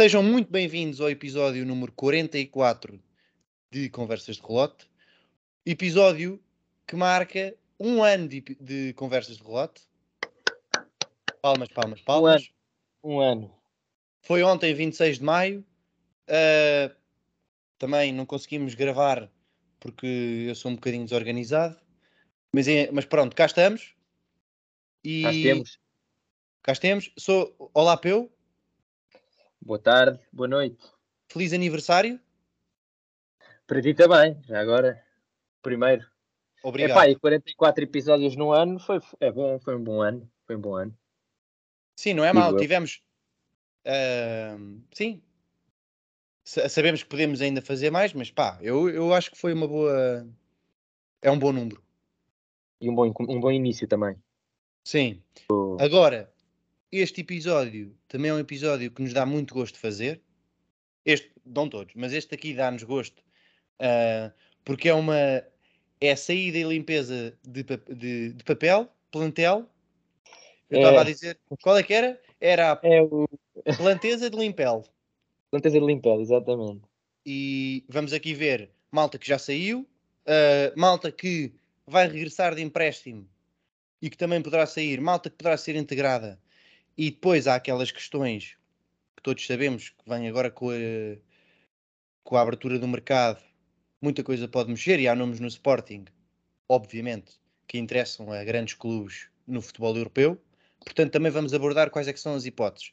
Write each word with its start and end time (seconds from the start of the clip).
Sejam 0.00 0.22
muito 0.22 0.50
bem-vindos 0.50 0.98
ao 0.98 1.10
episódio 1.10 1.62
número 1.66 1.92
44 1.92 2.98
de 3.70 3.90
Conversas 3.90 4.36
de 4.36 4.42
Relote. 4.42 4.88
Episódio 5.66 6.42
que 6.86 6.96
marca 6.96 7.54
um 7.78 8.02
ano 8.02 8.26
de, 8.26 8.40
de 8.58 8.94
Conversas 8.94 9.36
de 9.36 9.42
Relote. 9.42 9.82
Palmas, 11.42 11.68
palmas, 11.68 12.00
palmas. 12.00 12.50
Um 13.04 13.20
ano. 13.20 13.54
Foi 14.22 14.42
ontem, 14.42 14.72
26 14.72 15.18
de 15.18 15.22
maio. 15.22 15.66
Uh, 16.26 16.96
também 17.78 18.10
não 18.10 18.24
conseguimos 18.24 18.72
gravar 18.74 19.30
porque 19.78 20.46
eu 20.48 20.54
sou 20.54 20.70
um 20.70 20.76
bocadinho 20.76 21.04
desorganizado. 21.04 21.78
Mas, 22.54 22.66
é, 22.68 22.90
mas 22.90 23.04
pronto, 23.04 23.36
cá 23.36 23.44
estamos. 23.44 23.94
E... 25.04 25.24
Cá 25.24 25.30
estamos. 25.30 25.78
Cá 26.62 26.72
estamos. 26.72 27.12
Sou 27.18 27.54
Olá 27.74 27.98
Peu. 27.98 28.32
Boa 29.62 29.78
tarde, 29.78 30.18
boa 30.32 30.48
noite. 30.48 30.82
Feliz 31.28 31.52
aniversário. 31.52 32.18
Para 33.66 33.82
ti 33.82 33.92
também, 33.92 34.40
já 34.48 34.58
agora. 34.58 35.04
Primeiro. 35.62 36.04
Obrigado. 36.62 36.90
Epá, 36.90 37.08
e 37.08 37.14
44 37.14 37.84
episódios 37.84 38.34
no 38.36 38.52
ano 38.52 38.78
foi, 38.78 39.00
é 39.20 39.30
bom, 39.30 39.58
foi 39.60 39.76
um 39.76 39.84
bom 39.84 40.00
ano. 40.00 40.28
Foi 40.46 40.56
um 40.56 40.60
bom 40.60 40.74
ano. 40.74 40.96
Sim, 41.94 42.14
não 42.14 42.24
é 42.24 42.32
mal. 42.32 42.56
Tivemos. 42.56 43.02
Uh, 43.86 44.80
sim. 44.92 45.22
sabemos 46.42 47.02
que 47.02 47.08
podemos 47.08 47.42
ainda 47.42 47.60
fazer 47.60 47.90
mais, 47.90 48.12
mas 48.14 48.30
pá, 48.30 48.58
eu, 48.62 48.88
eu 48.88 49.12
acho 49.12 49.30
que 49.30 49.38
foi 49.38 49.52
uma 49.52 49.68
boa. 49.68 50.26
É 51.20 51.30
um 51.30 51.38
bom 51.38 51.52
número. 51.52 51.82
E 52.80 52.88
um 52.88 52.94
bom, 52.94 53.12
um 53.28 53.38
bom 53.38 53.52
início 53.52 53.86
também. 53.86 54.16
Sim. 54.84 55.22
Agora, 55.78 56.32
este 56.92 57.20
episódio 57.20 57.96
também 58.08 58.30
é 58.30 58.34
um 58.34 58.38
episódio 58.38 58.90
que 58.90 59.02
nos 59.02 59.12
dá 59.12 59.24
muito 59.24 59.54
gosto 59.54 59.74
de 59.74 59.80
fazer. 59.80 60.20
Este, 61.04 61.30
não 61.44 61.68
todos, 61.68 61.94
mas 61.94 62.12
este 62.12 62.34
aqui 62.34 62.52
dá-nos 62.52 62.82
gosto 62.82 63.22
uh, 63.80 64.32
porque 64.64 64.88
é 64.88 64.94
uma 64.94 65.16
é 66.00 66.16
saída 66.16 66.58
e 66.58 66.62
limpeza 66.62 67.36
de, 67.42 67.62
de, 67.62 68.32
de 68.32 68.44
papel, 68.44 68.88
plantel. 69.10 69.66
Eu 70.68 70.78
estava 70.78 70.98
é. 70.98 71.00
a 71.00 71.04
dizer, 71.04 71.38
qual 71.62 71.76
é 71.76 71.82
que 71.82 71.92
era? 71.92 72.20
Era 72.40 72.72
a 72.72 72.80
é 72.82 73.02
o... 73.02 73.28
planteza 73.76 74.30
de 74.30 74.36
limpel. 74.36 74.84
Planteza 75.50 75.80
de 75.80 75.84
limpel, 75.84 76.20
exatamente. 76.20 76.82
E 77.26 77.84
vamos 77.88 78.12
aqui 78.12 78.32
ver 78.32 78.70
malta 78.90 79.18
que 79.18 79.26
já 79.26 79.38
saiu, 79.38 79.80
uh, 79.80 80.80
malta 80.80 81.12
que 81.12 81.52
vai 81.86 82.06
regressar 82.06 82.54
de 82.54 82.62
empréstimo 82.62 83.28
e 84.00 84.08
que 84.08 84.16
também 84.16 84.40
poderá 84.40 84.64
sair, 84.64 85.00
malta 85.00 85.28
que 85.28 85.36
poderá 85.36 85.56
ser 85.56 85.76
integrada. 85.76 86.40
E 86.96 87.10
depois 87.10 87.46
há 87.46 87.54
aquelas 87.54 87.90
questões 87.90 88.56
que 89.16 89.22
todos 89.22 89.46
sabemos 89.46 89.90
que 89.90 90.08
vêm 90.08 90.28
agora 90.28 90.50
com 90.50 90.70
a, 90.70 90.74
com 92.22 92.36
a 92.36 92.40
abertura 92.40 92.78
do 92.78 92.88
mercado. 92.88 93.42
Muita 94.00 94.22
coisa 94.22 94.48
pode 94.48 94.70
mexer 94.70 94.98
e 94.98 95.08
há 95.08 95.14
nomes 95.14 95.40
no 95.40 95.46
Sporting, 95.46 96.06
obviamente, 96.68 97.38
que 97.66 97.78
interessam 97.78 98.32
a 98.32 98.42
grandes 98.44 98.74
clubes 98.74 99.28
no 99.46 99.60
futebol 99.60 99.96
europeu. 99.96 100.40
Portanto, 100.80 101.12
também 101.12 101.30
vamos 101.30 101.52
abordar 101.52 101.90
quais 101.90 102.08
é 102.08 102.16
são 102.16 102.34
as 102.34 102.46
hipóteses. 102.46 102.92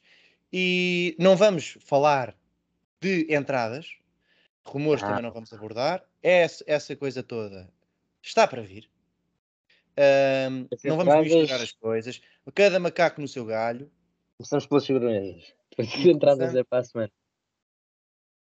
E 0.52 1.16
não 1.18 1.36
vamos 1.36 1.78
falar 1.80 2.36
de 3.00 3.26
entradas, 3.34 3.96
rumores 4.64 5.02
ah. 5.02 5.08
também 5.08 5.22
não 5.22 5.32
vamos 5.32 5.52
abordar. 5.52 6.04
Essa, 6.22 6.64
essa 6.66 6.96
coisa 6.96 7.22
toda 7.22 7.70
está 8.22 8.46
para 8.46 8.62
vir. 8.62 8.90
Um, 9.98 10.68
não 10.84 10.96
vamos 10.96 11.26
misturar 11.26 11.60
as 11.60 11.72
coisas. 11.72 12.20
Cada 12.54 12.78
macaco 12.78 13.20
no 13.20 13.26
seu 13.26 13.44
galho. 13.44 13.90
Começamos 14.36 14.66
pelas 14.66 14.86
figurinhas. 14.86 15.52
Depois 15.70 15.88
de 15.90 16.10
entradas 16.10 16.54
é 16.54 16.62
para 16.62 16.78
a 16.78 16.84
semana. 16.84 17.12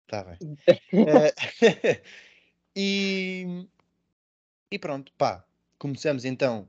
Está 0.04 0.24
bem. 0.24 0.36
uh, 0.92 2.02
e, 2.76 3.66
e 4.70 4.78
pronto, 4.78 5.12
pá. 5.16 5.44
Começamos 5.78 6.26
então. 6.26 6.68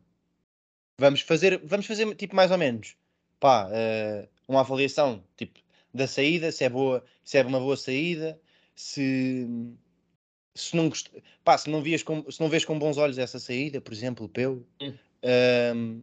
Vamos 0.97 1.21
fazer, 1.21 1.59
vamos 1.65 1.85
fazer 1.85 2.15
tipo 2.15 2.35
mais 2.35 2.51
ou 2.51 2.57
menos. 2.57 2.95
Pá, 3.39 3.67
uh, 3.67 4.29
uma 4.47 4.61
avaliação 4.61 5.21
tipo 5.35 5.59
da 5.93 6.07
saída, 6.07 6.51
se 6.51 6.63
é 6.63 6.69
boa, 6.69 7.03
se 7.25 7.37
é 7.37 7.43
uma 7.43 7.59
boa 7.59 7.75
saída, 7.75 8.39
se 8.73 9.45
se 10.55 10.75
não, 10.75 10.89
gost... 10.89 11.09
Pá, 11.43 11.57
se 11.57 11.69
não, 11.69 11.81
vias 11.81 12.03
com... 12.03 12.29
se 12.29 12.39
não 12.39 12.49
vês 12.49 12.65
com 12.65 12.77
bons 12.77 12.97
olhos 12.97 13.17
essa 13.17 13.39
saída, 13.39 13.79
por 13.79 13.93
exemplo, 13.93 14.25
o 14.25 14.29
Peu. 14.29 14.65
Um, 15.75 16.01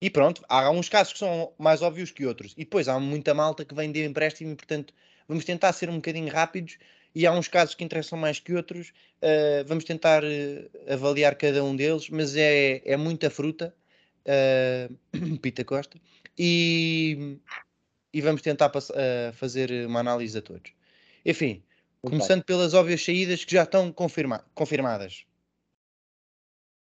e 0.00 0.10
pronto, 0.10 0.44
há 0.48 0.70
uns 0.70 0.88
casos 0.88 1.12
que 1.14 1.18
são 1.18 1.52
mais 1.58 1.82
óbvios 1.82 2.10
que 2.10 2.26
outros. 2.26 2.52
E 2.56 2.64
depois 2.64 2.88
há 2.88 2.98
muita 3.00 3.32
malta 3.32 3.64
que 3.64 3.74
vem 3.74 3.90
de 3.90 4.04
empréstimo 4.04 4.52
e, 4.52 4.56
portanto, 4.56 4.92
vamos 5.26 5.44
tentar 5.44 5.72
ser 5.72 5.88
um 5.88 5.96
bocadinho 5.96 6.30
rápidos. 6.30 6.78
E 7.14 7.26
há 7.26 7.32
uns 7.32 7.48
casos 7.48 7.74
que 7.74 7.82
interessam 7.82 8.18
mais 8.18 8.38
que 8.38 8.52
outros. 8.52 8.90
Uh, 9.22 9.64
vamos 9.66 9.84
tentar 9.84 10.22
uh, 10.22 10.92
avaliar 10.92 11.34
cada 11.34 11.64
um 11.64 11.74
deles, 11.74 12.10
mas 12.10 12.36
é, 12.36 12.82
é 12.84 12.96
muita 12.96 13.30
fruta. 13.30 13.74
Uh, 14.26 15.38
Pita 15.40 15.64
Costa. 15.64 15.98
E, 16.38 17.38
e 18.12 18.20
vamos 18.20 18.42
tentar 18.42 18.70
fazer 19.32 19.86
uma 19.86 20.00
análise 20.00 20.36
a 20.36 20.42
todos. 20.42 20.72
Enfim, 21.24 21.62
Começando 22.10 22.44
pelas 22.44 22.72
óbvias 22.72 23.04
saídas 23.04 23.44
que 23.44 23.52
já 23.52 23.64
estão 23.64 23.92
confirma 23.92 24.44
confirmadas. 24.54 25.26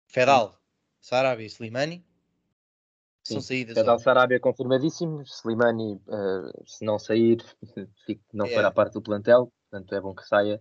Fedal, 0.07 0.59
Sarabia 1.01 1.47
e 1.47 1.51
Slimani. 1.51 2.05
São 3.25 3.41
saídas. 3.41 3.75
Fedal, 3.75 3.99
Sarabia 3.99 4.41
confirmadíssimo. 4.41 5.23
Slimani, 5.23 5.95
uh, 5.95 6.67
se 6.67 6.85
não 6.85 6.99
sair, 6.99 7.45
não 8.33 8.47
é. 8.47 8.55
fará 8.55 8.71
parte 8.71 8.95
do 8.95 9.03
plantel. 9.03 9.53
Portanto, 9.71 9.95
é 9.95 10.01
bom 10.01 10.15
que 10.15 10.27
saia. 10.27 10.61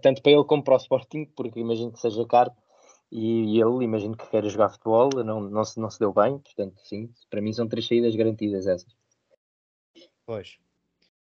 Tanto 0.00 0.22
para 0.22 0.32
ele 0.32 0.44
como 0.44 0.62
para 0.62 0.74
o 0.74 0.76
Sporting, 0.76 1.24
porque 1.36 1.58
imagino 1.58 1.92
que 1.92 2.00
seja 2.00 2.24
caro. 2.26 2.52
E 3.10 3.60
ele, 3.60 3.84
imagino 3.84 4.16
que 4.16 4.26
queira 4.28 4.48
jogar 4.48 4.70
futebol, 4.70 5.10
não, 5.24 5.40
não, 5.40 5.64
se, 5.64 5.78
não 5.78 5.90
se 5.90 5.98
deu 5.98 6.12
bem. 6.12 6.38
Portanto, 6.38 6.80
sim, 6.84 7.12
para 7.28 7.42
mim 7.42 7.52
são 7.52 7.68
três 7.68 7.86
saídas 7.86 8.14
garantidas 8.16 8.66
essas. 8.66 8.96
Pois. 10.24 10.56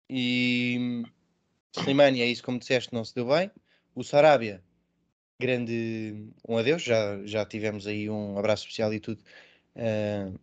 E 0.09 1.05
Slimani, 1.77 2.23
é 2.23 2.27
isso 2.27 2.43
como 2.43 2.59
disseste, 2.59 2.93
não 2.93 3.05
se 3.05 3.15
deu 3.15 3.27
bem. 3.27 3.51
O 3.95 4.03
Sarabia, 4.03 4.63
grande 5.39 6.29
um 6.49 6.57
adeus, 6.57 6.83
já, 6.83 7.21
já 7.25 7.45
tivemos 7.45 7.87
aí 7.87 8.09
um 8.09 8.39
abraço 8.39 8.63
especial 8.63 8.93
e 8.95 9.01
tudo. 9.01 9.23
Uh, 9.75 10.39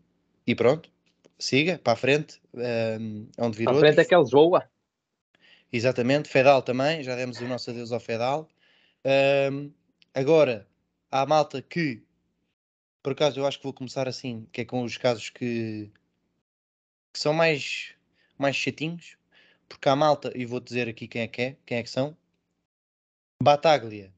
e 0.46 0.54
pronto, 0.54 0.90
siga 1.40 1.80
para 1.80 1.94
a 1.94 1.96
frente, 1.96 2.42
uh, 2.54 3.30
onde 3.38 3.58
vir 3.58 3.66
Para 3.66 3.78
a 3.78 3.80
frente 3.80 4.00
é 4.00 4.06
que 4.06 4.16
voa. 4.30 4.70
Exatamente, 5.72 6.28
Fedal 6.28 6.62
também, 6.62 7.02
já 7.02 7.16
demos 7.16 7.40
o 7.40 7.48
nosso 7.48 7.70
adeus 7.70 7.92
ao 7.92 8.00
Fedal. 8.00 8.50
Uh, 9.06 9.72
agora, 10.14 10.68
há 11.10 11.22
a 11.22 11.26
malta 11.26 11.62
que, 11.62 12.04
por 13.02 13.14
acaso 13.14 13.40
eu 13.40 13.48
acho 13.48 13.58
que 13.58 13.64
vou 13.64 13.74
começar 13.74 14.08
assim, 14.08 14.48
que 14.52 14.62
é 14.62 14.66
com 14.66 14.84
os 14.84 14.98
casos 14.98 15.30
que, 15.30 15.90
que 17.14 17.20
são 17.20 17.34
mais, 17.34 17.94
mais 18.38 18.56
chatinhos, 18.56 19.16
porque 19.74 19.90
há 19.90 19.96
malta, 19.96 20.32
e 20.36 20.46
vou 20.46 20.60
dizer 20.60 20.88
aqui 20.88 21.08
quem 21.08 21.22
é 21.22 21.28
que 21.28 21.42
é, 21.42 21.58
quem 21.66 21.78
é 21.78 21.84
que 21.84 21.90
são: 21.90 22.16
Bataglia, 23.42 24.14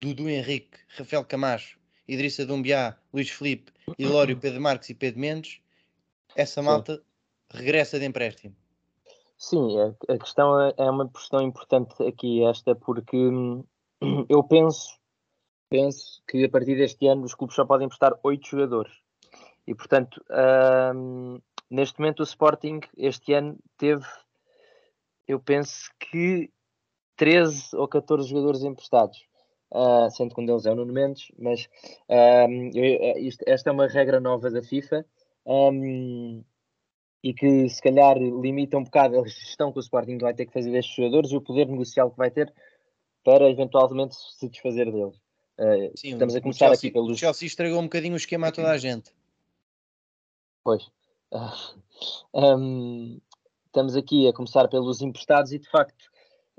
Dudu 0.00 0.28
Henrique, 0.28 0.78
Rafael 0.96 1.24
Camacho, 1.24 1.78
Idrissa 2.06 2.46
Dumbiá, 2.46 2.96
Luís 3.12 3.30
Felipe, 3.30 3.72
Ilório, 3.98 4.36
Pedro 4.40 4.60
Marques 4.60 4.88
e 4.90 4.94
Pedro 4.94 5.20
Mendes. 5.20 5.60
Essa 6.34 6.62
malta 6.62 6.96
Sim. 6.96 7.02
regressa 7.50 7.98
de 7.98 8.06
empréstimo. 8.06 8.54
Sim, 9.36 9.76
a, 10.08 10.18
questão 10.18 10.60
é, 10.60 10.74
é 10.76 10.90
uma 10.90 11.08
questão 11.08 11.40
importante 11.40 11.94
aqui 12.06 12.44
esta, 12.44 12.74
porque 12.74 13.16
hum, 13.16 13.64
eu 14.28 14.44
penso, 14.44 14.98
penso 15.68 16.22
que 16.28 16.44
a 16.44 16.48
partir 16.48 16.76
deste 16.76 17.06
ano 17.06 17.24
os 17.24 17.34
clubes 17.34 17.56
só 17.56 17.64
podem 17.64 17.86
emprestar 17.86 18.18
oito 18.22 18.46
jogadores. 18.46 18.92
E 19.66 19.74
portanto, 19.74 20.22
hum, 20.94 21.40
neste 21.70 21.98
momento 21.98 22.20
o 22.20 22.24
Sporting 22.24 22.80
este 22.96 23.32
ano 23.32 23.58
teve 23.76 24.04
eu 25.30 25.38
penso 25.38 25.90
que 25.98 26.50
13 27.16 27.76
ou 27.76 27.86
14 27.86 28.28
jogadores 28.28 28.62
emprestados, 28.62 29.18
uh, 29.72 30.10
sendo 30.10 30.34
que 30.34 30.40
um 30.40 30.44
deles 30.44 30.66
é 30.66 30.72
o 30.72 30.74
Nuno 30.74 30.92
Mendes, 30.92 31.30
mas 31.38 31.68
um, 32.08 32.70
eu, 32.74 32.84
eh, 32.84 33.20
isto, 33.20 33.44
esta 33.46 33.70
é 33.70 33.72
uma 33.72 33.86
regra 33.86 34.18
nova 34.18 34.50
da 34.50 34.62
FIFA 34.62 35.06
um, 35.46 36.42
e 37.22 37.32
que 37.32 37.68
se 37.68 37.80
calhar 37.80 38.16
limita 38.18 38.76
um 38.76 38.84
bocado 38.84 39.20
a 39.20 39.26
gestão 39.26 39.72
que 39.72 39.78
o 39.78 39.82
Sporting 39.82 40.18
vai 40.18 40.34
ter 40.34 40.46
que 40.46 40.52
fazer 40.52 40.72
destes 40.72 40.96
jogadores 40.96 41.30
e 41.30 41.36
o 41.36 41.40
poder 41.40 41.68
negocial 41.68 42.10
que 42.10 42.16
vai 42.16 42.30
ter 42.30 42.52
para 43.22 43.48
eventualmente 43.48 44.16
se 44.16 44.48
desfazer 44.48 44.90
deles. 44.90 45.16
Uh, 45.58 45.92
Sim, 45.94 46.12
estamos 46.12 46.34
a 46.34 46.40
começar 46.40 46.66
Chelsea, 46.68 46.88
aqui 46.88 46.90
pelos. 46.90 47.10
O 47.12 47.16
Chelsea 47.16 47.46
estragou 47.46 47.78
um 47.78 47.84
bocadinho 47.84 48.14
o 48.14 48.16
esquema 48.16 48.48
a 48.48 48.52
toda 48.52 48.70
a 48.70 48.78
gente. 48.78 49.12
Pois. 50.64 50.90
Uh, 52.32 52.56
um, 52.56 53.20
estamos 53.70 53.96
aqui 53.96 54.28
a 54.28 54.32
começar 54.32 54.68
pelos 54.68 55.00
emprestados 55.00 55.52
e 55.52 55.58
de 55.58 55.68
facto 55.68 56.04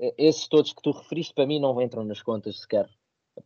eh, 0.00 0.14
esses 0.18 0.48
todos 0.48 0.72
que 0.72 0.82
tu 0.82 0.90
referiste 0.90 1.34
para 1.34 1.46
mim 1.46 1.60
não 1.60 1.80
entram 1.80 2.04
nas 2.04 2.22
contas 2.22 2.60
sequer 2.60 2.88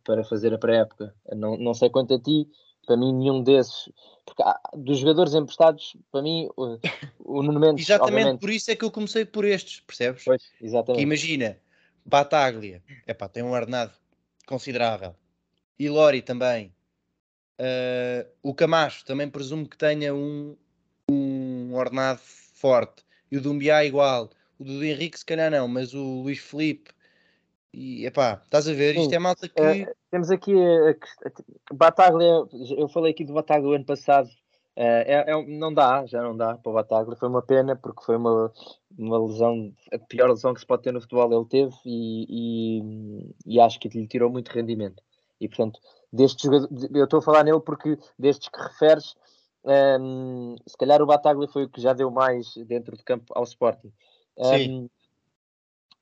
para 0.03 0.23
fazer 0.23 0.53
a 0.53 0.57
pré-época. 0.57 1.13
Não, 1.33 1.57
não 1.57 1.73
sei 1.73 1.89
quanto 1.89 2.13
a 2.13 2.19
ti, 2.19 2.47
para 2.85 2.97
mim, 2.97 3.13
nenhum 3.13 3.43
desses. 3.43 3.89
Porque 4.25 4.41
há, 4.41 4.59
dos 4.73 4.99
jogadores 4.99 5.33
emprestados, 5.33 5.95
para 6.11 6.21
mim, 6.21 6.49
o, 6.55 6.77
o 7.19 7.43
Nuno 7.43 7.59
Mendes. 7.59 7.85
exatamente 7.85 8.13
obviamente... 8.13 8.39
por 8.39 8.49
isso 8.49 8.71
é 8.71 8.75
que 8.75 8.85
eu 8.85 8.91
comecei 8.91 9.25
por 9.25 9.45
estes, 9.45 9.81
percebes? 9.81 10.23
Pois, 10.23 10.41
exatamente. 10.61 10.99
Que 10.99 11.03
imagina, 11.03 11.57
Bataglia, 12.05 12.81
epá, 13.05 13.27
tem 13.27 13.43
um 13.43 13.51
ordenado 13.51 13.93
considerável. 14.47 15.15
E 15.77 15.89
Lori 15.89 16.21
também. 16.21 16.73
Uh, 17.59 18.27
o 18.43 18.53
Camacho 18.53 19.03
também 19.03 19.27
presumo 19.27 19.67
que 19.67 19.75
tenha 19.75 20.13
um, 20.13 20.55
um 21.09 21.73
ordenado 21.73 22.19
forte. 22.19 23.03
E 23.31 23.37
o 23.37 23.41
Dumbiá 23.41 23.83
igual. 23.83 24.29
O 24.59 24.63
do 24.63 24.83
Henrique 24.83 25.19
se 25.19 25.25
calhar 25.25 25.51
não, 25.51 25.67
mas 25.67 25.93
o 25.93 26.21
Luís 26.21 26.39
Felipe 26.39 26.91
e 27.73 28.07
epá, 28.07 28.41
estás 28.43 28.67
a 28.67 28.73
ver? 28.73 28.95
Sim. 28.95 29.01
Isto 29.01 29.13
é 29.13 29.19
malta 29.19 29.47
que. 29.47 29.61
Uh, 29.61 29.95
temos 30.09 30.31
aqui 30.31 30.51
a, 30.51 30.91
a, 30.91 31.73
Bataglia, 31.73 32.43
eu 32.75 32.87
falei 32.87 33.11
aqui 33.11 33.23
do 33.23 33.33
Bataglia 33.33 33.69
o 33.69 33.73
ano 33.73 33.85
passado. 33.85 34.27
Uh, 34.75 35.05
é, 35.05 35.25
é, 35.27 35.45
não 35.45 35.71
dá, 35.71 36.05
já 36.05 36.21
não 36.21 36.35
dá 36.35 36.55
para 36.55 36.69
o 36.71 36.73
Bataglia. 36.73 37.15
Foi 37.15 37.29
uma 37.29 37.41
pena 37.41 37.75
porque 37.75 38.03
foi 38.03 38.15
uma, 38.15 38.51
uma 38.97 39.19
lesão, 39.19 39.71
a 39.91 39.99
pior 39.99 40.29
lesão 40.29 40.55
que 40.55 40.59
se 40.59 40.65
pode 40.65 40.83
ter 40.83 40.91
no 40.91 41.01
futebol. 41.01 41.31
Ele 41.31 41.45
teve 41.49 41.75
e, 41.85 42.25
e, 42.27 43.55
e 43.55 43.59
acho 43.59 43.79
que 43.79 43.89
lhe 43.89 44.07
tirou 44.07 44.31
muito 44.31 44.49
rendimento. 44.49 45.03
E 45.39 45.47
portanto, 45.47 45.79
destes 46.11 46.49
eu 46.93 47.03
estou 47.03 47.19
a 47.19 47.21
falar 47.21 47.43
nele 47.43 47.59
porque 47.59 47.97
destes 48.17 48.49
que 48.49 48.59
referes, 48.59 49.15
um, 49.67 50.55
se 50.65 50.77
calhar 50.77 51.01
o 51.01 51.05
Bataglia 51.05 51.47
foi 51.47 51.65
o 51.65 51.69
que 51.69 51.81
já 51.81 51.93
deu 51.93 52.09
mais 52.09 52.55
dentro 52.65 52.95
de 52.95 53.03
campo 53.03 53.33
ao 53.35 53.43
Sporting. 53.43 53.91
Sim. 54.41 54.89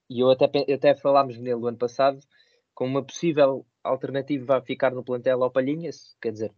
E 0.09 0.19
eu 0.19 0.29
até, 0.29 0.45
até 0.45 0.93
falámos 0.93 1.37
nele 1.37 1.55
o 1.55 1.67
ano 1.67 1.77
passado, 1.77 2.19
com 2.75 2.85
uma 2.85 3.03
possível 3.03 3.65
alternativa 3.83 4.57
a 4.57 4.61
ficar 4.61 4.91
no 4.91 5.03
plantel 5.03 5.43
ao 5.43 5.49
Palhinhas, 5.49 6.15
quer 6.21 6.31
dizer, 6.31 6.53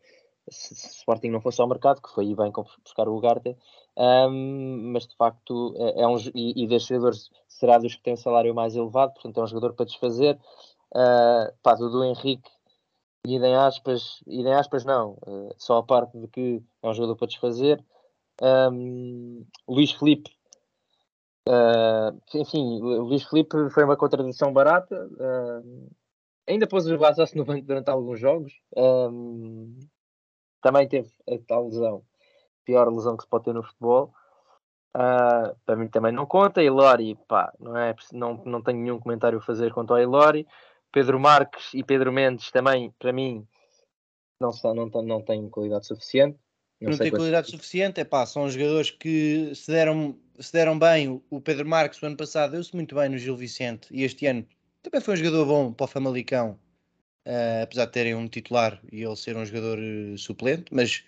se, 0.50 0.76
se 0.76 0.88
Sporting 0.98 1.30
não 1.30 1.42
fosse 1.42 1.62
ao 1.62 1.68
mercado, 1.68 2.02
que 2.02 2.10
foi 2.10 2.26
aí 2.26 2.36
bem 2.36 2.52
buscar 2.84 3.08
o 3.08 3.16
Ugarte, 3.16 3.56
um, 3.96 4.92
mas 4.92 5.08
de 5.08 5.16
facto 5.16 5.74
é, 5.78 6.02
é 6.02 6.08
um 6.08 6.18
e, 6.36 6.64
e 6.64 6.68
destes 6.68 6.90
jogadores 6.90 7.30
será 7.48 7.78
dos 7.78 7.96
que 7.96 8.04
têm 8.04 8.14
o 8.14 8.18
salário 8.18 8.54
mais 8.54 8.76
elevado, 8.76 9.14
portanto 9.14 9.40
é 9.40 9.44
um 9.44 9.48
jogador 9.48 9.74
para 9.74 9.86
desfazer. 9.86 10.38
Uh, 10.94 11.54
pá, 11.62 11.76
Henrique, 12.06 12.50
idem 13.26 13.56
aspas, 13.56 14.22
idem 14.28 14.54
aspas 14.54 14.86
não, 14.86 15.18
uh, 15.28 15.54
só 15.58 15.78
a 15.78 15.84
parte 15.84 16.18
de 16.18 16.28
que 16.28 16.64
é 16.82 16.88
um 16.88 16.94
jogador 16.94 17.16
para 17.16 17.28
desfazer. 17.28 17.84
Um, 18.42 19.46
Luís 19.68 19.92
Felipe 19.92 20.38
Uh, 21.48 22.20
enfim, 22.36 22.80
Luís 22.82 23.24
Felipe 23.24 23.70
foi 23.70 23.86
uma 23.86 23.96
contradição 23.96 24.52
barata. 24.52 25.08
Uh, 25.14 25.90
ainda 26.46 26.68
pôs 26.68 26.86
o 26.86 26.98
Vazas 26.98 27.34
no 27.34 27.46
banco 27.46 27.66
durante 27.66 27.90
alguns 27.90 28.20
jogos. 28.20 28.54
Um, 28.76 29.80
também 30.62 30.88
teve 30.90 31.10
a 31.26 31.38
tal 31.48 31.68
lesão, 31.68 32.04
pior 32.66 32.92
lesão 32.92 33.16
que 33.16 33.24
se 33.24 33.30
pode 33.30 33.46
ter 33.46 33.54
no 33.54 33.64
futebol. 33.64 34.14
Uh, 34.94 35.56
para 35.66 35.78
mim 35.78 35.88
também 35.88 36.12
não 36.12 36.26
conta. 36.26 36.62
Ilori, 36.62 37.16
pá, 37.30 37.54
não, 37.60 37.78
é, 37.78 37.96
não, 38.12 38.44
não 38.46 38.62
tenho 38.62 38.80
nenhum 38.80 39.00
comentário 39.00 39.40
a 39.40 39.42
fazer 39.42 39.72
quanto 39.72 39.94
ao 39.94 40.02
Ilori. 40.02 40.46
Pedro 40.98 41.20
Marques 41.20 41.76
e 41.76 41.84
Pedro 41.84 42.12
Mendes 42.12 42.50
também, 42.50 42.92
para 42.98 43.14
mim, 43.14 43.48
não, 44.42 44.50
não, 44.64 44.88
não, 44.88 45.02
não 45.04 45.22
têm 45.22 45.48
qualidade 45.48 45.86
suficiente. 45.86 46.40
Não, 46.82 46.90
não 46.90 46.98
tem 46.98 47.12
qualidade 47.12 47.52
suficiente, 47.52 48.02
é 48.02 48.04
pá, 48.04 48.26
são 48.26 48.50
jogadores 48.50 48.90
que 48.90 49.52
se 49.54 49.70
deram, 49.70 50.18
se 50.40 50.52
deram 50.52 50.78
bem. 50.80 51.22
O 51.30 51.40
Pedro 51.40 51.68
Marques, 51.68 52.02
o 52.02 52.06
ano 52.08 52.18
passado, 52.18 52.54
deu-se 52.54 52.76
muito 52.76 52.96
bem 52.96 53.10
no 53.10 53.18
Gil 53.20 53.38
Vicente 53.38 53.88
e 53.92 54.04
este 54.04 54.26
ano 54.26 54.44
também 54.82 55.00
foi 55.00 55.14
um 55.14 55.18
jogador 55.18 55.46
bom 55.46 55.72
para 55.72 55.84
o 55.84 55.88
Famalicão, 55.88 56.60
uh, 57.28 57.62
apesar 57.62 57.86
de 57.86 57.92
terem 57.92 58.16
um 58.16 58.28
titular 58.28 58.82
e 58.92 59.04
ele 59.04 59.16
ser 59.16 59.38
um 59.38 59.46
jogador 59.46 59.78
uh, 59.78 60.18
suplente, 60.18 60.66
mas 60.72 61.04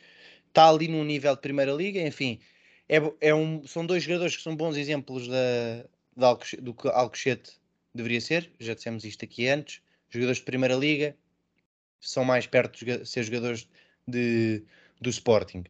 está 0.49 0.69
ali 0.69 0.87
num 0.87 1.03
nível 1.03 1.33
de 1.33 1.41
Primeira 1.41 1.71
Liga. 1.71 1.99
Enfim, 1.99 2.39
é, 2.87 2.97
é 3.21 3.33
um, 3.33 3.65
são 3.65 3.87
dois 3.87 4.03
jogadores 4.03 4.37
que 4.37 4.43
são 4.43 4.55
bons 4.55 4.77
exemplos 4.77 5.27
da, 5.27 5.85
da 6.15 6.27
Alcochete, 6.27 6.61
do 6.61 6.75
que 6.75 6.87
Alcochete 6.89 7.58
deveria 8.01 8.21
ser. 8.21 8.51
Já 8.59 8.73
dissemos 8.73 9.03
isto 9.03 9.23
aqui 9.23 9.47
antes. 9.47 9.81
Jogadores 10.09 10.39
de 10.39 10.45
Primeira 10.45 10.75
Liga 10.75 11.15
são 11.99 12.23
mais 12.23 12.47
perto 12.47 12.83
de 12.83 13.05
ser 13.05 13.23
jogadores 13.23 13.67
de 14.07 14.63
do 14.99 15.09
Sporting. 15.09 15.63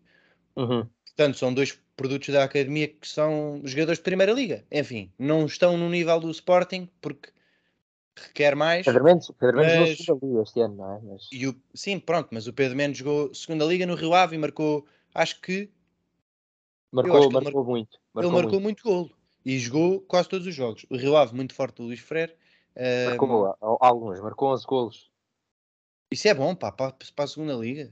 Uhum. 0.55 0.87
Portanto, 1.05 1.37
são 1.37 1.53
dois 1.53 1.79
produtos 1.95 2.29
da 2.29 2.43
academia 2.43 2.87
que 2.87 3.07
são 3.07 3.61
jogadores 3.63 3.99
de 3.99 4.03
primeira 4.03 4.31
liga. 4.31 4.65
Enfim, 4.71 5.11
não 5.19 5.45
estão 5.45 5.77
no 5.77 5.89
nível 5.89 6.19
do 6.19 6.31
Sporting 6.31 6.89
porque 7.01 7.29
requer 8.15 8.55
mais. 8.55 8.85
Pedro 8.85 9.03
Mendes, 9.03 9.29
Pedro 9.39 9.57
Mendes 9.57 9.97
mas... 9.99 10.05
jogou 10.05 10.19
segunda 10.19 10.25
liga 10.25 10.41
este 10.43 10.61
ano, 10.61 10.75
não 10.75 10.93
é? 10.93 10.99
Mas... 11.03 11.29
E 11.31 11.47
o... 11.47 11.55
Sim, 11.73 11.99
pronto, 11.99 12.29
mas 12.31 12.47
o 12.47 12.53
Pedro 12.53 12.77
Mendes 12.77 12.99
jogou 12.99 13.33
segunda 13.33 13.65
liga 13.65 13.85
no 13.85 13.95
Rio 13.95 14.13
Ave 14.13 14.35
e 14.35 14.39
marcou, 14.39 14.85
acho 15.13 15.39
que. 15.41 15.69
Marcou, 16.91 17.17
acho 17.17 17.27
que 17.27 17.33
marcou 17.33 17.63
mar... 17.63 17.69
muito. 17.69 17.99
Marcou 18.13 18.31
ele 18.31 18.41
marcou 18.41 18.59
muito. 18.59 18.83
muito 18.83 18.83
golo 18.83 19.18
e 19.49 19.57
jogou 19.57 19.99
quase 20.01 20.29
todos 20.29 20.45
os 20.45 20.53
jogos. 20.53 20.85
O 20.91 20.95
Rio 20.95 21.17
Ave, 21.17 21.35
muito 21.35 21.55
forte 21.55 21.77
do 21.77 21.83
Luís 21.85 21.99
Freire. 21.99 22.35
Marcou 23.07 23.57
alguns, 23.79 24.21
marcou 24.21 24.53
11 24.53 24.65
golos. 24.67 25.11
Isso 26.11 26.27
é 26.27 26.35
bom, 26.35 26.53
pá, 26.53 26.71
para, 26.71 26.91
para 27.15 27.25
a 27.25 27.27
segunda 27.27 27.55
liga. 27.55 27.91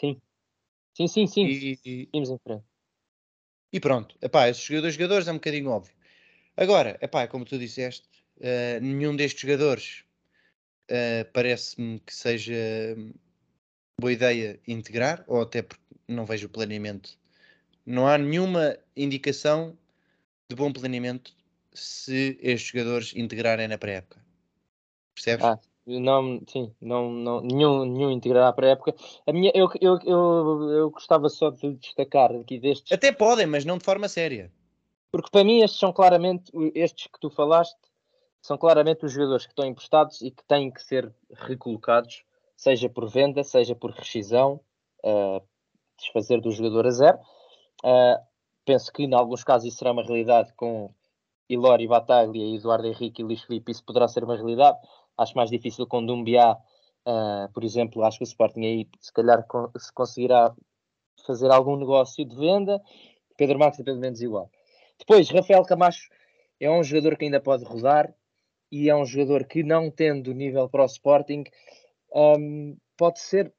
Sim. 0.00 0.20
Sim, 0.96 1.06
sim, 1.06 1.26
sim. 1.28 1.46
E, 1.46 1.76
Seguimos 1.76 2.30
em 2.30 2.38
frente. 2.38 2.64
E 3.72 3.78
pronto, 3.78 4.18
epá, 4.20 4.48
esses 4.48 4.64
jogadores, 4.64 4.94
jogadores 4.96 5.28
é 5.28 5.30
um 5.30 5.36
bocadinho 5.36 5.70
óbvio. 5.70 5.94
Agora, 6.56 6.98
epá, 7.00 7.28
como 7.28 7.44
tu 7.44 7.56
disseste, 7.56 8.08
uh, 8.38 8.80
nenhum 8.82 9.14
destes 9.14 9.40
jogadores 9.40 10.04
uh, 10.90 11.30
parece-me 11.32 12.00
que 12.00 12.12
seja 12.12 12.96
boa 14.00 14.12
ideia 14.12 14.58
integrar, 14.66 15.22
ou 15.28 15.40
até 15.40 15.62
porque 15.62 15.84
não 16.08 16.26
vejo 16.26 16.48
o 16.48 16.50
planeamento. 16.50 17.16
Não 17.86 18.08
há 18.08 18.18
nenhuma 18.18 18.76
indicação 18.96 19.78
de 20.50 20.56
bom 20.56 20.72
planeamento 20.72 21.32
se 21.74 22.38
estes 22.40 22.70
jogadores 22.70 23.14
integrarem 23.14 23.68
na 23.68 23.76
pré-época. 23.76 24.18
Percebes? 25.14 25.44
Ah, 25.44 25.58
não, 25.86 26.40
sim, 26.48 26.72
não, 26.80 27.10
não, 27.10 27.40
nenhum, 27.42 27.84
nenhum 27.84 28.10
integrará 28.10 28.50
para 28.54 28.68
a 28.68 28.70
época. 28.70 28.94
A 29.26 29.32
minha, 29.32 29.52
eu, 29.54 29.68
eu, 29.78 29.98
eu, 30.06 30.70
eu 30.70 30.90
gostava 30.90 31.28
só 31.28 31.50
de 31.50 31.74
destacar 31.74 32.34
aqui 32.34 32.58
destes. 32.58 32.90
Até 32.90 33.12
podem, 33.12 33.46
mas 33.46 33.66
não 33.66 33.76
de 33.76 33.84
forma 33.84 34.08
séria. 34.08 34.50
Porque 35.12 35.30
para 35.30 35.44
mim 35.44 35.60
estes 35.60 35.78
são 35.78 35.92
claramente, 35.92 36.50
estes 36.74 37.08
que 37.08 37.20
tu 37.20 37.28
falaste, 37.28 37.78
são 38.40 38.56
claramente 38.56 39.04
os 39.04 39.12
jogadores 39.12 39.44
que 39.44 39.52
estão 39.52 39.66
emprestados 39.66 40.22
e 40.22 40.30
que 40.30 40.42
têm 40.44 40.70
que 40.70 40.82
ser 40.82 41.12
recolocados, 41.30 42.24
seja 42.56 42.88
por 42.88 43.06
venda, 43.10 43.44
seja 43.44 43.74
por 43.74 43.90
rescisão, 43.90 44.60
uh, 45.04 45.42
desfazer 45.98 46.40
do 46.40 46.50
jogador 46.50 46.86
a 46.86 46.90
zero. 46.90 47.18
Uh, 47.84 48.27
penso 48.68 48.92
que 48.92 49.04
em 49.04 49.14
alguns 49.14 49.42
casos 49.42 49.68
isso 49.68 49.78
será 49.78 49.92
uma 49.92 50.02
realidade 50.02 50.52
com 50.52 50.92
Ilori 51.48 51.88
Bataglia, 51.88 52.54
Eduardo 52.54 52.86
Henrique 52.86 53.22
e 53.22 53.24
Luís 53.24 53.42
Felipe, 53.42 53.72
isso 53.72 53.82
poderá 53.82 54.06
ser 54.06 54.22
uma 54.24 54.36
realidade 54.36 54.78
Acho 55.18 55.36
mais 55.36 55.50
difícil 55.50 55.84
com 55.84 56.04
Dumbiá, 56.04 56.52
uh, 56.52 57.52
por 57.52 57.64
exemplo. 57.64 58.04
Acho 58.04 58.18
que 58.18 58.24
o 58.24 58.30
Sporting 58.32 58.60
aí, 58.60 58.88
se 59.00 59.12
calhar, 59.12 59.44
se 59.76 59.92
conseguirá 59.92 60.54
fazer 61.26 61.50
algum 61.50 61.76
negócio 61.76 62.24
de 62.24 62.36
venda. 62.36 62.80
Pedro 63.36 63.58
Marques 63.58 63.80
é 63.80 63.82
pelo 63.82 63.98
menos 63.98 64.22
igual. 64.22 64.48
Depois, 64.96 65.28
Rafael 65.28 65.64
Camacho 65.64 66.08
é 66.60 66.70
um 66.70 66.84
jogador 66.84 67.16
que 67.16 67.24
ainda 67.24 67.40
pode 67.40 67.64
rodar 67.64 68.14
e 68.70 68.88
é 68.88 68.94
um 68.94 69.04
jogador 69.04 69.44
que, 69.44 69.64
não 69.64 69.90
tendo 69.90 70.32
nível 70.32 70.68
para 70.68 70.82
o 70.82 70.86
Sporting, 70.86 71.42
um, 72.14 72.76
pode 72.96 73.18
ser, 73.18 73.52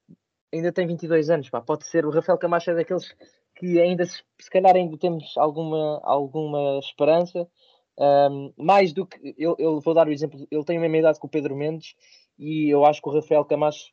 ainda 0.54 0.72
tem 0.72 0.88
22 0.88 1.30
anos, 1.30 1.50
pá, 1.50 1.60
pode 1.60 1.86
ser. 1.88 2.06
O 2.06 2.10
Rafael 2.10 2.38
Camacho 2.38 2.72
é 2.72 2.76
daqueles 2.76 3.14
que 3.60 3.80
ainda, 3.80 4.06
se, 4.06 4.24
se 4.40 4.50
calhar, 4.50 4.76
ainda 4.76 4.98
temos 4.98 5.38
alguma, 5.38 6.00
alguma 6.04 6.80
esperança 6.80 7.48
um, 8.00 8.54
mais 8.56 8.94
do 8.94 9.06
que 9.06 9.36
eu, 9.38 9.56
eu, 9.60 9.82
vou 9.82 9.94
dar 9.94 10.08
o 10.08 10.12
exemplo, 10.12 10.48
ele 10.50 10.64
tem 10.64 10.78
a 10.78 10.80
mesma 10.80 10.98
idade 10.98 11.20
que 11.20 11.26
o 11.26 11.30
Pedro 11.30 11.56
Mendes 11.56 11.96
e 12.38 12.70
eu 12.70 12.86
acho 12.86 13.02
que 13.02 13.10
o 13.10 13.12
Rafael 13.12 13.44
Camacho, 13.44 13.92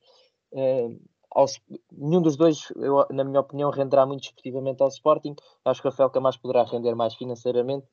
uh, 0.53 0.97
ao, 1.29 1.47
nenhum 1.91 2.23
dos 2.23 2.37
dois, 2.37 2.73
eu, 2.77 3.05
na 3.11 3.25
minha 3.25 3.41
opinião, 3.41 3.69
renderá 3.71 4.07
muito 4.07 4.23
esportivamente 4.23 4.81
ao 4.81 4.89
Sporting. 4.89 5.35
Acho 5.65 5.83
que 5.83 5.89
o 5.89 5.91
Rafael 5.91 6.11
Camacho 6.11 6.41
poderá 6.41 6.63
render 6.63 6.95
mais 6.95 7.17
financeiramente, 7.17 7.87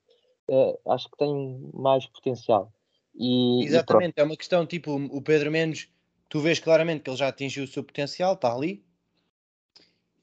uh, 0.52 0.92
acho 0.92 1.10
que 1.10 1.18
tem 1.18 1.72
mais 1.74 2.06
potencial. 2.06 2.72
E, 3.16 3.66
Exatamente, 3.66 4.14
e 4.16 4.22
é 4.22 4.24
uma 4.24 4.38
questão 4.38 4.68
tipo 4.68 4.96
o 4.96 5.22
Pedro 5.24 5.50
Mendes, 5.50 5.90
tu 6.30 6.40
vês 6.40 6.60
claramente 6.60 7.02
que 7.02 7.10
ele 7.10 7.18
já 7.18 7.30
atingiu 7.30 7.64
o 7.64 7.68
seu 7.68 7.84
potencial, 7.84 8.34
está 8.34 8.54
ali. 8.54 8.86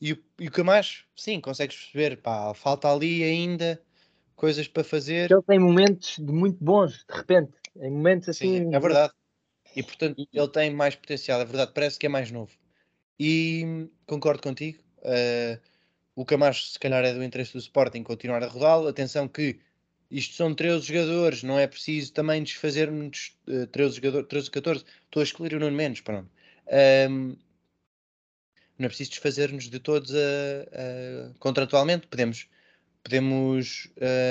E 0.01 0.13
o, 0.13 0.19
e 0.39 0.49
o 0.49 0.51
Camacho, 0.51 1.05
sim, 1.15 1.41
consegues 1.41 1.77
perceber, 1.77 2.17
pá, 2.17 2.55
falta 2.55 2.91
ali 2.91 3.23
ainda 3.23 3.81
coisas 4.35 4.67
para 4.67 4.83
fazer. 4.83 5.31
Ele 5.31 5.43
tem 5.43 5.59
momentos 5.59 6.17
de 6.19 6.33
muito 6.33 6.63
bons, 6.65 7.05
de 7.07 7.15
repente. 7.15 7.53
Em 7.77 7.91
momentos 7.91 8.29
assim. 8.31 8.65
Sim, 8.65 8.75
é 8.75 8.81
verdade. 8.81 9.13
E 9.77 9.83
portanto 9.83 10.27
ele 10.33 10.49
tem 10.49 10.71
mais 10.75 10.97
potencial, 10.97 11.41
é 11.41 11.45
verdade, 11.45 11.73
parece 11.75 11.99
que 11.99 12.07
é 12.07 12.09
mais 12.09 12.31
novo. 12.31 12.51
E 13.19 13.89
concordo 14.07 14.43
contigo. 14.43 14.79
Uh, 14.99 15.61
o 16.17 16.25
Camacho, 16.25 16.65
se 16.65 16.79
calhar, 16.79 17.05
é 17.05 17.13
do 17.13 17.23
interesse 17.23 17.53
do 17.53 17.59
Sporting 17.59 18.03
continuar 18.03 18.43
a 18.43 18.49
rodá-lo. 18.49 18.89
Atenção 18.89 19.29
que 19.29 19.61
isto 20.11 20.35
são 20.35 20.55
13 20.55 20.87
jogadores, 20.87 21.43
não 21.43 21.59
é 21.59 21.67
preciso 21.67 22.13
também 22.13 22.43
desfazermos 22.43 23.37
uh, 23.47 23.67
13 23.67 23.97
jogadores, 23.97 24.29
13 24.29 24.51
14. 24.51 24.85
Estou 25.05 25.21
a 25.21 25.25
excluir 25.25 25.55
o 25.55 25.61
Nuno 25.61 25.77
Menos, 25.77 26.01
pronto. 26.01 26.29
Um, 27.11 27.37
não 28.81 28.87
é 28.87 28.89
preciso 28.89 29.11
desfazer-nos 29.11 29.69
de 29.69 29.79
todos 29.79 30.15
a, 30.15 30.19
a, 30.19 31.35
contratualmente. 31.39 32.07
Podemos, 32.07 32.49
podemos 33.03 33.89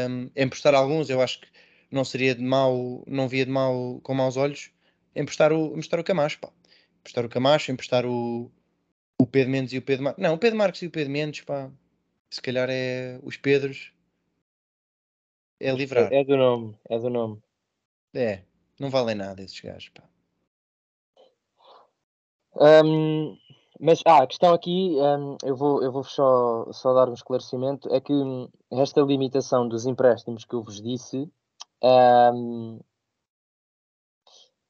um, 0.09 0.29
emprestar 0.35 0.73
alguns, 0.73 1.09
eu 1.09 1.21
acho 1.21 1.41
que 1.41 1.47
não 1.91 2.03
seria 2.03 2.33
de 2.33 2.41
mal, 2.41 3.03
não 3.07 3.27
via 3.27 3.45
de 3.45 3.51
mal 3.51 3.99
com 4.01 4.13
maus 4.13 4.37
olhos 4.37 4.71
emprestar 5.15 5.51
o, 5.53 5.73
emprestar 5.73 5.99
o 5.99 6.03
Camacho, 6.03 6.39
pá. 6.39 6.49
Emprestar 6.99 7.25
o 7.25 7.29
Camacho, 7.29 7.71
emprestar 7.71 8.05
o, 8.05 8.51
o 9.19 9.27
Pedro 9.27 9.51
Mendes 9.51 9.73
e 9.73 9.77
o 9.77 9.81
Pedro 9.81 10.05
Marques. 10.05 10.23
Não, 10.23 10.33
o 10.33 10.37
Pedro 10.37 10.57
Marques 10.57 10.81
e 10.81 10.87
o 10.87 10.91
Pedro 10.91 11.11
Mendes, 11.11 11.41
pá. 11.41 11.69
Se 12.29 12.41
calhar 12.41 12.69
é 12.69 13.19
os 13.23 13.37
Pedros. 13.37 13.91
É 15.59 15.71
livrar. 15.71 16.11
É 16.11 16.23
do 16.23 16.37
nome, 16.37 16.75
é 16.89 16.97
do 16.97 17.09
nome. 17.09 17.41
É, 18.13 18.41
não 18.79 18.89
valem 18.89 19.15
nada 19.15 19.43
esses 19.43 19.59
gajos, 19.59 19.89
pá. 19.89 20.03
Um, 22.55 23.37
mas 23.79 24.01
ah, 24.05 24.23
a 24.23 24.27
questão 24.27 24.53
aqui, 24.53 24.95
um, 24.97 25.37
eu 25.43 25.55
vou, 25.55 25.81
eu 25.81 25.91
vou 25.91 26.03
só, 26.03 26.71
só 26.73 26.93
dar 26.93 27.09
um 27.09 27.13
esclarecimento, 27.13 27.87
é 27.93 28.01
que 28.01 28.13
esta 28.71 29.01
limitação 29.01 29.67
dos 29.67 29.85
empréstimos 29.85 30.43
que 30.43 30.53
eu 30.53 30.61
vos 30.61 30.81
disse 30.81 31.31
um, 31.81 32.79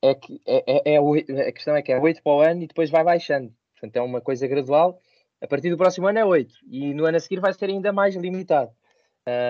é 0.01 0.13
que 0.13 0.39
é, 0.45 0.91
é, 0.91 0.95
é, 0.95 1.47
a 1.47 1.51
questão 1.51 1.75
é 1.75 1.81
que 1.81 1.91
é 1.91 1.99
8 1.99 2.21
para 2.21 2.31
o 2.31 2.41
ano 2.41 2.63
e 2.63 2.67
depois 2.67 2.89
vai 2.89 3.03
baixando. 3.03 3.53
Portanto, 3.73 3.95
é 3.95 4.01
uma 4.01 4.21
coisa 4.21 4.47
gradual. 4.47 5.01
A 5.41 5.47
partir 5.47 5.69
do 5.69 5.77
próximo 5.77 6.07
ano 6.07 6.19
é 6.19 6.25
8 6.25 6.53
e 6.69 6.93
no 6.93 7.05
ano 7.05 7.17
a 7.17 7.19
seguir 7.19 7.39
vai 7.39 7.53
ser 7.53 7.69
ainda 7.69 7.91
mais 7.91 8.15
limitado. 8.15 8.71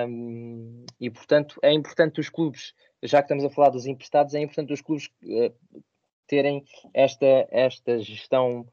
Um, 0.08 0.86
e 1.00 1.10
portanto 1.10 1.58
é 1.64 1.72
importante 1.72 2.20
os 2.20 2.28
clubes, 2.28 2.74
já 3.04 3.20
que 3.20 3.26
estamos 3.26 3.46
a 3.46 3.50
falar 3.50 3.70
dos 3.70 3.86
emprestados, 3.86 4.34
é 4.34 4.42
importante 4.42 4.74
os 4.74 4.82
clubes 4.82 5.10
uh, 5.24 5.82
terem 6.28 6.66
esta, 6.94 7.48
esta 7.50 8.00
gestão 8.00 8.68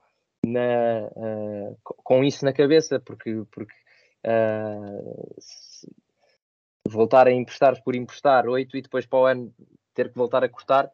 na, 0.47 1.09
uh, 1.17 1.79
com 1.83 2.25
isso 2.25 2.45
na 2.45 2.53
cabeça, 2.53 3.01
porque, 3.01 3.43
porque 3.51 3.75
uh, 4.27 5.37
voltar 6.89 7.27
a 7.27 7.33
emprestar 7.33 7.83
por 7.83 7.95
emprestar 7.95 8.49
8 8.49 8.77
e 8.77 8.83
depois 8.83 9.07
para 9.07 9.19
o 9.19 9.27
ano 9.27 9.55
ter 9.95 10.11
que 10.11 10.17
voltar 10.17 10.45
a 10.45 10.49
cortar, 10.49 10.91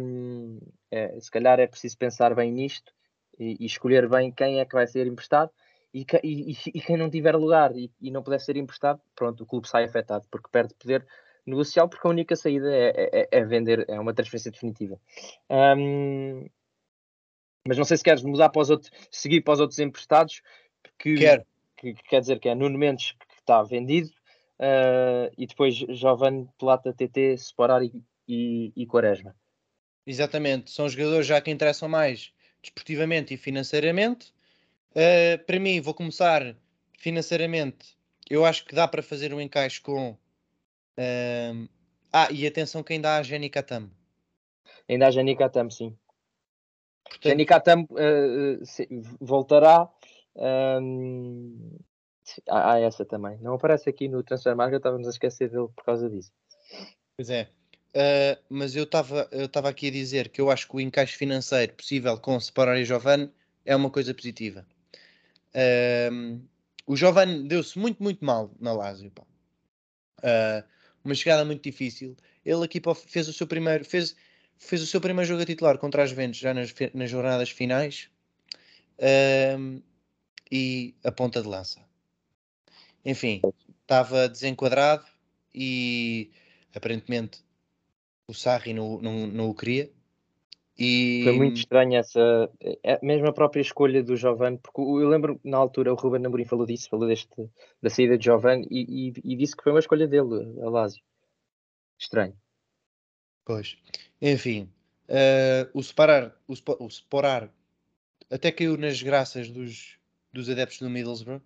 um, 0.00 0.58
é, 0.90 1.18
se 1.20 1.30
calhar 1.30 1.60
é 1.60 1.66
preciso 1.66 1.96
pensar 1.98 2.34
bem 2.34 2.50
nisto 2.50 2.92
e, 3.38 3.56
e, 3.60 3.66
escolher 3.66 4.08
bem 4.08 4.32
quem 4.32 4.58
é 4.58 4.64
que 4.64 4.74
vai 4.74 4.86
ser 4.86 5.06
emprestado 5.06 5.50
e, 5.92 6.06
e, 6.22 6.56
e 6.74 6.80
quem 6.80 6.96
não 6.96 7.10
tiver 7.10 7.36
lugar 7.36 7.72
e, 7.76 7.90
não 8.10 8.22
puder 8.22 8.40
ser 8.40 8.56
emprestado, 8.56 9.00
pronto, 9.14 9.42
o 9.42 9.46
clube 9.46 9.68
sai 9.68 9.84
afetado 9.84 10.26
porque 10.30 10.48
perde 10.50 10.74
poder 10.74 11.06
negocial 11.46 11.88
porque 11.88 12.06
a 12.06 12.10
única 12.10 12.36
saída 12.36 12.72
é, 12.74 13.10
é, 13.12 13.28
é, 13.30 13.44
vender, 13.44 13.84
é 13.88 13.98
uma 13.98 14.14
transferência 14.14 14.50
definitiva. 14.50 14.98
Um, 15.50 16.48
mas 17.66 17.78
não 17.78 17.84
sei 17.84 17.96
se 17.96 18.04
queres 18.04 18.22
mudar 18.22 18.48
para 18.48 18.62
os 18.62 18.70
outros, 18.70 18.90
seguir 19.10 19.40
para 19.42 19.54
os 19.54 19.60
outros 19.60 19.78
emprestados, 19.78 20.42
que, 20.98 21.14
que, 21.76 21.94
que 21.94 22.02
quer 22.04 22.20
dizer 22.20 22.38
que 22.38 22.48
é 22.48 22.54
Nuno 22.54 22.78
Mendes 22.78 23.12
que 23.12 23.34
está 23.38 23.62
vendido, 23.62 24.08
uh, 24.58 25.32
e 25.36 25.46
depois 25.46 25.74
Giovanni 25.74 26.48
Plata, 26.58 26.92
TT, 26.92 27.36
Separar 27.38 27.82
e, 27.82 27.92
e, 28.28 28.72
e 28.76 28.86
Quaresma. 28.86 29.34
Exatamente, 30.06 30.70
são 30.70 30.88
jogadores 30.88 31.26
já 31.26 31.40
que 31.40 31.50
interessam 31.50 31.88
mais 31.88 32.32
desportivamente 32.62 33.34
e 33.34 33.36
financeiramente. 33.36 34.32
Uh, 34.90 35.42
para 35.46 35.58
mim, 35.58 35.80
vou 35.80 35.94
começar 35.94 36.56
financeiramente. 36.98 37.96
Eu 38.28 38.44
acho 38.44 38.64
que 38.64 38.74
dá 38.74 38.86
para 38.86 39.02
fazer 39.02 39.32
um 39.34 39.40
encaixe 39.40 39.80
com. 39.80 40.12
Uh, 40.96 41.68
ah, 42.12 42.28
e 42.30 42.46
atenção 42.46 42.82
que 42.82 42.92
ainda 42.92 43.16
há 43.16 43.22
Jenny 43.22 43.48
Katam. 43.48 43.90
Ainda 44.88 45.06
há 45.06 45.10
Jenny 45.10 45.36
Katam, 45.36 45.70
sim. 45.70 45.96
Portanto... 47.12 47.30
Jenny 47.30 47.44
Katam 47.44 47.86
uh, 47.90 48.58
voltará. 49.20 49.88
Há, 52.48 52.72
há 52.72 52.80
essa 52.80 53.04
também. 53.04 53.38
Não 53.40 53.54
aparece 53.54 53.90
aqui 53.90 54.08
no 54.08 54.22
Transfer 54.22 54.56
Market, 54.56 54.78
estávamos 54.78 55.06
a 55.06 55.10
esquecer 55.10 55.50
dele 55.50 55.68
por 55.74 55.84
causa 55.84 56.08
disso. 56.08 56.32
Pois 57.16 57.28
é. 57.30 57.50
Uh, 57.94 58.40
mas 58.48 58.74
eu 58.74 58.84
estava 58.84 59.28
eu 59.30 59.48
aqui 59.66 59.88
a 59.88 59.90
dizer 59.90 60.30
que 60.30 60.40
eu 60.40 60.50
acho 60.50 60.66
que 60.66 60.76
o 60.76 60.80
encaixe 60.80 61.14
financeiro 61.14 61.74
possível 61.74 62.16
com 62.18 62.40
Separar 62.40 62.78
e 62.78 62.84
Giovanni 62.86 63.30
é 63.66 63.76
uma 63.76 63.90
coisa 63.90 64.14
positiva. 64.14 64.66
Uh, 65.54 66.40
o 66.86 66.96
Giovanni 66.96 67.46
deu-se 67.46 67.78
muito, 67.78 68.02
muito 68.02 68.24
mal 68.24 68.50
na 68.58 68.72
Lazio. 68.72 69.12
Uma 71.04 71.14
chegada 71.14 71.44
muito 71.44 71.62
difícil. 71.62 72.16
Ele 72.44 72.64
aqui 72.64 72.80
fez 73.06 73.28
o 73.28 73.32
seu 73.32 73.46
primeiro 73.46 73.84
fez, 73.84 74.16
fez 74.62 74.80
o 74.82 74.86
seu 74.86 75.00
primeiro 75.00 75.28
jogo 75.28 75.42
a 75.42 75.46
titular 75.46 75.76
contra 75.76 76.02
as 76.02 76.10
Juventus 76.10 76.38
já 76.38 76.54
nas, 76.54 76.72
nas 76.94 77.10
jornadas 77.10 77.50
finais 77.50 78.08
e 80.50 80.94
a 81.04 81.10
ponta 81.10 81.42
de 81.42 81.48
lança. 81.48 81.80
Enfim, 83.04 83.42
estava 83.80 84.28
desenquadrado 84.28 85.04
e 85.54 86.30
aparentemente 86.74 87.44
o 88.28 88.32
Sarri 88.32 88.72
não, 88.72 89.00
não, 89.00 89.26
não 89.26 89.50
o 89.50 89.54
queria. 89.54 89.90
E... 90.78 91.22
Foi 91.24 91.36
muito 91.36 91.58
estranha 91.58 91.98
essa, 91.98 92.50
é, 92.82 92.98
mesmo 93.04 93.26
a 93.26 93.32
própria 93.32 93.60
escolha 93.60 94.02
do 94.02 94.16
Giovanni, 94.16 94.58
porque 94.58 94.80
eu 94.80 95.08
lembro 95.08 95.38
na 95.44 95.58
altura 95.58 95.92
o 95.92 95.96
Ruben 95.96 96.24
Amorim 96.24 96.44
falou 96.44 96.64
disso, 96.64 96.88
falou 96.88 97.06
deste, 97.06 97.28
da 97.82 97.90
saída 97.90 98.16
de 98.16 98.24
Giovanni 98.24 98.66
e, 98.70 99.08
e, 99.08 99.32
e 99.32 99.36
disse 99.36 99.54
que 99.56 99.62
foi 99.62 99.72
uma 99.72 99.80
escolha 99.80 100.06
dele, 100.06 100.60
a 100.62 100.70
Lazio. 100.70 101.02
Estranho. 101.98 102.34
Pois, 103.44 103.76
enfim, 104.20 104.70
uh, 105.08 105.68
o 105.74 105.82
separar, 105.82 106.34
o, 106.46 106.54
o 106.84 106.90
separar 106.90 107.50
até 108.30 108.50
caiu 108.50 108.76
nas 108.76 109.02
graças 109.02 109.50
dos, 109.50 109.98
dos 110.32 110.48
adeptos 110.48 110.78
do 110.78 110.88
Middlesbrough. 110.88 111.42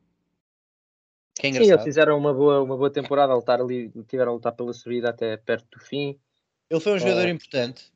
Que 1.34 1.48
é 1.48 1.52
Sim, 1.52 1.70
eles 1.70 1.82
fizeram 1.82 2.16
uma 2.16 2.32
boa, 2.32 2.62
uma 2.62 2.76
boa 2.76 2.90
temporada 2.90 3.32
a 3.32 3.36
lutar 3.36 3.60
ali, 3.60 3.90
tiveram 4.08 4.32
a 4.32 4.34
lutar 4.36 4.52
pela 4.52 4.72
subida 4.72 5.10
até 5.10 5.36
perto 5.36 5.78
do 5.78 5.84
fim. 5.84 6.18
Ele 6.70 6.80
foi 6.80 6.94
um 6.94 6.98
jogador 6.98 7.26
uh, 7.26 7.28
importante. 7.28 7.92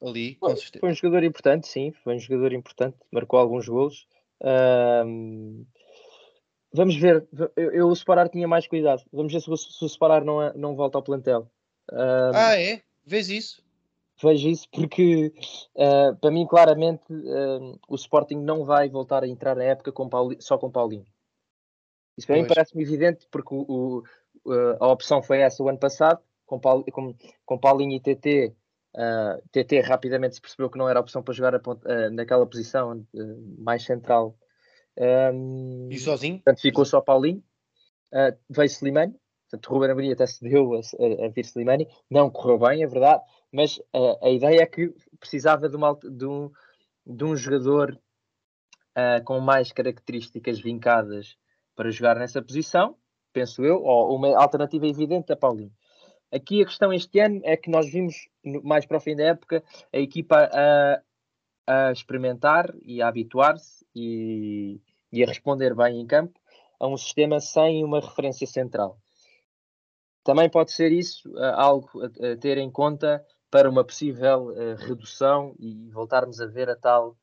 Ali, 0.00 0.36
com 0.36 0.56
certeza. 0.56 0.80
Foi 0.80 0.90
um 0.90 0.94
jogador 0.94 1.24
importante, 1.24 1.66
sim. 1.66 1.92
Foi 2.04 2.14
um 2.14 2.18
jogador 2.18 2.52
importante. 2.52 2.96
Marcou 3.10 3.38
alguns 3.38 3.68
gols. 3.68 4.06
Uh, 4.40 5.66
vamos 6.72 6.96
ver. 6.96 7.26
Eu, 7.56 7.72
eu, 7.72 7.88
o 7.88 7.96
Separar 7.96 8.28
tinha 8.28 8.48
mais 8.48 8.66
cuidado. 8.66 9.02
Vamos 9.12 9.32
ver 9.32 9.40
se, 9.40 9.46
se 9.46 9.84
o 9.84 9.88
Separar 9.88 10.24
não, 10.24 10.40
é, 10.40 10.52
não 10.54 10.74
volta 10.74 10.96
ao 10.96 11.02
plantel. 11.02 11.50
Uh, 11.90 12.32
ah, 12.34 12.60
é? 12.60 12.82
Vês 13.04 13.28
isso? 13.28 13.62
Vejo 14.20 14.48
isso 14.48 14.68
porque, 14.72 15.32
uh, 15.76 16.16
para 16.20 16.30
mim, 16.30 16.46
claramente, 16.46 17.04
o 17.88 17.94
Sporting 17.94 18.36
não 18.36 18.64
vai 18.64 18.88
voltar 18.88 19.22
a 19.22 19.28
entrar 19.28 19.54
na 19.54 19.62
época 19.62 19.92
com 19.92 20.10
só 20.40 20.58
com 20.58 20.70
Paulinho. 20.70 21.06
Isso 22.16 22.26
para 22.26 22.36
mim 22.36 22.46
parece-me 22.48 22.82
evidente 22.82 23.28
porque 23.30 23.54
o, 23.54 24.02
o, 24.44 24.52
a 24.80 24.88
opção 24.88 25.22
foi 25.22 25.38
essa 25.38 25.62
o 25.62 25.68
ano 25.68 25.78
passado 25.78 26.20
com, 26.48 26.58
Paul, 26.58 26.84
com, 26.90 27.14
com 27.44 27.58
Paulinho 27.58 27.94
e 27.94 28.00
TT, 28.00 28.54
uh, 28.96 29.48
TT 29.52 29.80
rapidamente 29.82 30.34
se 30.34 30.40
percebeu 30.40 30.70
que 30.70 30.78
não 30.78 30.88
era 30.88 30.98
opção 30.98 31.22
para 31.22 31.34
jogar 31.34 31.54
a, 31.54 31.58
uh, 31.58 32.10
naquela 32.10 32.46
posição 32.46 33.06
mais 33.58 33.84
central. 33.84 34.36
Um, 34.96 35.88
e 35.92 35.98
sozinho? 35.98 36.36
Portanto, 36.38 36.60
ficou 36.60 36.84
só 36.84 37.00
Paulinho. 37.00 37.44
Uh, 38.12 38.36
veio 38.48 38.66
Slimani, 38.66 39.14
portanto, 39.50 39.70
Ruben 39.70 39.90
Amorim 39.90 40.12
até 40.12 40.26
se 40.26 40.42
deu 40.42 40.74
a, 40.74 40.78
a, 40.78 41.26
a 41.26 41.28
vir 41.28 41.44
Slimani. 41.44 41.88
Não 42.10 42.30
correu 42.30 42.58
bem, 42.58 42.82
é 42.82 42.86
verdade, 42.86 43.22
mas 43.52 43.80
a 44.22 44.30
ideia 44.30 44.62
é 44.62 44.66
que 44.66 44.94
precisava 45.18 45.68
de, 45.68 45.76
uma, 45.76 45.98
de, 46.02 46.26
um, 46.26 46.50
de 47.06 47.24
um 47.24 47.36
jogador 47.36 47.98
com 49.24 49.38
mais 49.40 49.70
características 49.70 50.60
vincadas 50.60 51.36
para 51.76 51.90
jogar 51.90 52.16
nessa 52.16 52.42
posição, 52.42 52.96
penso 53.32 53.64
eu, 53.64 53.80
ou 53.82 54.16
uma 54.16 54.36
alternativa 54.36 54.86
evidente 54.86 55.32
a 55.32 55.36
Paulinho. 55.36 55.72
Aqui 56.32 56.60
a 56.60 56.66
questão 56.66 56.92
este 56.92 57.20
ano 57.20 57.40
é 57.44 57.56
que 57.56 57.70
nós 57.70 57.90
vimos, 57.90 58.28
mais 58.62 58.84
para 58.84 58.98
o 58.98 59.00
fim 59.00 59.16
da 59.16 59.24
época, 59.24 59.62
a 59.92 59.98
equipa 59.98 60.50
a, 60.52 61.00
a 61.66 61.92
experimentar 61.92 62.74
e 62.82 63.00
a 63.00 63.08
habituar-se 63.08 63.86
e, 63.94 64.80
e, 65.10 65.22
a 65.22 65.26
responder 65.26 65.74
bem 65.74 66.00
em 66.00 66.06
campo 66.06 66.38
a 66.78 66.86
um 66.86 66.96
sistema 66.96 67.40
sem 67.40 67.82
uma 67.82 68.00
referência 68.00 68.46
central. 68.46 68.98
Também 70.28 70.50
pode 70.50 70.72
ser 70.72 70.92
isso 70.92 71.26
uh, 71.30 71.54
algo 71.54 71.88
a, 72.02 72.32
a, 72.32 72.36
ter 72.36 72.58
em 72.58 72.70
conta 72.70 73.24
para 73.50 73.66
uma 73.66 73.82
possível 73.82 74.48
uh, 74.48 74.74
redução 74.74 75.56
e 75.58 75.88
voltarmos 75.88 76.38
a 76.38 76.44
ver 76.44 76.68
a 76.68 76.76
tal, 76.76 77.16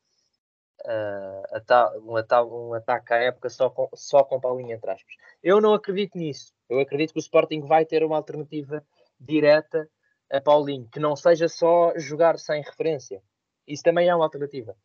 uh, 0.84 1.56
a 1.56 1.60
tal, 1.60 2.00
um, 2.00 2.16
a 2.16 2.24
tal 2.24 2.52
um 2.52 2.74
ataque 2.74 3.14
à 3.14 3.18
época 3.18 3.48
só 3.48 3.70
com, 3.70 3.88
só 3.94 4.24
com 4.24 4.40
Paulinho 4.40 4.72
entre 4.72 4.90
aspas. 4.90 5.14
Eu 5.40 5.60
não 5.60 5.72
acredito 5.72 6.18
nisso. 6.18 6.52
Eu 6.68 6.80
acredito 6.80 7.12
que 7.12 7.20
o 7.20 7.22
Sporting 7.22 7.60
vai 7.60 7.86
ter 7.86 8.02
uma 8.02 8.16
alternativa 8.16 8.84
direta 9.20 9.88
a 10.28 10.40
Paulinho, 10.40 10.88
que 10.90 10.98
não 10.98 11.14
seja 11.14 11.46
só 11.46 11.96
jogar 11.96 12.40
sem 12.40 12.60
referência. 12.60 13.22
Isso 13.68 13.84
também 13.84 14.08
é 14.08 14.16
uma 14.16 14.24
alternativa. 14.24 14.76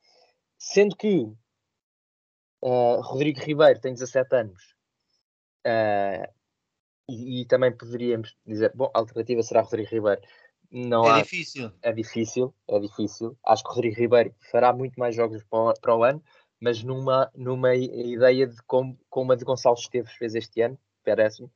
Sendo 0.59 0.95
que 0.95 1.27
Rodrigo 2.63 3.39
Ribeiro 3.39 3.81
tem 3.81 3.95
17 3.95 4.35
anos 4.35 4.75
uh, 5.65 6.40
e, 7.13 7.41
e, 7.41 7.45
também 7.45 7.71
poderíamos 7.71 8.35
dizer, 8.45 8.71
bom, 8.75 8.91
a 8.93 8.99
alternativa 8.99 9.41
será 9.43 9.61
Rodrigo 9.61 9.89
Ribeiro. 9.89 10.21
Não 10.71 11.05
é 11.05 11.11
há, 11.11 11.21
difícil. 11.21 11.71
É 11.81 11.91
difícil, 11.91 12.53
é 12.67 12.79
difícil. 12.79 13.37
Acho 13.45 13.63
que 13.63 13.69
Rodrigo 13.69 13.95
Ribeiro 13.95 14.33
fará 14.51 14.71
muito 14.71 14.99
mais 14.99 15.15
jogos 15.15 15.43
para 15.43 15.59
o, 15.59 15.73
para 15.79 15.95
o 15.95 16.03
ano, 16.03 16.23
mas 16.59 16.83
numa, 16.83 17.29
numa 17.35 17.75
ideia 17.75 18.47
de 18.47 18.55
como, 18.63 18.97
como 19.09 19.31
a 19.31 19.35
de 19.35 19.43
Gonçalo 19.43 19.75
Esteves 19.75 20.13
fez 20.13 20.35
este 20.35 20.61
ano, 20.61 20.77
parece-me. 21.03 21.49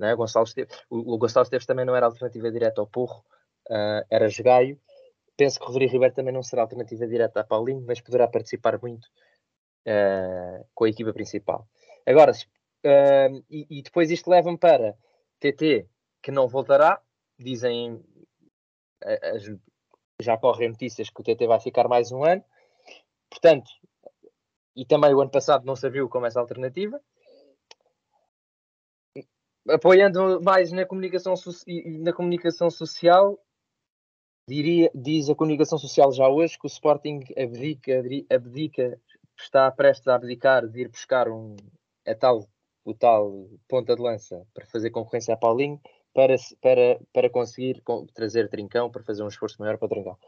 É? 0.00 0.14
Gonçalo 0.14 0.46
Esteves, 0.46 0.78
o, 0.88 1.14
o 1.14 1.18
Gonçalo 1.18 1.44
Esteves 1.44 1.66
também 1.66 1.84
não 1.84 1.96
era 1.96 2.06
alternativa 2.06 2.50
direta 2.50 2.80
ao 2.80 2.86
Porro, 2.86 3.24
uh, 3.68 4.04
era 4.08 4.28
Jogaio. 4.28 4.78
Penso 5.36 5.58
que 5.58 5.66
Rodrigo 5.66 5.92
Ribeiro 5.92 6.14
também 6.14 6.32
não 6.32 6.42
será 6.42 6.62
alternativa 6.62 7.06
direta 7.06 7.40
a 7.40 7.44
Paulinho, 7.44 7.82
mas 7.86 8.00
poderá 8.00 8.28
participar 8.28 8.78
muito 8.80 9.06
uh, 9.86 10.64
com 10.74 10.84
a 10.84 10.88
equipa 10.88 11.12
principal. 11.12 11.66
Agora, 12.06 12.32
e, 12.84 13.66
e, 13.70 13.82
depois 13.82 14.10
isto 14.10 14.30
leva-me 14.30 14.58
para 14.58 14.96
TT, 15.38 15.86
que 16.22 16.30
não 16.30 16.48
voltará, 16.48 17.00
dizem, 17.38 18.02
as, 19.02 19.44
já 20.20 20.36
correm 20.36 20.68
notícias 20.68 21.10
que 21.10 21.20
o 21.20 21.24
TT 21.24 21.46
vai 21.46 21.60
ficar 21.60 21.88
mais 21.88 22.12
um 22.12 22.24
ano, 22.24 22.44
portanto, 23.28 23.70
e 24.76 24.84
também 24.84 25.14
o 25.14 25.20
ano 25.20 25.30
passado 25.30 25.64
não 25.64 25.76
se 25.76 25.88
viu 25.90 26.08
como 26.08 26.26
essa 26.26 26.40
alternativa. 26.40 27.00
Apoiando 29.68 30.40
mais 30.42 30.72
na 30.72 30.86
comunicação, 30.86 31.34
na 32.00 32.12
comunicação 32.12 32.70
social, 32.70 33.38
diria, 34.48 34.90
diz 34.94 35.28
a 35.28 35.34
comunicação 35.34 35.78
social 35.78 36.12
já 36.12 36.28
hoje 36.28 36.58
que 36.58 36.66
o 36.66 36.68
Sporting 36.68 37.20
abdica, 37.36 38.02
abdica 38.30 39.00
está 39.38 39.70
prestes 39.70 40.08
a 40.08 40.14
abdicar 40.14 40.66
de 40.66 40.80
ir 40.80 40.88
buscar 40.88 41.28
um, 41.28 41.56
a 42.06 42.14
tal, 42.14 42.48
o 42.84 42.94
tal 42.94 43.48
ponta 43.68 43.94
de 43.94 44.02
lança 44.02 44.46
para 44.54 44.66
fazer 44.66 44.90
concorrência 44.90 45.34
a 45.34 45.36
Paulinho 45.36 45.80
para, 46.14 46.34
para, 46.60 47.00
para 47.12 47.30
conseguir 47.30 47.82
trazer 48.14 48.48
Trincão, 48.48 48.90
para 48.90 49.02
fazer 49.02 49.22
um 49.22 49.28
esforço 49.28 49.60
maior 49.60 49.78
para 49.78 49.86
o 49.86 49.88
Trincão. 49.88 50.18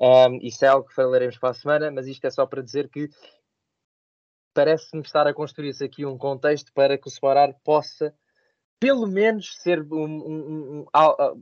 Um, 0.00 0.38
isso 0.42 0.64
é 0.64 0.68
algo 0.68 0.88
que 0.88 0.94
falaremos 0.94 1.38
para 1.38 1.50
a 1.50 1.54
semana, 1.54 1.90
mas 1.90 2.06
isto 2.06 2.24
é 2.24 2.30
só 2.30 2.46
para 2.46 2.62
dizer 2.62 2.88
que 2.88 3.08
parece-me 4.54 5.02
estar 5.02 5.26
a 5.26 5.34
construir-se 5.34 5.84
aqui 5.84 6.04
um 6.04 6.18
contexto 6.18 6.72
para 6.72 6.96
que 6.96 7.08
o 7.08 7.10
Separar 7.10 7.54
possa, 7.64 8.14
pelo 8.80 9.06
menos, 9.06 9.56
ser 9.60 9.80
um, 9.80 10.04
um, 10.04 10.80
um, 10.80 10.86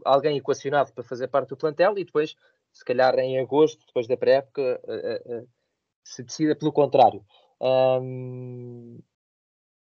alguém 0.05 0.37
equacionado 0.39 0.93
para 0.93 1.05
fazer 1.05 1.29
parte 1.29 1.51
do 1.51 1.57
plantel 1.57 1.99
e 1.99 2.05
depois, 2.05 2.35
se 2.73 2.85
calhar 2.85 3.19
em 3.19 3.39
agosto, 3.39 3.87
depois 3.87 4.07
da 4.07 4.17
pré-época, 4.17 4.81
uh, 4.85 5.43
uh, 5.43 5.49
se 6.05 6.23
decida 6.23 6.57
pelo 6.57 6.73
contrário. 6.73 7.25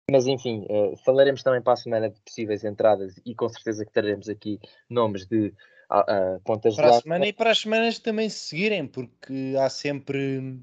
Mas 0.10 0.26
enfim, 0.26 0.66
uh, 0.70 0.96
falaremos 0.98 1.44
também 1.44 1.62
para 1.62 1.74
a 1.74 1.78
semana 1.78 2.10
de 2.10 2.20
possíveis 2.22 2.64
entradas 2.64 3.20
e 3.26 3.36
com 3.36 3.50
certeza 3.50 3.86
que 3.86 3.92
teremos 3.92 4.30
aqui 4.30 4.60
nomes 4.90 5.26
de 5.26 5.54
uh, 5.92 6.40
pontas 6.46 6.76
para 6.76 6.92
de 6.92 6.98
a 6.98 7.02
semana 7.02 7.28
e 7.28 7.34
para 7.34 7.52
as 7.52 7.60
semanas 7.60 8.00
também 8.00 8.30
se 8.30 8.40
seguirem, 8.40 8.88
porque 8.88 9.56
há 9.60 9.70
sempre 9.70 10.60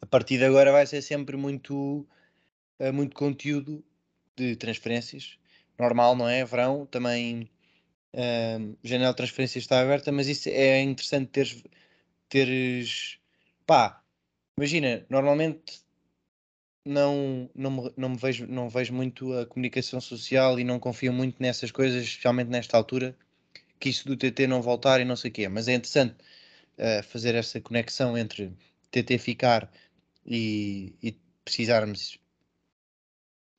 a 0.00 0.06
partir 0.06 0.38
de 0.38 0.44
agora 0.44 0.72
vai 0.72 0.86
ser 0.86 1.02
sempre 1.02 1.36
muito, 1.36 2.06
uh, 2.78 2.92
muito 2.92 3.14
conteúdo 3.14 3.84
de 4.36 4.56
transferências. 4.56 5.38
Normal, 5.78 6.16
não 6.16 6.28
é? 6.28 6.44
Verão 6.44 6.86
também 6.86 7.50
uh, 8.14 8.76
janela 8.82 9.12
de 9.12 9.16
transferências 9.16 9.64
está 9.64 9.80
aberta, 9.80 10.10
mas 10.10 10.26
isso 10.26 10.48
é 10.48 10.80
interessante 10.80 11.28
teres, 11.28 11.64
teres 12.28 13.18
pá, 13.66 14.02
imagina, 14.56 15.04
normalmente 15.08 15.82
não, 16.84 17.50
não, 17.54 17.70
me, 17.70 17.92
não 17.96 18.08
me 18.10 18.16
vejo, 18.16 18.46
não 18.46 18.68
vejo 18.68 18.92
muito 18.92 19.32
a 19.34 19.46
comunicação 19.46 20.00
social 20.00 20.58
e 20.58 20.64
não 20.64 20.78
confio 20.78 21.12
muito 21.12 21.40
nessas 21.40 21.70
coisas, 21.70 22.02
especialmente 22.02 22.48
nesta 22.48 22.76
altura, 22.76 23.16
que 23.78 23.88
isso 23.90 24.06
do 24.06 24.16
TT 24.16 24.46
não 24.46 24.62
voltar 24.62 25.00
e 25.00 25.04
não 25.04 25.16
sei 25.16 25.30
o 25.30 25.34
quê, 25.34 25.48
mas 25.48 25.68
é 25.68 25.74
interessante 25.74 26.16
uh, 26.78 27.02
fazer 27.04 27.34
essa 27.34 27.60
conexão 27.60 28.16
entre 28.16 28.52
TT 28.90 29.18
ficar 29.18 29.70
e, 30.26 30.94
e 31.02 31.16
precisarmos 31.44 32.18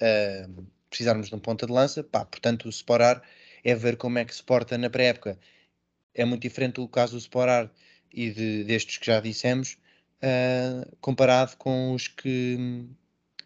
uh, 0.02 0.66
precisarmos 0.90 1.30
de 1.30 1.36
um 1.36 1.40
ponta 1.40 1.66
de 1.66 1.72
lança, 1.72 2.04
pá, 2.04 2.26
portanto 2.26 2.66
o 2.66 2.70
Sporar 2.70 3.24
é 3.64 3.74
ver 3.76 3.98
como 3.98 4.20
é 4.20 4.26
que 4.26 4.36
se 4.36 4.44
porta 4.44 4.78
na 4.78 4.90
pré-época. 4.90 5.40
É 6.14 6.26
muito 6.26 6.42
diferente 6.42 6.82
o 6.82 6.88
caso 6.88 7.14
do 7.14 7.20
Sporar 7.20 7.72
e 8.14 8.30
de, 8.32 8.64
destes 8.66 8.98
que 8.98 9.06
já 9.06 9.22
dissemos, 9.22 9.78
uh, 10.22 10.98
comparado 11.00 11.56
com 11.58 11.94
os 11.94 12.08
que 12.08 12.90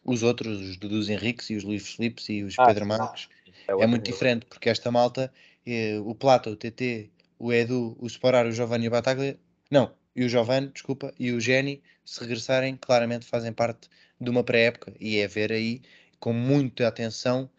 os 0.06 0.22
outros, 0.22 0.62
os 0.62 0.78
dos 0.78 1.10
Henriques 1.10 1.50
e 1.50 1.56
os 1.56 1.64
Luís 1.64 1.96
Filipes 1.96 2.30
e 2.30 2.44
os 2.44 2.56
ah, 2.60 2.68
Pedro 2.68 2.86
Marques. 2.86 3.28
É, 3.68 3.72
é 3.72 3.88
muito 3.88 4.06
diferente, 4.06 4.46
porque 4.46 4.70
esta 4.70 4.92
malta, 4.92 5.34
eh, 5.66 6.00
o 6.06 6.14
Plata, 6.14 6.52
o 6.52 6.56
TT, 6.56 7.10
o 7.40 7.52
Edu, 7.52 7.98
o 8.00 8.06
Sporar, 8.06 8.46
o 8.46 8.52
Giovanni 8.52 8.86
e 8.86 8.88
o 8.88 8.92
Bataglia, 8.92 9.38
não, 9.72 9.92
e 10.16 10.24
o 10.24 10.30
Giovanni, 10.30 10.68
desculpa, 10.68 11.12
e 11.20 11.32
o 11.32 11.42
Geni, 11.42 11.82
se 12.06 12.22
regressarem, 12.22 12.78
claramente 12.78 13.26
fazem 13.26 13.52
parte 13.52 13.90
de 14.22 14.30
uma 14.30 14.44
pré-época 14.44 14.94
e 15.00 15.18
é 15.18 15.28
ver 15.28 15.52
aí 15.52 15.82
com 16.20 16.32
muita 16.32 16.88
atenção, 16.88 17.50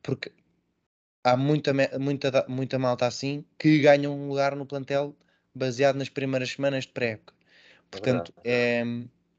porque 0.00 0.30
há 1.24 1.36
muita, 1.36 1.72
muita, 1.98 2.46
muita 2.48 2.78
malta 2.78 3.06
assim 3.06 3.44
que 3.58 3.80
ganha 3.80 4.08
um 4.08 4.28
lugar 4.28 4.54
no 4.54 4.64
plantel 4.64 5.14
baseado 5.52 5.96
nas 5.96 6.08
primeiras 6.08 6.50
semanas 6.52 6.84
de 6.84 6.92
pré-época. 6.92 7.34
Portanto, 7.90 8.32
é, 8.44 8.80
é 8.80 8.84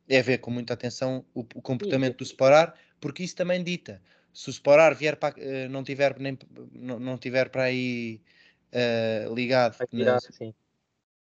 ver 0.08 0.40
com 0.40 0.50
muita 0.52 0.74
atenção 0.74 1.26
o, 1.34 1.42
o 1.42 1.62
comportamento 1.62 2.18
do 2.18 2.24
Sporar, 2.24 2.74
porque 3.00 3.24
isso 3.24 3.36
também 3.36 3.64
dita. 3.64 4.02
Se 4.34 4.50
o 4.50 4.52
Sporar 4.52 4.96
vier 4.96 5.18
para, 5.18 5.36
eh, 5.38 5.68
não, 5.68 5.84
tiver, 5.84 6.18
nem, 6.20 6.38
não, 6.72 7.00
não 7.00 7.18
tiver 7.18 7.50
para 7.50 7.64
aí 7.64 8.22
uh, 8.72 9.34
ligado 9.34 9.78
na, 9.92 10.18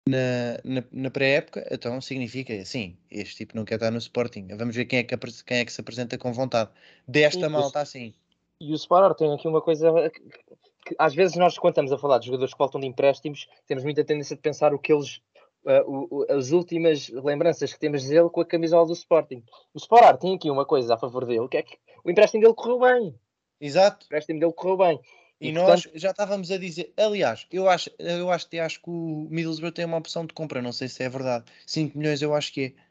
na, 0.07 0.59
na, 0.63 0.83
na 0.91 1.09
pré-época, 1.09 1.67
então 1.71 1.99
significa 2.01 2.53
assim, 2.53 2.97
este 3.09 3.37
tipo 3.37 3.55
não 3.55 3.65
quer 3.65 3.75
estar 3.75 3.91
no 3.91 3.97
Sporting. 3.97 4.47
Vamos 4.55 4.75
ver 4.75 4.85
quem 4.85 4.99
é 4.99 5.03
que, 5.03 5.15
quem 5.45 5.57
é 5.59 5.65
que 5.65 5.71
se 5.71 5.81
apresenta 5.81 6.17
com 6.17 6.31
vontade. 6.31 6.69
Desta 7.07 7.49
malta 7.49 7.79
assim. 7.79 8.13
E 8.59 8.71
o 8.71 8.75
Sporar 8.75 9.13
tem 9.13 9.31
aqui 9.33 9.47
uma 9.47 9.61
coisa 9.61 9.91
que, 10.09 10.19
que, 10.19 10.95
às 10.97 11.13
vezes 11.13 11.35
nós 11.37 11.57
quando 11.57 11.73
estamos 11.73 11.91
a 11.91 11.97
falar 11.97 12.17
de 12.17 12.25
jogadores 12.25 12.53
que 12.53 12.57
voltam 12.57 12.81
de 12.81 12.87
empréstimos, 12.87 13.47
temos 13.67 13.83
muita 13.83 14.03
tendência 14.03 14.35
de 14.35 14.41
pensar 14.41 14.73
o 14.73 14.79
que 14.79 14.91
eles 14.91 15.21
Uh, 15.67 16.07
o, 16.09 16.25
as 16.31 16.51
últimas 16.51 17.09
lembranças 17.09 17.73
que 17.73 17.79
temos 17.79 18.05
dele 18.05 18.29
com 18.29 18.39
a 18.39 18.45
camisola 18.45 18.87
do 18.87 18.93
Sporting. 18.93 19.43
O 19.73 19.77
Sporar 19.77 20.17
tem 20.17 20.33
aqui 20.33 20.49
uma 20.49 20.65
coisa 20.65 20.93
a 20.93 20.97
favor 20.97 21.25
dele, 21.25 21.49
que 21.49 21.57
é 21.57 21.61
que 21.63 21.77
o 22.05 22.09
empréstimo 22.09 22.41
dele 22.41 22.53
correu 22.53 22.79
bem. 22.79 23.19
Exato. 23.59 24.05
O 24.05 24.07
empréstimo 24.07 24.39
dele 24.39 24.53
correu 24.53 24.77
bem. 24.77 24.99
E, 25.41 25.49
e 25.49 25.51
nós 25.51 25.83
portanto... 25.83 25.99
já 26.01 26.11
estávamos 26.11 26.51
a 26.51 26.57
dizer, 26.57 26.93
aliás, 26.95 27.45
eu 27.51 27.67
acho, 27.69 27.91
eu 27.99 28.31
acho, 28.31 28.47
eu 28.49 28.63
acho 28.63 28.81
que 28.81 28.89
o 28.89 29.27
Middlesbrough 29.29 29.73
tem 29.73 29.83
uma 29.83 29.97
opção 29.97 30.25
de 30.25 30.33
compra, 30.33 30.61
não 30.61 30.71
sei 30.71 30.87
se 30.87 31.03
é 31.03 31.09
verdade. 31.09 31.45
5 31.65 31.97
milhões 31.97 32.21
eu 32.21 32.33
acho 32.33 32.53
que 32.53 32.73
é. 32.73 32.87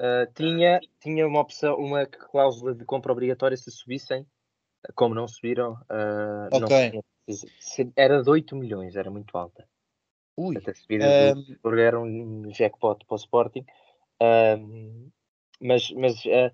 Uh, 0.00 0.32
tinha, 0.32 0.80
tinha 1.00 1.26
uma 1.26 1.40
opção, 1.40 1.76
uma 1.76 2.06
cláusula 2.06 2.74
de 2.74 2.84
compra 2.84 3.10
obrigatória 3.10 3.56
se 3.56 3.70
subissem, 3.70 4.24
como 4.94 5.14
não 5.14 5.26
subiram, 5.26 5.72
uh, 5.72 6.56
okay. 6.56 6.92
não, 6.92 7.02
era 7.96 8.22
de 8.22 8.30
8 8.30 8.54
milhões, 8.54 8.94
era 8.94 9.10
muito 9.10 9.36
alta. 9.36 9.66
Ui, 10.38 10.56
a 10.56 10.74
subida 10.74 11.04
um... 11.36 11.56
do 11.60 11.80
era 11.80 11.98
um 11.98 12.48
jackpot 12.52 13.04
para 13.04 13.14
o 13.14 13.16
Sporting. 13.16 13.66
Um, 14.22 15.10
mas 15.60 15.90
mas 15.90 16.24
uh, 16.26 16.52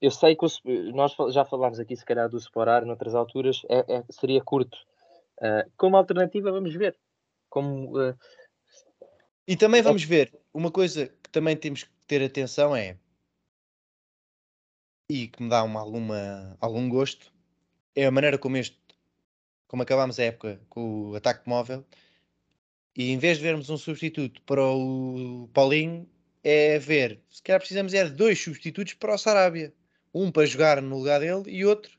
eu 0.00 0.10
sei 0.10 0.34
que 0.34 0.46
o, 0.46 0.48
nós 0.94 1.14
já 1.30 1.44
falámos 1.44 1.78
aqui, 1.78 1.94
se 1.94 2.06
calhar, 2.06 2.30
do 2.30 2.38
Sporar 2.38 2.86
noutras 2.86 3.14
alturas, 3.14 3.60
é, 3.68 3.96
é, 3.96 4.04
seria 4.08 4.42
curto. 4.42 4.78
Uh, 5.38 5.70
como 5.76 5.98
alternativa, 5.98 6.50
vamos 6.50 6.74
ver. 6.74 6.96
Como, 7.50 7.98
uh... 7.98 8.16
E 9.46 9.56
também 9.56 9.82
vamos 9.82 10.04
ver, 10.04 10.32
uma 10.54 10.70
coisa 10.70 11.08
que 11.08 11.28
também 11.30 11.56
temos 11.56 11.82
que 11.82 11.90
ter 12.06 12.24
atenção 12.24 12.74
é, 12.74 12.96
e 15.10 15.28
que 15.28 15.42
me 15.42 15.50
dá 15.50 15.62
uma, 15.64 15.80
alguma, 15.80 16.56
algum 16.60 16.88
gosto, 16.88 17.30
é 17.94 18.06
a 18.06 18.10
maneira 18.10 18.38
como 18.38 18.56
este, 18.56 18.78
como 19.66 19.82
acabámos 19.82 20.18
a 20.18 20.24
época 20.24 20.60
com 20.68 21.10
o 21.10 21.16
ataque 21.16 21.48
móvel, 21.48 21.84
e 22.96 23.10
em 23.10 23.18
vez 23.18 23.38
de 23.38 23.44
vermos 23.44 23.70
um 23.70 23.76
substituto 23.76 24.42
para 24.42 24.64
o 24.64 25.48
Paulinho, 25.52 26.08
é 26.42 26.78
ver, 26.78 27.20
se 27.28 27.42
calhar 27.42 27.60
precisamos 27.60 27.94
é 27.94 28.04
de 28.04 28.10
dois 28.10 28.42
substitutos 28.42 28.94
para 28.94 29.14
o 29.14 29.18
Sarabia 29.18 29.72
um 30.12 30.30
para 30.30 30.46
jogar 30.46 30.82
no 30.82 30.98
lugar 30.98 31.20
dele 31.20 31.44
e 31.46 31.64
outro 31.64 31.90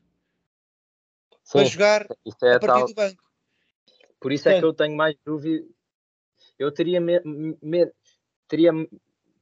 Sim, 1.44 1.58
para 1.58 1.64
jogar 1.64 2.02
é 2.02 2.54
a 2.54 2.60
partir 2.60 2.66
tal... 2.66 2.86
do 2.86 2.94
banco. 2.94 3.22
Por 4.20 4.32
isso 4.32 4.44
Portanto, 4.44 4.58
é 4.58 4.60
que 4.60 4.66
eu 4.66 4.74
tenho 4.74 4.96
mais 4.96 5.16
dúvida. 5.24 5.66
Eu 6.58 6.72
teria, 6.72 7.00
me, 7.00 7.20
me, 7.60 7.92
teria 8.46 8.70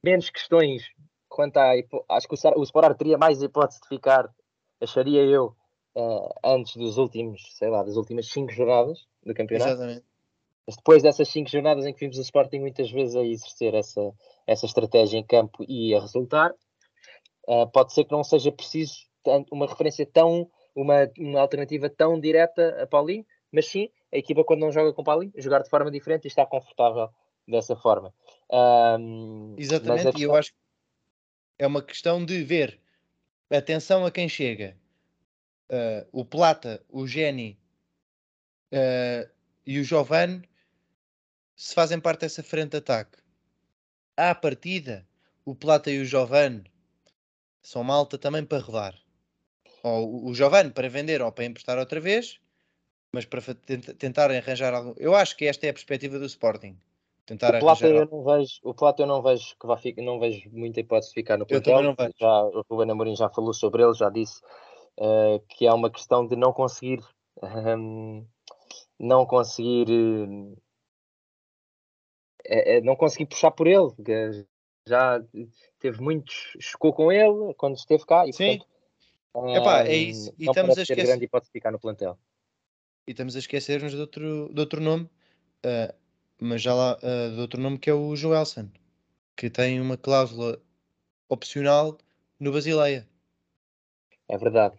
menos 0.02 0.30
questões 0.30 0.90
quanto 1.28 1.58
a. 1.58 1.72
Acho 2.08 2.26
que 2.26 2.34
o, 2.34 2.62
Sporar 2.62 2.94
teria 2.94 3.18
mais 3.18 3.42
hipótese 3.42 3.80
de 3.82 3.88
ficar, 3.88 4.34
acharia 4.80 5.22
eu, 5.22 5.54
uh, 5.94 6.30
antes 6.42 6.76
dos 6.76 6.96
últimos, 6.96 7.42
sei 7.56 7.68
lá, 7.68 7.82
das 7.82 7.96
últimas 7.96 8.28
5 8.28 8.50
jornadas 8.52 9.06
do 9.22 9.34
campeonato. 9.34 9.72
Exatamente. 9.72 10.09
Mas 10.70 10.76
depois 10.76 11.02
dessas 11.02 11.28
5 11.30 11.50
jornadas 11.50 11.84
em 11.84 11.92
que 11.92 11.98
vimos 11.98 12.16
o 12.16 12.20
Sporting 12.20 12.60
muitas 12.60 12.88
vezes 12.92 13.16
a 13.16 13.24
exercer 13.24 13.74
essa, 13.74 14.12
essa 14.46 14.66
estratégia 14.66 15.18
em 15.18 15.26
campo 15.26 15.64
e 15.68 15.92
a 15.92 16.00
resultar, 16.00 16.54
Uh, 17.48 17.66
pode 17.72 17.92
ser 17.92 18.04
que 18.04 18.12
não 18.12 18.22
seja 18.22 18.52
preciso 18.52 18.92
uma 19.50 19.66
referência 19.66 20.06
tão, 20.06 20.48
uma, 20.72 21.10
uma 21.18 21.40
alternativa 21.40 21.90
tão 21.90 22.20
direta 22.20 22.80
a 22.80 22.86
Paulinho, 22.86 23.26
mas 23.50 23.66
sim, 23.66 23.88
a 24.12 24.18
equipa 24.18 24.44
quando 24.44 24.60
não 24.60 24.70
joga 24.70 24.92
com 24.92 25.02
Paulinho, 25.02 25.32
jogar 25.36 25.60
de 25.60 25.68
forma 25.68 25.90
diferente 25.90 26.26
e 26.26 26.28
estar 26.28 26.46
confortável 26.46 27.08
dessa 27.48 27.74
forma. 27.74 28.14
Um, 28.52 29.56
Exatamente, 29.58 30.04
questão... 30.04 30.20
e 30.20 30.24
eu 30.24 30.36
acho 30.36 30.52
É 31.58 31.66
uma 31.66 31.82
questão 31.82 32.24
de 32.24 32.44
ver 32.44 32.78
atenção 33.50 34.06
a 34.06 34.12
quem 34.12 34.28
chega. 34.28 34.76
Uh, 35.68 36.06
o 36.12 36.24
Plata, 36.24 36.84
o 36.88 37.04
Geni 37.04 37.58
uh, 38.72 39.28
e 39.66 39.80
o 39.80 39.84
Giovanni 39.84 40.48
se 41.60 41.74
fazem 41.74 42.00
parte 42.00 42.20
dessa 42.20 42.42
frente 42.42 42.70
de 42.70 42.78
ataque. 42.78 43.18
À 44.16 44.34
partida, 44.34 45.06
o 45.44 45.54
Plata 45.54 45.90
e 45.90 46.00
o 46.00 46.06
Giovanni 46.06 46.64
são 47.60 47.84
malta 47.84 48.16
também 48.16 48.46
para 48.46 48.62
rodar. 48.62 48.94
Ou 49.82 50.24
o 50.24 50.34
Giovanni 50.34 50.70
para 50.70 50.88
vender 50.88 51.20
ou 51.20 51.30
para 51.30 51.44
emprestar 51.44 51.76
outra 51.76 52.00
vez, 52.00 52.40
mas 53.12 53.26
para 53.26 53.42
tentar 53.98 54.30
arranjar 54.30 54.72
algo. 54.72 54.94
Eu 54.96 55.14
acho 55.14 55.36
que 55.36 55.44
esta 55.44 55.66
é 55.66 55.68
a 55.68 55.74
perspectiva 55.74 56.18
do 56.18 56.24
Sporting. 56.24 56.78
Tentar 57.26 57.56
o 57.56 57.60
Plata 57.60 57.86
eu 57.86 58.06
não 58.06 58.24
vejo, 58.24 58.54
o 58.64 58.72
Plata 58.72 59.02
eu 59.02 59.06
não 59.06 59.20
vejo 59.20 59.54
que 59.60 59.66
vai 59.66 59.76
ficar, 59.76 60.00
não 60.00 60.18
vejo 60.18 60.48
muita 60.52 60.80
hipótese 60.80 61.10
de 61.10 61.14
ficar 61.14 61.36
no 61.36 61.44
plantel. 61.44 61.94
Já, 62.18 62.42
o 62.42 62.64
Ruben 62.70 62.90
Amorim 62.90 63.14
já 63.14 63.28
falou 63.28 63.52
sobre 63.52 63.82
ele, 63.82 63.92
já 63.92 64.08
disse 64.08 64.40
uh, 64.98 65.38
que 65.46 65.66
é 65.66 65.72
uma 65.74 65.90
questão 65.90 66.26
de 66.26 66.36
não 66.36 66.54
conseguir 66.54 67.04
um, 67.76 68.26
não 68.98 69.26
conseguir 69.26 69.90
uh, 69.90 70.56
é, 72.50 72.80
não 72.80 72.96
conseguir 72.96 73.26
puxar 73.26 73.50
por 73.50 73.66
ele, 73.66 73.90
já 74.86 75.22
teve 75.78 76.00
muitos, 76.00 76.56
chocou 76.58 76.92
com 76.92 77.12
ele 77.12 77.54
quando 77.54 77.76
esteve 77.76 78.04
cá 78.04 78.26
e 78.26 78.32
Sim. 78.32 78.60
portanto, 79.32 79.56
Epá, 79.56 79.84
é 79.84 79.94
isso. 79.94 80.34
E 80.38 80.46
estamos 80.46 80.76
a 80.76 80.82
esquecer. 80.82 81.06
grande 81.06 81.24
hipótese 81.24 81.50
de 81.50 81.52
ficar 81.52 81.70
no 81.70 81.78
plantel. 81.78 82.18
E 83.06 83.12
estamos 83.12 83.36
a 83.36 83.38
esquecer-nos 83.38 83.92
de 83.92 83.98
outro, 83.98 84.50
de 84.52 84.60
outro 84.60 84.80
nome, 84.80 85.04
uh, 85.04 85.94
mas 86.40 86.60
já 86.60 86.74
lá 86.74 86.98
uh, 86.98 87.34
de 87.34 87.40
outro 87.40 87.60
nome 87.60 87.78
que 87.78 87.88
é 87.88 87.94
o 87.94 88.16
Joelson, 88.16 88.68
que 89.36 89.48
tem 89.48 89.80
uma 89.80 89.96
cláusula 89.96 90.60
opcional 91.28 91.96
no 92.38 92.52
Basileia. 92.52 93.08
É 94.28 94.36
verdade. 94.36 94.76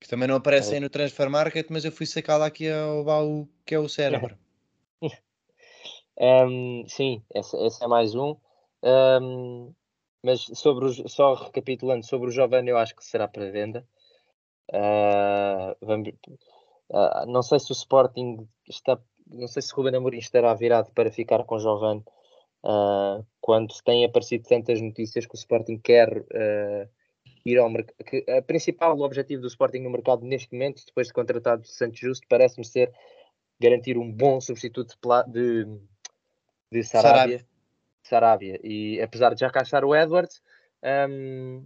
Que 0.00 0.08
também 0.08 0.28
não 0.28 0.36
aparece 0.36 0.72
é. 0.72 0.74
aí 0.74 0.80
no 0.80 0.88
Transfer 0.88 1.28
Market, 1.28 1.66
mas 1.68 1.84
eu 1.84 1.92
fui 1.92 2.06
sacá-la 2.06 2.46
aqui 2.46 2.70
ao 2.70 3.04
baú 3.04 3.48
que 3.66 3.74
é 3.74 3.78
o 3.78 3.88
cérebro. 3.88 4.38
Um, 6.20 6.84
sim, 6.86 7.22
esse, 7.34 7.56
esse, 7.64 7.82
é 7.82 7.86
mais 7.86 8.14
um. 8.14 8.36
um 8.82 9.72
mas 10.22 10.42
sobre 10.54 10.84
o, 10.84 11.08
só 11.08 11.32
recapitulando 11.32 12.04
sobre 12.04 12.28
o 12.28 12.32
Giovanni, 12.32 12.68
eu 12.68 12.76
acho 12.76 12.94
que 12.94 13.04
será 13.04 13.26
para 13.26 13.50
venda. 13.50 13.86
Uh, 14.70 15.74
vamos, 15.80 16.08
uh, 16.90 17.26
não 17.26 17.42
sei 17.42 17.58
se 17.58 17.72
o 17.72 17.74
Sporting 17.74 18.46
está, 18.68 19.00
não 19.26 19.48
sei 19.48 19.62
se 19.62 19.72
o 19.72 19.76
Ruben 19.76 19.96
Amorim 19.96 20.18
estará 20.18 20.52
virado 20.54 20.92
para 20.92 21.10
ficar 21.10 21.42
com 21.44 21.54
o 21.56 21.58
Giovanni 21.58 22.04
uh, 22.64 23.24
quando 23.40 23.74
têm 23.82 24.04
aparecido 24.04 24.46
tantas 24.46 24.80
notícias 24.80 25.24
que 25.24 25.34
o 25.34 25.38
Sporting 25.38 25.78
quer 25.78 26.24
ir 27.44 27.58
ao 27.58 27.70
mercado. 27.70 27.96
A 28.36 28.42
principal 28.42 28.98
objetivo 29.00 29.40
do 29.40 29.48
Sporting 29.48 29.80
no 29.80 29.90
mercado 29.90 30.24
neste 30.24 30.52
momento, 30.52 30.84
depois 30.86 31.06
de 31.06 31.14
contratado 31.14 31.62
de 31.62 31.70
Santos 31.70 31.98
Justo, 31.98 32.26
parece-me 32.28 32.64
ser 32.64 32.92
garantir 33.58 33.98
um 33.98 34.10
bom 34.12 34.40
substituto 34.40 34.96
de, 35.28 35.64
de 35.64 35.80
Sarabia. 36.82 37.44
Sarabia. 38.02 38.60
E 38.62 39.00
apesar 39.00 39.34
de 39.34 39.40
já 39.40 39.48
estar 39.48 39.84
o 39.84 39.94
Edwards, 39.94 40.42
um, 41.08 41.64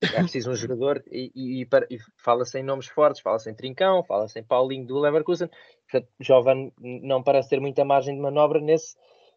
é 0.00 0.20
preciso 0.20 0.50
um 0.50 0.54
jogador 0.56 1.02
e, 1.10 1.32
e, 1.34 1.62
e 1.62 1.98
fala-se 2.16 2.58
em 2.58 2.62
nomes 2.62 2.86
fortes, 2.86 3.20
fala-se 3.20 3.50
em 3.50 3.54
Trincão, 3.54 4.04
fala-se 4.04 4.38
em 4.38 4.44
Paulinho 4.44 4.86
do 4.86 4.98
Leverkusen. 4.98 5.48
Portanto, 5.90 6.12
Jovem 6.20 6.72
não 6.78 7.22
parece 7.22 7.48
ter 7.48 7.60
muita 7.60 7.84
margem 7.84 8.14
de 8.14 8.20
manobra 8.20 8.60
nesse, 8.60 8.96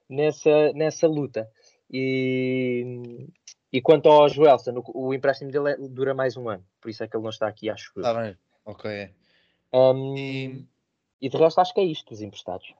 nessa, 0.10 0.72
nessa 0.74 1.08
luta. 1.08 1.50
E, 1.90 3.28
e 3.72 3.82
quanto 3.82 4.10
ao 4.10 4.30
Joelson, 4.30 4.82
o, 4.94 5.08
o 5.08 5.14
empréstimo 5.14 5.52
dele 5.52 5.72
é, 5.72 5.78
dura 5.78 6.14
mais 6.14 6.38
um 6.38 6.48
ano, 6.48 6.66
por 6.80 6.90
isso 6.90 7.04
é 7.04 7.08
que 7.08 7.16
ele 7.16 7.24
não 7.24 7.30
está 7.30 7.48
aqui, 7.48 7.70
acho 7.70 7.92
Está 7.98 8.14
bem, 8.14 8.38
ok. 8.66 9.10
Um, 9.74 10.16
e... 10.18 10.66
e 11.22 11.30
de 11.30 11.38
resto, 11.38 11.60
acho 11.60 11.74
que 11.74 11.82
é 11.82 11.84
isto, 11.84 12.14
os 12.14 12.22
emprestados. 12.22 12.74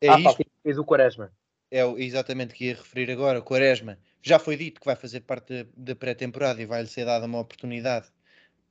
É 0.00 0.08
ah, 0.08 0.20
isto? 0.20 0.42
e 0.64 0.72
do 0.74 0.84
Quaresma 0.84 1.32
é 1.70 1.82
exatamente 2.02 2.54
que 2.54 2.66
ia 2.66 2.74
referir 2.74 3.10
agora, 3.10 3.38
o 3.38 3.42
Quaresma, 3.42 3.98
já 4.22 4.38
foi 4.38 4.56
dito 4.56 4.80
que 4.80 4.86
vai 4.86 4.96
fazer 4.96 5.20
parte 5.20 5.66
da 5.76 5.94
pré-temporada 5.94 6.60
e 6.60 6.66
vai-lhe 6.66 6.88
ser 6.88 7.04
dada 7.04 7.26
uma 7.26 7.40
oportunidade 7.40 8.08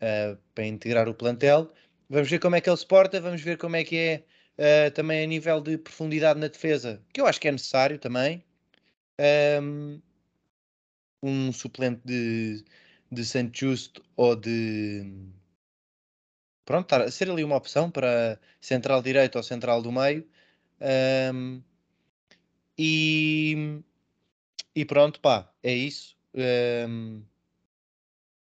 uh, 0.02 0.38
para 0.54 0.66
integrar 0.66 1.08
o 1.08 1.14
plantel. 1.14 1.72
Vamos 2.10 2.30
ver 2.30 2.40
como 2.40 2.56
é 2.56 2.62
que 2.62 2.70
ele 2.70 2.78
se 2.78 2.86
porta, 2.86 3.20
vamos 3.22 3.42
ver 3.42 3.58
como 3.58 3.76
é 3.76 3.84
que 3.84 3.98
é 3.98 4.24
uh, 4.88 4.92
também 4.92 5.24
a 5.24 5.28
nível 5.28 5.62
de 5.62 5.78
profundidade 5.78 6.40
na 6.40 6.48
defesa, 6.48 7.02
que 7.14 7.22
eu 7.22 7.28
acho 7.28 7.40
que 7.40 7.48
é 7.48 7.52
necessário 7.52 8.00
também. 8.00 8.44
Um, 9.62 10.02
um 11.24 11.52
suplente 11.52 12.02
de, 12.06 12.64
de 13.12 13.26
Santo 13.26 13.58
Justo 13.58 14.04
ou 14.16 14.36
de. 14.36 15.32
Pronto, 16.66 17.12
ser 17.12 17.30
ali 17.30 17.44
uma 17.44 17.56
opção 17.56 17.90
para 17.90 18.40
central 18.60 19.02
direito 19.02 19.38
ou 19.38 19.44
central 19.44 19.82
do 19.82 19.92
meio. 19.92 20.28
Um, 21.34 21.64
e, 22.78 23.82
e 24.76 24.86
pronto, 24.86 25.20
pá, 25.20 25.52
é 25.63 25.74
isso. 25.74 26.16
Um, 26.34 27.24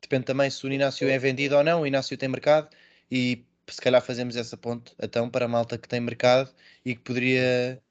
depende 0.01 0.25
também 0.25 0.49
se 0.49 0.65
o 0.65 0.71
Inácio 0.71 1.09
é 1.09 1.17
vendido 1.17 1.55
ou 1.55 1.63
não. 1.63 1.81
O 1.81 1.87
Inácio 1.87 2.17
tem 2.17 2.29
mercado 2.29 2.69
e 3.09 3.43
se 3.67 3.81
calhar 3.81 4.01
fazemos 4.01 4.35
essa 4.35 4.57
ponte 4.57 4.93
então 5.01 5.29
para 5.29 5.45
a 5.45 5.47
malta 5.47 5.77
que 5.77 5.87
tem 5.87 5.99
mercado 5.99 6.53
e 6.85 6.95
que 6.95 7.01
poderia 7.01 7.81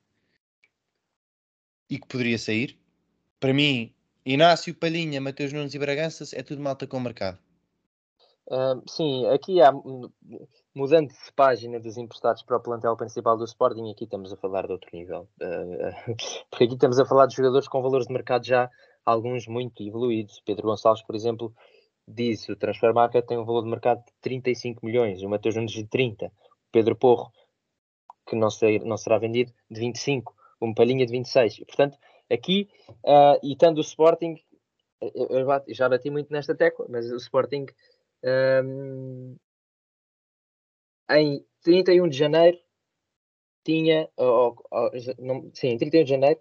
e 1.88 1.98
que 1.98 2.06
poderia 2.06 2.38
sair. 2.38 2.78
Para 3.40 3.52
mim, 3.52 3.92
Inácio, 4.24 4.74
Palhinha, 4.74 5.20
Mateus 5.20 5.52
Nunes 5.52 5.74
e 5.74 5.78
Bragança 5.78 6.24
é 6.36 6.42
tudo 6.42 6.62
malta 6.62 6.86
com 6.86 7.00
mercado. 7.00 7.38
Sim, 8.88 9.26
aqui 9.26 9.60
há 9.60 9.72
mudando 10.74 11.08
de 11.08 11.32
página 11.34 11.80
dos 11.80 11.96
emprestados 11.96 12.42
para 12.42 12.56
o 12.56 12.60
plantel 12.60 12.96
principal 12.96 13.36
do 13.36 13.44
Sporting, 13.44 13.90
aqui 13.90 14.04
estamos 14.04 14.32
a 14.32 14.36
falar 14.36 14.66
de 14.66 14.72
outro 14.72 14.88
nível. 14.92 15.28
Uh, 15.40 16.14
porque 16.50 16.64
aqui 16.64 16.74
estamos 16.74 16.98
a 16.98 17.04
falar 17.04 17.26
de 17.26 17.36
jogadores 17.36 17.68
com 17.68 17.82
valores 17.82 18.06
de 18.06 18.12
mercado 18.12 18.44
já 18.44 18.70
alguns 19.04 19.46
muito 19.46 19.82
evoluídos. 19.82 20.40
Pedro 20.44 20.68
Gonçalves, 20.68 21.02
por 21.02 21.14
exemplo, 21.14 21.52
disse 22.06 22.52
o 22.52 22.56
Transfer 22.56 22.94
Market 22.94 23.26
tem 23.26 23.38
um 23.38 23.44
valor 23.44 23.62
de 23.62 23.70
mercado 23.70 24.04
de 24.04 24.12
35 24.20 24.84
milhões, 24.84 25.22
o 25.22 25.28
Mateus 25.28 25.56
Nunes 25.56 25.72
de 25.72 25.84
30, 25.86 26.26
o 26.26 26.30
Pedro 26.70 26.96
Porro, 26.96 27.32
que 28.26 28.36
não, 28.36 28.50
sei, 28.50 28.78
não 28.80 28.96
será 28.96 29.18
vendido, 29.18 29.52
de 29.70 29.80
25, 29.80 30.34
um 30.60 30.72
Palhinha 30.72 31.04
de 31.04 31.12
26. 31.12 31.58
E, 31.58 31.64
portanto, 31.64 31.98
aqui, 32.30 32.68
uh, 33.04 33.38
e 33.42 33.52
estando 33.52 33.78
o 33.78 33.80
Sporting, 33.80 34.36
eu, 35.00 35.26
eu 35.66 35.74
já 35.74 35.88
bati 35.88 36.10
muito 36.10 36.32
nesta 36.32 36.54
tecla, 36.54 36.86
mas 36.88 37.10
o 37.10 37.16
Sporting 37.16 37.66
um, 38.64 39.36
em 41.10 41.44
31 41.62 42.08
de 42.08 42.16
janeiro 42.16 42.58
tinha, 43.64 44.08
ou, 44.16 44.56
ou, 44.70 44.90
não, 45.18 45.50
sim, 45.54 45.68
em 45.68 45.78
31 45.78 46.04
de 46.04 46.10
janeiro 46.10 46.40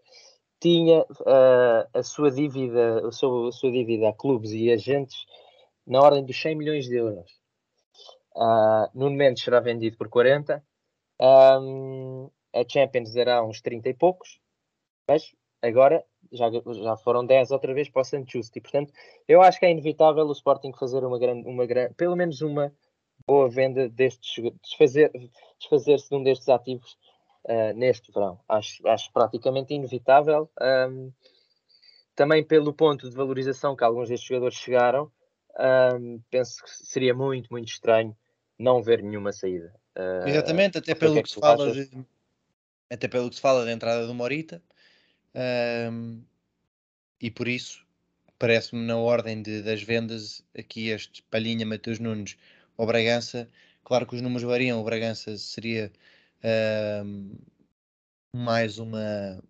tinha 0.60 1.01
uh, 1.01 1.89
a 1.93 2.03
sua 2.03 2.32
dívida, 2.32 3.08
a 3.08 3.12
sua, 3.12 3.49
a 3.49 3.51
sua 3.51 3.71
dívida 3.71 4.10
a 4.10 4.13
clubes 4.13 4.51
e 4.51 4.71
agentes 4.71 5.25
na 5.88 6.01
ordem 6.01 6.23
dos 6.25 6.39
100 6.39 6.55
milhões 6.55 6.86
de 6.86 6.95
euros. 6.95 7.32
Uh, 8.36 8.88
no 8.93 9.10
momento 9.10 9.39
será 9.39 9.60
vendido 9.60 9.97
por 9.97 10.10
40. 10.10 10.63
Um, 11.21 12.29
a 12.53 12.63
Champions 12.67 13.13
dará 13.13 13.43
uns 13.43 13.62
30 13.62 13.89
e 13.89 13.93
poucos, 13.93 14.39
mas 15.08 15.34
agora 15.62 16.03
já, 16.32 16.49
já 16.51 16.97
foram 16.97 17.25
10 17.25 17.51
outra 17.51 17.73
vez 17.73 17.89
para 17.89 18.01
o 18.01 18.05
Santos. 18.05 18.51
E 18.55 18.62
portanto, 18.62 18.93
eu 19.27 19.41
acho 19.41 19.60
que 19.60 19.65
é 19.65 19.71
inevitável 19.71 20.25
o 20.25 20.32
Sporting 20.32 20.73
fazer 20.73 21.03
uma 21.03 21.19
grande, 21.19 21.47
uma 21.47 21.65
grande, 21.65 21.93
pelo 21.95 22.15
menos 22.15 22.41
uma 22.41 22.73
boa 23.30 23.48
venda 23.48 23.88
destes, 23.88 24.44
desfazer, 24.63 25.12
desfazer-se 25.60 26.10
de 26.10 26.15
um 26.15 26.24
destes 26.24 26.50
ativos 26.50 26.98
uh, 27.46 27.74
neste 27.76 28.12
verão. 28.12 28.39
Acho, 28.50 28.86
acho 28.88 29.13
praticamente 29.13 29.74
inevitável. 29.74 30.50
Um, 30.60 31.12
também 32.15 32.44
pelo 32.44 32.74
ponto 32.74 33.08
de 33.08 33.15
valorização 33.15 33.76
que 33.76 33.84
alguns 33.84 34.10
destes 34.10 34.28
jogadores 34.28 34.58
chegaram, 34.58 35.12
um, 35.96 36.20
penso 36.32 36.63
que 36.63 36.70
seria 36.70 37.13
muito, 37.13 37.50
muito 37.52 37.68
estranho 37.68 38.18
não 38.58 38.82
ver 38.82 39.04
nenhuma 39.04 39.32
saída. 39.32 39.74
Uh, 39.96 40.28
Exatamente, 40.28 40.80
até 40.80 40.96
pelo 40.96 41.15
que, 41.15 41.24
que 41.24 41.30
se 41.30 41.39
fala 41.39 41.72
de, 41.72 41.89
até 42.89 43.08
pelo 43.08 43.30
que 43.30 43.36
se 43.36 43.42
fala 43.42 43.63
da 43.63 43.72
entrada 43.72 44.08
do 44.08 44.13
Morita. 44.13 44.62
Um, 45.92 46.24
e 47.22 47.30
por 47.30 47.48
isso 47.48 47.86
parece-me 48.39 48.82
na 48.86 48.98
ordem 48.98 49.42
de, 49.42 49.62
das 49.62 49.84
vendas 49.84 50.44
aqui 50.58 50.89
este 50.89 51.22
Palhinha, 51.24 51.65
Mateus 51.65 52.00
Nunes, 52.00 52.38
ao 52.80 52.88
Bragança. 52.88 53.48
Claro 53.84 54.08
que 54.08 54.15
os 54.15 54.22
números 54.22 54.44
variam, 54.44 54.80
o 54.80 54.84
Bragança 54.84 55.38
seria 55.38 55.92
uh, 56.39 57.38
mais 58.36 58.80
uma. 58.80 59.44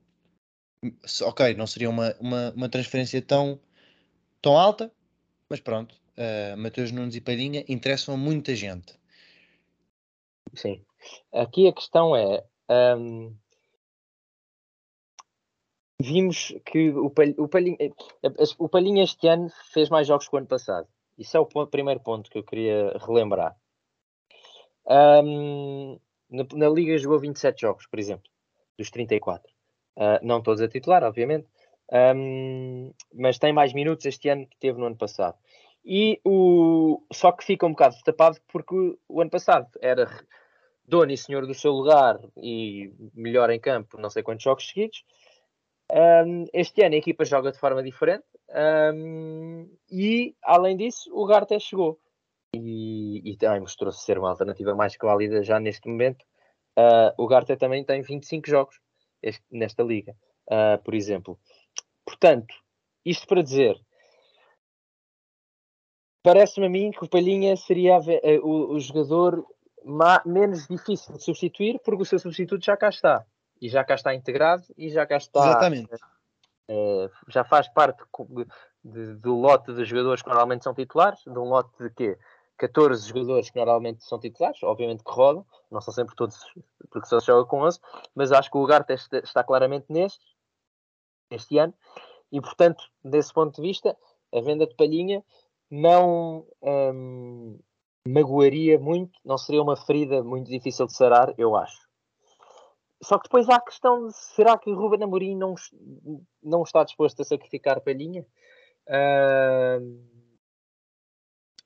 Ok, 1.22 1.54
não 1.56 1.68
seria 1.68 1.89
uma, 1.89 2.15
uma, 2.20 2.52
uma 2.52 2.70
transferência 2.70 3.22
tão, 3.22 3.60
tão 4.42 4.58
alta, 4.58 4.92
mas 5.48 5.60
pronto. 5.60 5.96
Uh, 6.18 6.58
Mateus 6.58 6.92
Nunes 6.92 7.15
e 7.15 7.22
Palhinha 7.22 7.63
interessam 7.68 8.15
a 8.15 8.18
muita 8.18 8.56
gente. 8.56 8.98
Sim. 10.56 10.84
Aqui 11.32 11.68
a 11.68 11.74
questão 11.74 12.15
é. 12.15 12.44
Um, 12.98 13.36
vimos 16.02 16.54
que 16.65 16.89
o, 16.92 17.10
Palhinha, 17.10 17.78
o 18.58 18.70
Palhinha 18.70 19.04
este 19.04 19.28
ano 19.28 19.50
fez 19.74 19.89
mais 19.89 20.08
jogos 20.08 20.28
que 20.28 20.36
o 20.36 20.38
ano 20.38 20.48
passado. 20.48 20.88
Isso 21.19 21.36
é 21.36 21.39
o 21.39 21.45
ponto, 21.45 21.69
primeiro 21.69 21.99
ponto 21.99 22.29
que 22.29 22.38
eu 22.38 22.43
queria 22.43 22.97
relembrar. 23.05 23.55
Um, 24.88 25.99
na, 26.29 26.45
na, 26.53 26.69
Liga 26.69 26.97
jogou 26.97 27.19
27 27.19 27.60
jogos, 27.60 27.86
por 27.88 27.99
exemplo, 27.99 28.32
dos 28.77 28.89
34. 28.89 29.45
Uh, 29.45 30.01
ah, 30.01 30.19
não 30.23 30.41
todos 30.41 30.62
a 30.62 30.67
titular, 30.69 31.03
obviamente, 31.03 31.45
um, 32.15 32.93
mas 33.13 33.38
tem 33.38 33.51
mais 33.51 33.73
minutos 33.73 34.05
este 34.05 34.29
ano 34.29 34.47
que 34.47 34.58
teve 34.58 34.79
no 34.79 34.86
ano 34.86 34.95
passado. 34.95 35.38
E 35.84 36.21
o, 36.23 37.03
só 37.12 37.34
que 37.34 37.43
fica 37.43 37.65
um 37.65 37.71
bocado 37.71 37.95
tapado 38.03 38.39
porque 38.47 38.75
o 39.08 39.21
ano 39.21 39.29
passado 39.29 39.67
era 39.82 40.08
dono 40.86 41.12
e 41.12 41.17
senhor 41.17 41.45
do 41.45 41.53
seu 41.53 41.71
lugar 41.71 42.19
e 42.38 42.93
melhor 43.13 43.49
em 43.49 43.60
campo, 43.60 43.99
não 43.99 44.10
sei 44.10 44.23
quantos 44.23 44.43
jogos 44.43 44.67
seguidos. 44.67 45.03
Um, 45.91 46.45
este 46.53 46.84
ano 46.84 46.95
a 46.95 46.99
equipa 46.99 47.25
joga 47.25 47.51
de 47.51 47.60
forma 47.60 47.84
diferente 47.84 48.25
um, 48.51 49.69
e, 49.91 50.35
além 50.43 50.75
disso, 50.75 51.09
o 51.13 51.25
Garté 51.25 51.59
chegou 51.59 51.99
e, 52.55 53.21
e 53.31 53.38
também 53.38 53.59
mostrou-se 53.59 54.03
ser 54.03 54.17
uma 54.17 54.29
alternativa 54.29 54.73
mais 54.75 54.95
que 54.95 55.05
válida 55.05 55.43
já 55.43 55.59
neste 55.59 55.88
momento. 55.88 56.25
Uh, 56.77 57.13
o 57.17 57.27
Garté 57.27 57.55
também 57.55 57.83
tem 57.83 58.01
25 58.01 58.49
jogos 58.49 58.79
este, 59.21 59.43
nesta 59.51 59.83
liga, 59.83 60.15
uh, 60.47 60.81
por 60.83 60.93
exemplo. 60.93 61.39
Portanto, 62.05 62.53
isto 63.05 63.27
para 63.27 63.43
dizer, 63.43 63.79
parece-me 66.23 66.65
a 66.65 66.69
mim 66.69 66.91
que 66.91 67.03
o 67.03 67.09
Palhinha 67.09 67.55
seria 67.55 67.97
uh, 67.97 68.39
o, 68.41 68.73
o, 68.73 68.79
jogador 68.79 69.45
menos 70.25 70.67
difícil 70.67 71.15
de 71.15 71.23
substituir 71.23 71.79
porque 71.83 72.03
o 72.03 72.05
seu 72.05 72.19
substituto 72.19 72.63
já 72.63 72.75
cá 72.75 72.89
está 72.89 73.25
e 73.62 73.69
já 73.69 73.83
cá 73.83 73.95
está 73.95 74.15
integrado 74.15 74.63
e 74.77 74.89
já 74.89 75.05
cá 75.05 75.17
está. 75.17 75.39
Exatamente. 75.39 75.89
É, 76.71 77.10
já 77.27 77.43
faz 77.43 77.67
parte 77.67 77.99
de, 78.84 79.15
do 79.15 79.36
lote 79.36 79.73
de 79.73 79.84
jogadores 79.84 80.21
que 80.21 80.29
normalmente 80.29 80.63
são 80.63 80.73
titulares, 80.73 81.19
de 81.23 81.39
um 81.39 81.45
lote 81.45 81.71
de 81.79 81.89
quê? 81.89 82.17
14 82.60 83.08
jogadores 83.08 83.49
que 83.49 83.58
normalmente 83.58 84.03
são 84.03 84.19
titulares, 84.19 84.62
obviamente 84.62 85.03
que 85.03 85.12
rodam, 85.12 85.43
não 85.71 85.82
são 85.82 85.91
sempre 85.91 86.15
todos, 86.15 86.38
porque 86.91 87.08
só 87.08 87.19
se 87.19 87.25
joga 87.25 87.49
com 87.49 87.62
11, 87.62 87.79
mas 88.13 88.32
acho 88.32 88.51
que 88.51 88.58
o 88.58 88.62
Ugarte 88.62 88.93
está 89.23 89.43
claramente 89.43 89.86
neste, 89.89 90.23
este 91.32 91.58
ano, 91.58 91.73
e 92.32 92.39
portanto, 92.39 92.84
desse 93.03 93.34
ponto 93.34 93.55
de 93.55 93.62
vista, 93.62 93.97
a 94.32 94.41
venda 94.41 94.67
de 94.67 94.75
Palhinha 94.75 95.23
não 95.71 96.45
hum, 96.62 97.60
magoaria 98.08 98.77
muito, 98.77 99.17
não 99.25 99.39
seria 99.39 99.63
uma 99.63 99.75
ferida 99.75 100.23
muito 100.23 100.51
difícil 100.51 100.86
de 100.86 100.93
sarar, 100.93 101.34
eu 101.36 101.55
acho. 101.55 101.88
Só 103.10 103.17
que 103.17 103.24
depois 103.24 103.50
há 103.50 103.56
a 103.56 103.62
questão 103.62 104.06
de 104.06 104.15
será 104.15 104.56
que 104.56 104.72
Ruben 104.72 105.02
Amorim 105.04 105.36
não, 105.36 105.56
não 106.43 106.62
está 106.62 106.84
disposto 106.84 107.19
a 107.24 107.26
sacrificar 107.26 107.82
Palhinha? 107.82 108.24
Uh, 108.86 110.00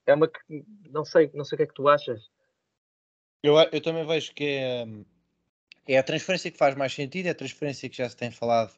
é 0.05 0.13
uma 0.13 0.29
que 0.29 0.65
não 0.89 1.03
sei, 1.03 1.29
não 1.33 1.43
sei 1.43 1.57
o 1.57 1.57
que 1.57 1.63
é 1.63 1.67
que 1.67 1.73
tu 1.73 1.89
achas. 1.89 2.31
Eu, 3.43 3.57
eu 3.57 3.81
também 3.81 4.05
vejo 4.07 4.33
que 4.33 4.45
é, 4.45 4.87
é 5.85 5.97
a 5.97 6.03
transferência 6.03 6.49
que 6.49 6.57
faz 6.57 6.75
mais 6.75 6.93
sentido, 6.93 7.25
é 7.25 7.31
a 7.31 7.35
transferência 7.35 7.89
que 7.89 7.97
já 7.97 8.09
se 8.09 8.15
tem 8.15 8.31
falado 8.31 8.71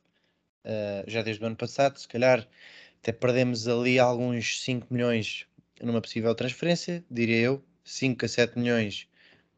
uh, 0.64 1.04
já 1.06 1.22
desde 1.22 1.44
o 1.44 1.46
ano 1.46 1.56
passado. 1.56 2.00
Se 2.00 2.08
calhar 2.08 2.48
até 3.00 3.12
perdemos 3.12 3.68
ali 3.68 4.00
alguns 4.00 4.64
5 4.64 4.92
milhões 4.92 5.46
numa 5.80 6.02
possível 6.02 6.34
transferência, 6.34 7.06
diria 7.12 7.42
eu, 7.42 7.64
5 7.84 8.26
a 8.26 8.28
7 8.28 8.58
milhões 8.58 9.08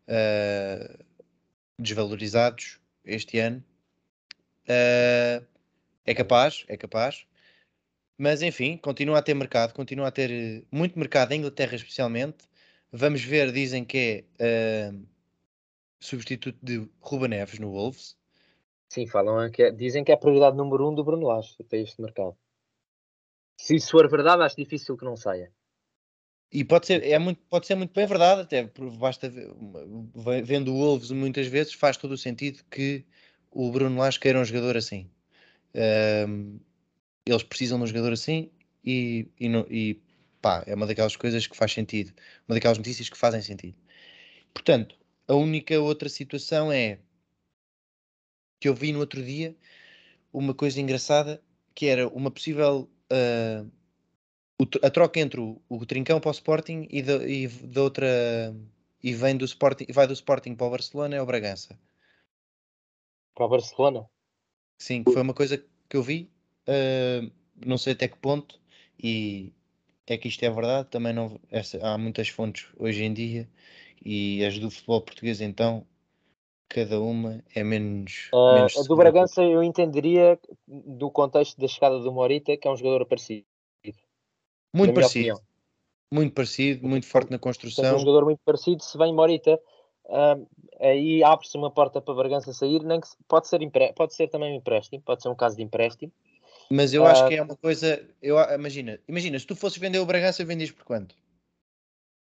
uh, 0.10 1.06
desvalorizados 1.80 2.82
este 3.08 3.40
ano. 3.40 3.64
Uh, 4.64 5.46
é 6.06 6.14
capaz, 6.14 6.66
é 6.68 6.78
capaz. 6.78 7.26
Mas 8.18 8.42
enfim, 8.42 8.78
continua 8.78 9.20
a 9.20 9.22
ter 9.22 9.34
mercado, 9.34 9.74
continua 9.74 10.08
a 10.08 10.12
ter 10.12 10.32
eh, 10.32 10.64
muito 10.72 10.98
mercado 10.98 11.34
em 11.34 11.40
Inglaterra 11.40 11.76
especialmente. 11.76 12.50
Vamos 12.92 13.24
ver, 13.24 13.52
dizem 13.52 13.86
que 13.86 14.26
é 14.40 14.92
uh, 14.92 15.08
substituto 16.00 16.58
de 16.64 16.90
Ruben 17.00 17.30
Neves 17.30 17.60
no 17.60 17.72
Wolves. 17.72 18.18
Sim, 18.90 19.06
falam 19.06 19.52
que 19.52 19.64
é, 19.64 19.72
dizem 19.72 20.04
que 20.04 20.12
é 20.12 20.16
a 20.16 20.18
prioridade 20.18 20.58
número 20.58 20.90
um 20.90 20.96
do 20.96 21.04
Bruno 21.04 21.28
Lage 21.28 21.56
para 21.70 21.78
este 21.78 22.02
mercado. 22.02 22.36
Se 23.60 23.76
isso 23.76 23.92
for 23.92 24.10
verdade, 24.10 24.42
acho 24.42 24.56
difícil 24.56 24.98
que 24.98 25.06
não 25.06 25.16
saia. 25.16 25.52
E 26.52 26.64
pode 26.64 26.88
ser, 26.88 27.04
é 27.04 27.20
muito, 27.20 27.42
pode 27.50 27.68
ser 27.68 27.76
muito 27.76 27.94
bem 27.94 28.08
verdade, 28.08 28.42
até 28.42 28.70
basta 28.98 29.32
vendo 30.44 30.74
o 30.74 30.78
Wolves 30.78 31.12
muitas 31.12 31.48
vezes, 31.48 31.74
faz 31.74 31.98
todo 31.98 32.14
o 32.14 32.18
sentido 32.18 32.64
que 32.72 33.04
o 33.52 33.70
Bruno 33.72 34.00
Lage 34.00 34.20
queira 34.20 34.40
um 34.40 34.46
jogador 34.46 34.78
assim. 34.78 35.10
Um, 36.28 36.60
eles 37.26 37.44
precisam 37.44 37.78
de 37.78 37.84
um 37.84 37.88
jogador 37.88 38.14
assim 38.14 38.50
e, 38.84 39.28
e, 39.40 39.48
e 39.70 40.02
pá, 40.42 40.64
é 40.66 40.74
uma 40.74 40.88
daquelas 40.88 41.16
coisas 41.18 41.46
que 41.46 41.58
faz 41.58 41.74
sentido, 41.74 42.14
uma 42.48 42.56
daquelas 42.56 42.78
notícias 42.78 43.10
que 43.10 43.18
fazem 43.18 43.42
sentido. 43.42 43.76
Portanto, 44.54 44.98
a 45.28 45.36
única 45.36 45.78
outra 45.80 46.08
situação 46.08 46.72
é 46.72 47.00
que 48.60 48.70
eu 48.70 48.74
vi 48.74 48.94
no 48.94 49.00
outro 49.00 49.22
dia 49.22 49.56
uma 50.32 50.54
coisa 50.54 50.80
engraçada 50.80 51.42
que 51.76 51.88
era 51.88 52.08
uma 52.08 52.32
possível 52.32 52.90
uh, 53.12 53.72
a 54.82 54.90
troca 54.90 55.20
entre 55.20 55.40
o, 55.40 55.62
o 55.70 55.86
Trincão 55.86 56.20
para 56.20 56.30
o 56.30 56.32
Sporting 56.32 56.88
e 56.90 57.02
da, 57.02 57.16
e 57.28 57.48
da 57.48 57.84
outra 57.84 58.56
e 59.04 59.14
vem 59.14 59.38
do 59.38 59.46
Sporting 59.46 59.86
vai 59.92 60.08
do 60.08 60.14
Sporting 60.14 60.56
para 60.56 60.68
o 60.68 60.72
Barcelona 60.72 61.16
é 61.16 61.22
o 61.22 61.26
Bragança. 61.26 61.80
Para 63.36 63.46
o 63.46 63.50
Barcelona? 63.50 64.10
Sim 64.80 65.04
foi 65.04 65.22
uma 65.22 65.34
coisa 65.34 65.64
que 65.90 65.96
eu 65.98 66.02
vi 66.02 66.32
uh, 66.68 67.32
não 67.66 67.78
sei 67.78 67.94
até 67.94 68.08
que 68.08 68.18
ponto 68.18 68.60
e 69.02 69.54
é 70.08 70.18
que 70.18 70.28
isto 70.28 70.44
é 70.44 70.50
verdade 70.50 70.90
também 70.90 71.14
não 71.14 71.40
essa, 71.52 71.78
há 71.86 71.98
muitas 71.98 72.30
fontes 72.30 72.68
hoje 72.78 73.04
em 73.04 73.14
dia 73.14 73.48
e 74.04 74.44
as 74.44 74.58
do 74.58 74.72
futebol 74.72 75.02
português 75.02 75.40
então 75.40 75.86
cada 76.70 77.00
uma 77.00 77.44
é 77.56 77.64
menos, 77.64 78.30
uh, 78.34 78.56
menos 78.56 78.78
a 78.78 78.82
do 78.82 78.96
Bragança 78.96 79.44
eu 79.44 79.62
entenderia 79.62 80.40
do 80.68 81.12
contexto 81.12 81.60
da 81.62 81.68
chegada 81.68 82.00
do 82.00 82.12
Morita 82.12 82.58
que 82.58 82.68
é 82.68 82.72
um 82.72 82.76
jogador 82.76 83.06
parecido 83.06 83.47
muito 84.78 84.94
parecido. 84.94 85.42
Muito 86.12 86.34
parecido, 86.34 86.88
muito 86.88 87.06
forte 87.06 87.32
na 87.32 87.40
construção. 87.40 87.84
É 87.84 87.94
um 87.94 88.00
jogador 88.00 88.24
muito 88.24 88.40
parecido. 88.46 88.82
Se 88.82 88.98
vem 88.98 89.14
Morita, 89.14 89.60
uh, 90.06 90.48
aí 90.80 91.24
abre-se 91.24 91.58
uma 91.58 91.70
porta 91.70 92.02
para 92.02 92.14
Bragança 92.14 92.54
sair. 92.54 92.82
Nem 92.84 93.02
que 93.02 93.08
pode, 93.28 93.48
ser 93.48 93.60
pode 93.94 94.14
ser 94.14 94.30
também 94.30 94.54
um 94.54 94.56
empréstimo, 94.56 95.02
pode 95.02 95.22
ser 95.22 95.30
um 95.30 95.36
caso 95.36 95.58
de 95.58 95.64
empréstimo. 95.64 96.12
Mas 96.70 96.94
eu 96.94 97.04
uh, 97.04 97.08
acho 97.08 97.28
que 97.28 97.36
é 97.36 97.42
uma 97.42 97.56
coisa. 97.56 98.08
Eu, 98.22 98.38
imagina, 98.54 99.00
imagina, 99.08 99.38
se 99.38 99.46
tu 99.46 99.56
fosses 99.56 99.78
vender 99.78 100.00
o 100.00 100.06
Bragança, 100.06 100.46
vendias 100.46 100.72
por 100.72 100.86
quanto? 100.86 101.16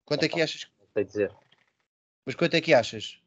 Quanto 0.04 0.24
é, 0.24 0.28
que 0.28 0.40
achas? 0.40 0.68
Não 0.78 0.86
sei 0.92 1.04
dizer. 1.04 1.32
Mas 2.26 2.34
quanto 2.34 2.54
é 2.54 2.60
que 2.60 2.74
achas? 2.74 3.18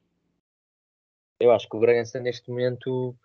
Eu 1.40 1.52
acho 1.52 1.68
que 1.68 1.76
o 1.76 1.80
Bragança 1.80 2.20
neste 2.20 2.50
momento 2.50 3.16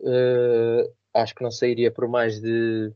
uh, 0.00 0.94
acho 1.14 1.34
que 1.34 1.42
não 1.42 1.50
sairia 1.50 1.90
por 1.90 2.08
mais 2.08 2.40
de 2.40 2.92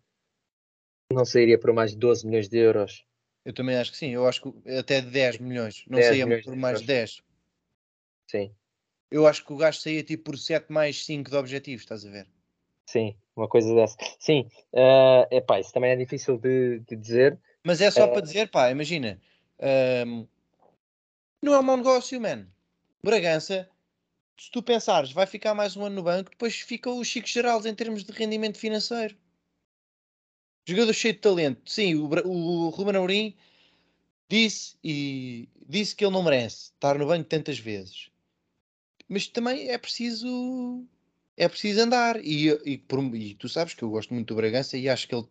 não 1.13 1.25
sairia 1.25 1.59
por 1.59 1.73
mais 1.73 1.93
de 1.93 1.99
12 1.99 2.27
milhões 2.27 2.49
de 2.49 2.59
euros. 2.59 3.05
Eu 3.45 3.53
também 3.53 3.77
acho 3.77 3.93
que 3.93 3.99
sim, 3.99 4.11
eu 4.11 4.27
acho 4.27 4.41
que 4.41 4.71
até 4.71 5.03
10 5.03 5.39
milhões, 5.39 5.85
não 5.87 5.99
10 5.99 6.09
saía 6.09 6.43
por 6.43 6.57
mais 6.57 6.81
de 6.81 6.87
10. 6.87 7.23
Sim. 8.31 8.55
Eu 9.11 9.27
acho 9.27 9.45
que 9.45 9.53
o 9.53 9.57
gasto 9.57 9.83
saía 9.83 10.03
tipo 10.03 10.25
por 10.25 10.39
7 10.39 10.73
mais 10.73 11.05
5 11.05 11.31
de 11.31 11.37
objetivos, 11.37 11.83
estás 11.83 12.07
a 12.07 12.11
ver? 12.11 12.27
Sim, 12.87 13.15
uma 13.37 13.49
coisa 13.49 13.75
dessa. 13.75 13.97
Sim, 14.19 14.49
uh, 14.73 15.27
epá, 15.31 15.61
isso 15.61 15.73
também 15.73 15.91
é 15.91 15.97
difícil 15.97 16.39
de, 16.39 16.81
de 16.81 16.97
dizer. 16.97 17.39
Mas 17.63 17.81
é 17.81 17.91
só 17.91 18.07
uh, 18.07 18.13
para 18.13 18.23
dizer, 18.23 18.51
pá, 18.51 18.71
imagina, 18.71 19.21
um, 20.07 20.27
não 21.43 21.55
é 21.55 21.59
um 21.59 21.63
mau 21.63 21.77
negócio, 21.77 22.21
man. 22.21 22.47
Bragança, 23.03 23.69
se 24.39 24.51
tu 24.51 24.63
pensares, 24.63 25.13
vai 25.13 25.27
ficar 25.27 25.55
mais 25.55 25.77
um 25.77 25.85
ano 25.85 25.97
no 25.97 26.03
banco, 26.03 26.31
depois 26.31 26.57
fica 26.61 26.91
o 26.91 27.05
Chico 27.05 27.29
Geraldo 27.29 27.69
em 27.69 27.75
termos 27.75 28.05
de 28.05 28.13
rendimento 28.13 28.59
financeiro. 28.59 29.17
Jogador 30.67 30.93
cheio 30.95 31.15
de 31.15 31.21
talento. 31.21 31.71
Sim, 31.71 31.95
o, 31.97 32.07
o 32.27 32.69
Ruben 32.71 32.97
Amorim 32.97 33.37
disse 34.29 34.77
e 34.83 35.49
disse 35.69 35.95
que 35.95 36.05
ele 36.05 36.13
não 36.13 36.23
merece 36.23 36.73
estar 36.73 36.99
no 36.99 37.07
banco 37.07 37.29
tantas 37.29 37.59
vezes. 37.59 38.11
Mas 39.09 39.27
também 39.27 39.69
é 39.69 39.79
preciso 39.79 40.85
é 41.37 41.49
preciso 41.49 41.81
andar 41.83 42.25
e, 42.25 42.49
e, 42.65 42.79
por, 42.79 43.01
e, 43.15 43.35
tu 43.35 43.49
sabes 43.49 43.75
que 43.75 43.83
eu 43.83 43.91
gosto 43.91 44.15
muito 44.15 44.29
do 44.29 44.37
Bragança 44.37 44.77
e 44.79 44.89
acho 44.89 45.09
que 45.09 45.15
ele 45.15 45.27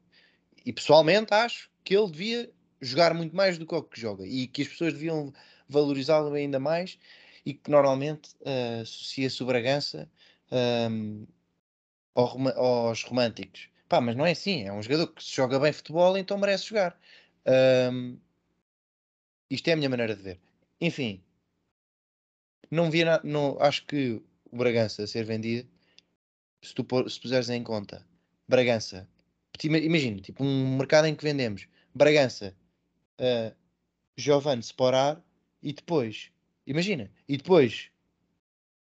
e 0.65 0.71
pessoalmente 0.71 1.33
acho 1.33 1.69
que 1.83 1.95
ele 1.95 2.11
devia 2.11 2.51
jogar 2.81 3.13
muito 3.13 3.35
mais 3.35 3.57
do 3.57 3.65
que 3.65 3.73
o 3.73 3.83
que 3.83 3.99
joga 3.99 4.25
e 4.25 4.47
que 4.47 4.61
as 4.61 4.67
pessoas 4.67 4.93
deviam 4.93 5.33
valorizá-lo 5.67 6.33
ainda 6.33 6.59
mais 6.59 6.99
e 7.45 7.53
que 7.53 7.71
normalmente 7.71 8.29
uh, 8.41 8.81
associa-se 8.81 9.41
o 9.41 9.45
Bragança 9.45 10.09
um, 10.91 11.25
aos 12.15 13.03
românticos 13.03 13.69
Pá, 13.87 14.01
mas 14.01 14.15
não 14.15 14.25
é 14.25 14.31
assim. 14.31 14.63
É 14.63 14.73
um 14.73 14.81
jogador 14.81 15.07
que 15.07 15.23
se 15.23 15.35
joga 15.35 15.59
bem 15.59 15.73
futebol, 15.73 16.17
então 16.17 16.37
merece 16.37 16.67
jogar. 16.67 16.99
Um, 17.91 18.17
isto 19.49 19.67
é 19.67 19.73
a 19.73 19.75
minha 19.75 19.89
maneira 19.89 20.15
de 20.15 20.23
ver. 20.23 20.39
Enfim, 20.81 21.23
não 22.71 22.89
via 22.89 23.21
não, 23.23 23.57
acho 23.59 23.85
que 23.85 24.21
o 24.51 24.57
Bragança 24.57 25.05
ser 25.07 25.23
vendido, 25.25 25.69
se 26.61 26.73
tu 26.73 26.85
se 27.09 27.19
puseres 27.19 27.49
em 27.49 27.63
conta 27.63 28.05
Bragança. 28.47 29.07
Imagina, 29.63 30.19
tipo 30.19 30.43
um 30.43 30.77
mercado 30.77 31.05
em 31.05 31.15
que 31.15 31.23
vendemos 31.23 31.67
Bragança, 31.93 32.55
uh, 33.19 33.55
Giovanni 34.17 34.61
Sporar 34.61 35.21
e 35.61 35.71
depois, 35.73 36.31
imagina, 36.65 37.11
e 37.27 37.37
depois 37.37 37.91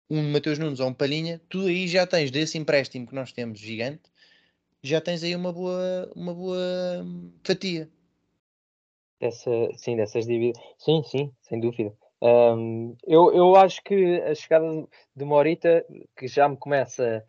um 0.10 0.32
Mateus 0.32 0.60
Nunes 0.60 0.80
ou 0.80 0.90
um 0.90 0.94
Palhinha, 0.94 1.42
tu 1.50 1.66
aí 1.66 1.88
já 1.88 2.06
tens 2.06 2.30
desse 2.30 2.58
empréstimo 2.58 3.08
que 3.08 3.16
nós 3.16 3.32
temos 3.32 3.60
gigante, 3.60 4.04
já 4.84 5.00
tens 5.00 5.24
aí 5.24 5.36
uma 5.36 5.52
boa, 5.52 6.12
uma 6.16 6.34
boa 6.34 6.58
fatia. 7.44 7.90
Dessa, 9.20 9.50
sim, 9.78 9.96
dessas 9.96 10.26
dívidas. 10.26 10.62
Sim, 10.78 11.02
sim, 11.04 11.34
sem 11.42 11.60
dúvida. 11.60 11.94
Um, 12.22 12.96
eu, 13.06 13.34
eu 13.34 13.56
acho 13.56 13.82
que 13.84 14.22
a 14.22 14.36
chegada 14.36 14.66
de 15.16 15.26
Morita, 15.26 15.86
que 16.16 16.28
já 16.28 16.48
me 16.48 16.58
começa 16.58 17.26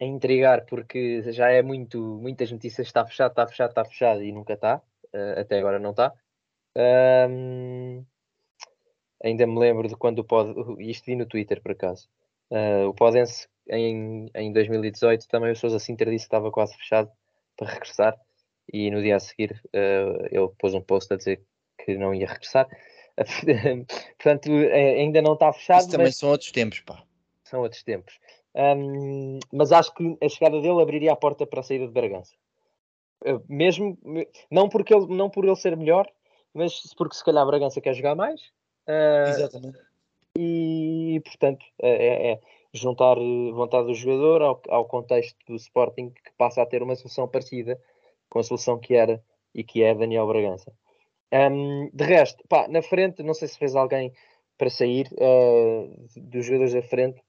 a 0.00 0.04
intrigar, 0.04 0.64
porque 0.66 1.22
já 1.32 1.50
é 1.50 1.62
muito, 1.62 2.00
muitas 2.20 2.50
notícias, 2.52 2.86
está 2.86 3.04
fechado, 3.04 3.30
está 3.30 3.46
fechado, 3.46 3.70
está 3.70 3.84
fechado 3.84 4.22
e 4.22 4.32
nunca 4.32 4.54
está, 4.54 4.80
uh, 5.12 5.40
até 5.40 5.58
agora 5.58 5.80
não 5.80 5.90
está. 5.90 6.12
Um, 6.76 8.04
ainda 9.22 9.46
me 9.46 9.58
lembro 9.58 9.88
de 9.88 9.96
quando 9.96 10.20
o 10.20 10.24
Pod, 10.24 10.54
isto 10.80 11.06
vi 11.06 11.16
no 11.16 11.26
Twitter 11.26 11.60
por 11.60 11.72
acaso, 11.72 12.08
uh, 12.50 12.88
o 12.88 12.94
Podense 12.94 13.48
em, 13.68 14.30
em 14.34 14.52
2018 14.52 15.28
também 15.28 15.52
o 15.52 15.56
Sousa 15.56 15.78
Sinter 15.78 16.08
disse 16.08 16.24
que 16.24 16.34
estava 16.34 16.50
quase 16.50 16.76
fechado 16.76 17.10
para 17.56 17.70
regressar 17.70 18.18
e 18.72 18.90
no 18.90 19.02
dia 19.02 19.16
a 19.16 19.20
seguir 19.20 19.60
uh, 19.66 20.26
ele 20.30 20.48
pôs 20.58 20.74
um 20.74 20.80
post 20.80 21.12
a 21.12 21.16
dizer 21.16 21.42
que 21.84 21.96
não 21.96 22.14
ia 22.14 22.26
regressar. 22.26 22.68
Portanto, 24.16 24.50
ainda 24.52 25.20
não 25.22 25.32
está 25.32 25.52
fechado. 25.52 25.80
Isso 25.80 25.90
também 25.90 26.06
mas... 26.06 26.16
são 26.16 26.30
outros 26.30 26.52
tempos, 26.52 26.80
pá. 26.80 27.02
São 27.44 27.62
outros 27.62 27.82
tempos. 27.82 28.18
Um, 28.54 29.38
mas 29.52 29.72
acho 29.72 29.94
que 29.94 30.16
a 30.22 30.28
chegada 30.28 30.60
dele 30.60 30.82
abriria 30.82 31.12
a 31.12 31.16
porta 31.16 31.46
para 31.46 31.60
a 31.60 31.62
saída 31.62 31.86
de 31.86 31.92
Bragança. 31.92 32.34
Uh, 33.24 33.42
mesmo, 33.48 33.98
não, 34.50 34.68
porque 34.68 34.94
ele, 34.94 35.06
não 35.08 35.28
por 35.28 35.44
ele 35.44 35.56
ser 35.56 35.76
melhor, 35.76 36.08
mas 36.54 36.80
porque 36.96 37.16
se 37.16 37.24
calhar 37.24 37.46
Bragança 37.46 37.80
quer 37.80 37.94
jogar 37.94 38.14
mais. 38.14 38.40
Uh, 38.86 39.28
Exatamente. 39.28 39.78
E, 40.36 41.20
portanto, 41.24 41.64
é, 41.80 41.90
é, 41.90 42.32
é, 42.32 42.40
juntar 42.72 43.16
vontade 43.52 43.86
do 43.86 43.94
jogador 43.94 44.42
ao, 44.42 44.62
ao 44.68 44.84
contexto 44.84 45.36
do 45.46 45.56
Sporting 45.56 46.10
que 46.10 46.32
passa 46.36 46.62
a 46.62 46.66
ter 46.66 46.82
uma 46.82 46.94
solução 46.94 47.28
parecida 47.28 47.80
com 48.28 48.38
a 48.38 48.42
solução 48.42 48.78
que 48.78 48.94
era 48.94 49.22
e 49.54 49.64
que 49.64 49.82
é 49.82 49.94
Daniel 49.94 50.26
Bragança. 50.26 50.72
Um, 51.32 51.90
de 51.92 52.04
resto, 52.04 52.42
pá, 52.48 52.68
na 52.68 52.82
frente, 52.82 53.22
não 53.22 53.34
sei 53.34 53.48
se 53.48 53.58
fez 53.58 53.74
alguém 53.74 54.12
para 54.56 54.70
sair 54.70 55.08
uh, 55.12 56.06
dos 56.16 56.46
jogadores 56.46 56.74
da 56.74 56.82
frente. 56.82 57.20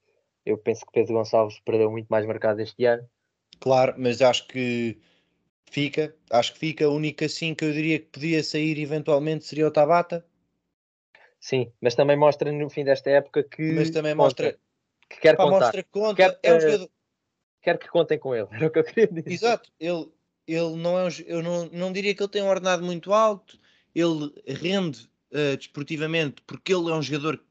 Eu 0.46 0.58
penso 0.58 0.86
que 0.86 0.92
Pedro 0.92 1.16
Gonçalves 1.16 1.60
perdeu 1.60 1.92
muito 1.92 2.08
mais 2.08 2.26
marcado 2.26 2.62
este 2.62 2.86
ano. 2.86 3.08
Claro, 3.60 3.94
mas 3.98 4.22
acho 4.22 4.48
que 4.48 4.98
fica. 5.70 6.16
Acho 6.32 6.54
que 6.54 6.60
fica. 6.60 6.86
A 6.86 6.90
única 6.90 7.28
sim 7.28 7.54
que 7.54 7.66
eu 7.66 7.74
diria 7.74 8.00
que 8.00 8.06
podia 8.06 8.42
sair 8.42 8.80
eventualmente 8.80 9.46
seria 9.46 9.68
o 9.68 9.72
Tabata. 9.72 10.26
Sim, 11.40 11.72
mas 11.82 11.96
também 11.96 12.18
mostra 12.18 12.52
no 12.52 12.70
fim 12.70 12.84
desta 12.84 13.10
época 13.10 13.44
que. 13.44 13.72
Mas 13.72 13.90
também 13.90 14.14
mostra 14.14 14.58
que 15.10 15.20
quer 15.20 15.36
Pá, 15.36 15.44
contar. 15.44 15.60
Mostra 15.60 15.84
que 15.84 15.90
conta. 15.90 16.16
Quer, 16.16 16.40
é 16.44 16.54
um 16.54 16.60
jogador... 16.60 16.90
quer 17.62 17.78
que 17.78 17.88
contem 17.88 18.20
com 18.20 18.36
ele, 18.36 18.48
era 18.52 18.68
o 18.68 18.70
que 18.70 18.80
eu 18.80 18.84
queria 18.84 19.08
dizer. 19.08 19.32
Exato, 19.32 19.72
ele, 19.80 20.08
ele 20.48 20.76
não 20.76 21.00
é 21.00 21.06
um, 21.06 21.10
eu 21.26 21.42
não, 21.42 21.66
não 21.68 21.94
diria 21.94 22.14
que 22.14 22.22
ele 22.22 22.30
tem 22.30 22.44
um 22.44 22.50
ordenado 22.50 22.84
muito 22.84 23.14
alto, 23.14 23.58
ele 23.96 24.34
rende 24.46 25.10
uh, 25.32 25.56
desportivamente 25.58 26.42
porque 26.46 26.74
ele 26.74 26.90
é 26.90 26.94
um 26.94 27.02
jogador 27.02 27.38
que 27.38 27.44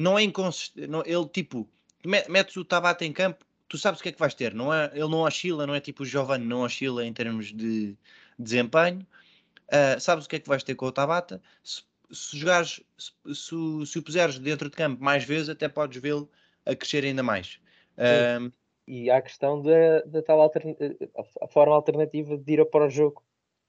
não 0.00 0.18
é 0.18 0.22
inconsistente, 0.22 0.88
ele 1.06 1.28
tipo, 1.28 1.68
metes 2.04 2.56
o 2.56 2.64
Tabata 2.64 3.04
em 3.04 3.12
campo, 3.12 3.44
tu 3.68 3.76
sabes 3.76 3.98
o 3.98 4.02
que 4.02 4.10
é 4.10 4.12
que 4.12 4.18
vais 4.18 4.34
ter, 4.34 4.54
não 4.54 4.72
é, 4.72 4.90
ele 4.94 5.08
não 5.08 5.22
oscila, 5.22 5.66
não 5.66 5.74
é 5.74 5.80
tipo 5.80 6.04
o 6.04 6.06
Giovanni, 6.06 6.46
não 6.46 6.62
oscila 6.62 7.04
em 7.04 7.12
termos 7.12 7.52
de 7.52 7.96
desempenho, 8.38 9.04
uh, 9.66 10.00
sabes 10.00 10.24
o 10.24 10.28
que 10.28 10.36
é 10.36 10.38
que 10.38 10.48
vais 10.48 10.62
ter 10.62 10.76
com 10.76 10.86
o 10.86 10.92
Tabata, 10.92 11.42
se, 11.64 11.82
se 12.10 12.36
jogares, 12.36 12.80
se, 12.96 13.12
se, 13.34 13.86
se, 13.86 13.98
o 13.98 14.02
puseres 14.02 14.38
dentro 14.38 14.70
de 14.70 14.76
campo 14.76 15.02
mais 15.02 15.24
vezes, 15.24 15.48
até 15.48 15.68
podes 15.68 16.00
vê-lo 16.00 16.30
a 16.64 16.74
crescer 16.74 17.04
ainda 17.04 17.22
mais. 17.22 17.60
Um, 18.40 18.50
e 18.86 19.10
há 19.10 19.18
a 19.18 19.22
questão 19.22 19.60
da, 19.60 20.00
da 20.06 20.22
tal 20.22 20.40
altern... 20.40 20.76
a 21.42 21.48
forma 21.48 21.74
alternativa 21.74 22.38
de 22.38 22.52
ir 22.52 22.64
para 22.66 22.86
o 22.86 22.90
jogo, 22.90 23.22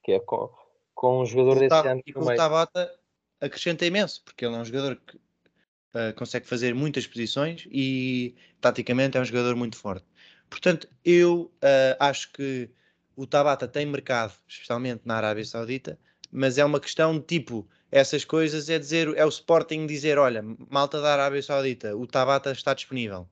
que 0.04 0.14
é 0.14 0.20
com, 0.20 0.50
com 0.96 1.22
um 1.22 1.26
jogador 1.26 1.60
desse 1.60 1.88
ano. 1.88 2.02
E 2.06 2.14
com 2.14 2.22
o 2.22 2.36
Tabata 2.36 2.90
acrescenta 3.42 3.86
imenso, 3.86 4.24
porque 4.24 4.46
ele 4.46 4.56
é 4.56 4.60
um 4.60 4.66
jogador 4.66 4.96
que 4.96 5.18
uh, 5.18 6.14
consegue 6.16 6.48
fazer 6.48 6.74
muitas 6.74 7.06
posições 7.06 7.68
e 7.70 8.36
taticamente 8.62 9.18
é 9.18 9.22
um 9.22 9.26
jogador 9.26 9.56
muito 9.56 9.78
forte. 9.78 10.06
Portanto, 10.50 10.88
eu 11.04 11.52
uh, 11.56 11.96
acho 12.00 12.32
que 12.32 12.70
o 13.16 13.28
Tabata 13.28 13.68
tem 13.68 13.86
mercado, 13.86 14.34
especialmente 14.48 15.02
na 15.06 15.16
Arábia 15.18 15.44
Saudita, 15.44 16.00
mas 16.32 16.58
é 16.58 16.64
uma 16.64 16.80
questão 16.80 17.20
de 17.20 17.26
tipo, 17.26 17.68
essas 17.92 18.24
coisas 18.24 18.70
é 18.70 18.78
dizer, 18.78 19.16
é 19.18 19.26
o 19.26 19.30
Sporting 19.30 19.86
dizer, 19.88 20.18
olha, 20.18 20.44
malta 20.70 21.02
da 21.02 21.14
Arábia 21.14 21.42
Saudita, 21.42 21.96
o 21.96 22.06
Tabata 22.06 22.52
está 22.52 22.74
disponível. 22.74 23.28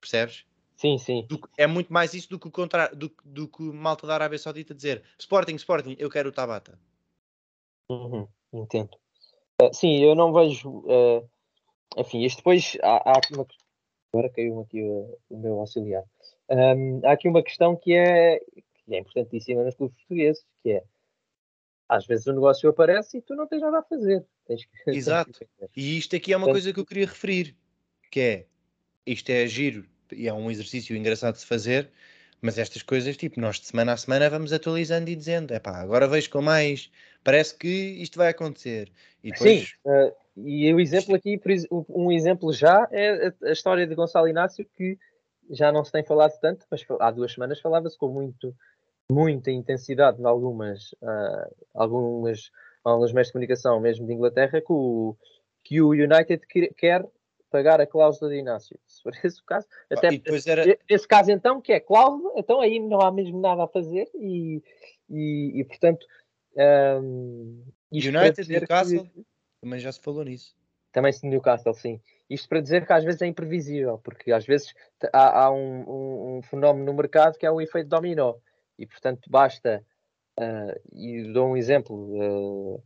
Percebes? 0.00 0.44
Sim, 0.76 0.98
sim. 0.98 1.26
Do, 1.28 1.40
é 1.56 1.66
muito 1.66 1.92
mais 1.92 2.14
isso 2.14 2.28
do 2.28 2.38
que 2.38 2.48
o 2.48 2.50
contrário, 2.50 2.96
do, 2.96 3.10
do 3.24 3.48
que 3.48 3.62
malta 3.62 4.06
da 4.06 4.14
Arábia 4.14 4.38
Saudita 4.38 4.74
dizer 4.74 5.02
Sporting, 5.18 5.54
Sporting, 5.54 5.96
eu 5.98 6.10
quero 6.10 6.28
o 6.28 6.32
Tabata. 6.32 6.78
Uhum, 7.88 8.26
entendo. 8.52 8.90
Uh, 9.62 9.72
sim, 9.72 10.02
eu 10.02 10.14
não 10.14 10.32
vejo. 10.32 10.68
Uh, 10.68 11.28
enfim, 11.96 12.24
isto 12.24 12.38
depois 12.38 12.76
há, 12.82 13.12
há 13.12 13.20
uma. 13.32 13.46
Agora 14.12 14.28
caiu 14.30 14.60
aqui 14.60 14.82
o, 14.82 15.18
o 15.30 15.38
meu 15.38 15.60
auxiliar. 15.60 16.04
Um, 16.48 17.00
há 17.04 17.12
aqui 17.12 17.28
uma 17.28 17.42
questão 17.42 17.76
que 17.76 17.94
é, 17.94 18.38
que 18.38 18.94
é 18.94 18.98
importantíssima 18.98 19.64
nos 19.64 19.74
clubes 19.74 19.96
portugueses, 19.98 20.44
que 20.62 20.72
é 20.72 20.84
às 21.94 22.06
vezes 22.06 22.26
o 22.26 22.32
negócio 22.32 22.68
aparece 22.68 23.18
e 23.18 23.22
tu 23.22 23.34
não 23.34 23.46
tens 23.46 23.60
nada 23.60 23.78
a 23.78 23.82
fazer. 23.82 24.24
Tens 24.46 24.64
que, 24.64 24.70
Exato. 24.90 25.32
Tens 25.32 25.70
e 25.76 25.98
isto 25.98 26.16
aqui 26.16 26.32
é 26.32 26.36
uma 26.36 26.50
coisa 26.50 26.72
que 26.72 26.80
eu 26.80 26.86
queria 26.86 27.06
referir, 27.06 27.56
que 28.10 28.20
é 28.20 28.46
isto 29.06 29.30
é 29.30 29.46
giro 29.46 29.84
e 30.12 30.28
é 30.28 30.32
um 30.32 30.50
exercício 30.50 30.96
engraçado 30.96 31.34
de 31.34 31.40
se 31.40 31.46
fazer, 31.46 31.90
mas 32.40 32.58
estas 32.58 32.82
coisas, 32.82 33.16
tipo, 33.16 33.40
nós 33.40 33.58
de 33.58 33.66
semana 33.66 33.92
a 33.92 33.96
semana 33.96 34.28
vamos 34.28 34.52
atualizando 34.52 35.08
e 35.10 35.16
dizendo, 35.16 35.52
é 35.52 35.58
pá, 35.58 35.78
agora 35.78 36.06
vejo 36.06 36.30
com 36.30 36.42
mais, 36.42 36.90
parece 37.22 37.54
que 37.56 37.68
isto 37.68 38.18
vai 38.18 38.28
acontecer. 38.28 38.90
E 39.22 39.30
depois... 39.30 39.60
Sim, 39.60 39.66
uh, 39.86 40.12
e 40.36 40.72
o 40.74 40.80
exemplo 40.80 41.14
aqui, 41.14 41.40
um 41.88 42.10
exemplo 42.10 42.52
já 42.52 42.88
é 42.90 43.32
a 43.44 43.52
história 43.52 43.86
de 43.86 43.94
Gonçalo 43.94 44.26
Inácio, 44.26 44.66
que 44.76 44.98
já 45.50 45.70
não 45.70 45.84
se 45.84 45.92
tem 45.92 46.04
falado 46.04 46.38
tanto, 46.40 46.66
mas 46.70 46.84
há 47.00 47.10
duas 47.10 47.32
semanas 47.32 47.60
falava-se 47.60 47.96
com 47.96 48.08
muito, 48.08 48.54
muita 49.10 49.50
intensidade 49.50 50.20
em 50.20 50.24
algumas, 50.24 50.92
uh, 50.94 51.54
algumas, 51.74 52.50
alguns 52.82 53.12
meios 53.12 53.28
de 53.28 53.32
comunicação, 53.32 53.80
mesmo 53.80 54.06
de 54.06 54.12
Inglaterra, 54.12 54.60
que 54.60 54.72
o, 54.72 55.16
que 55.62 55.80
o 55.80 55.90
United 55.90 56.40
quer 56.76 57.06
pagar 57.50 57.80
a 57.80 57.86
cláusula 57.86 58.30
de 58.30 58.38
Inácio. 58.38 58.78
Se 58.86 59.02
for 59.02 59.12
esse 59.22 59.40
o 59.40 59.44
caso, 59.44 59.66
até 59.90 60.08
era... 60.46 60.78
esse 60.88 61.06
caso 61.06 61.30
então, 61.30 61.60
que 61.60 61.72
é 61.72 61.80
cláusula, 61.80 62.32
então 62.36 62.60
aí 62.60 62.80
não 62.80 63.00
há 63.00 63.12
mesmo 63.12 63.40
nada 63.40 63.64
a 63.64 63.68
fazer 63.68 64.08
e, 64.14 64.62
e, 65.08 65.60
e 65.60 65.64
portanto 65.64 66.04
um, 67.00 67.64
United, 67.92 68.48
Newcastle, 68.48 69.04
que... 69.04 69.24
também 69.60 69.78
já 69.78 69.92
se 69.92 70.00
falou 70.00 70.24
nisso. 70.24 70.54
Também 70.92 71.12
se 71.12 71.26
Newcastle, 71.26 71.74
sim. 71.74 72.00
Isto 72.30 72.48
para 72.48 72.60
dizer 72.60 72.86
que 72.86 72.92
às 72.92 73.04
vezes 73.04 73.20
é 73.20 73.26
imprevisível, 73.26 73.98
porque 73.98 74.32
às 74.32 74.46
vezes 74.46 74.72
há, 75.12 75.44
há 75.44 75.50
um, 75.50 75.80
um, 75.88 76.36
um, 76.38 76.42
fenómeno 76.42 76.86
no 76.86 76.94
mercado 76.94 77.36
que 77.36 77.44
é 77.44 77.50
o 77.50 77.60
efeito 77.60 77.88
dominó, 77.88 78.34
e 78.78 78.86
portanto 78.86 79.28
basta, 79.30 79.84
uh, 80.38 80.80
e 80.92 81.32
dou 81.32 81.48
um 81.48 81.56
exemplo, 81.56 81.94
uh, 81.96 82.82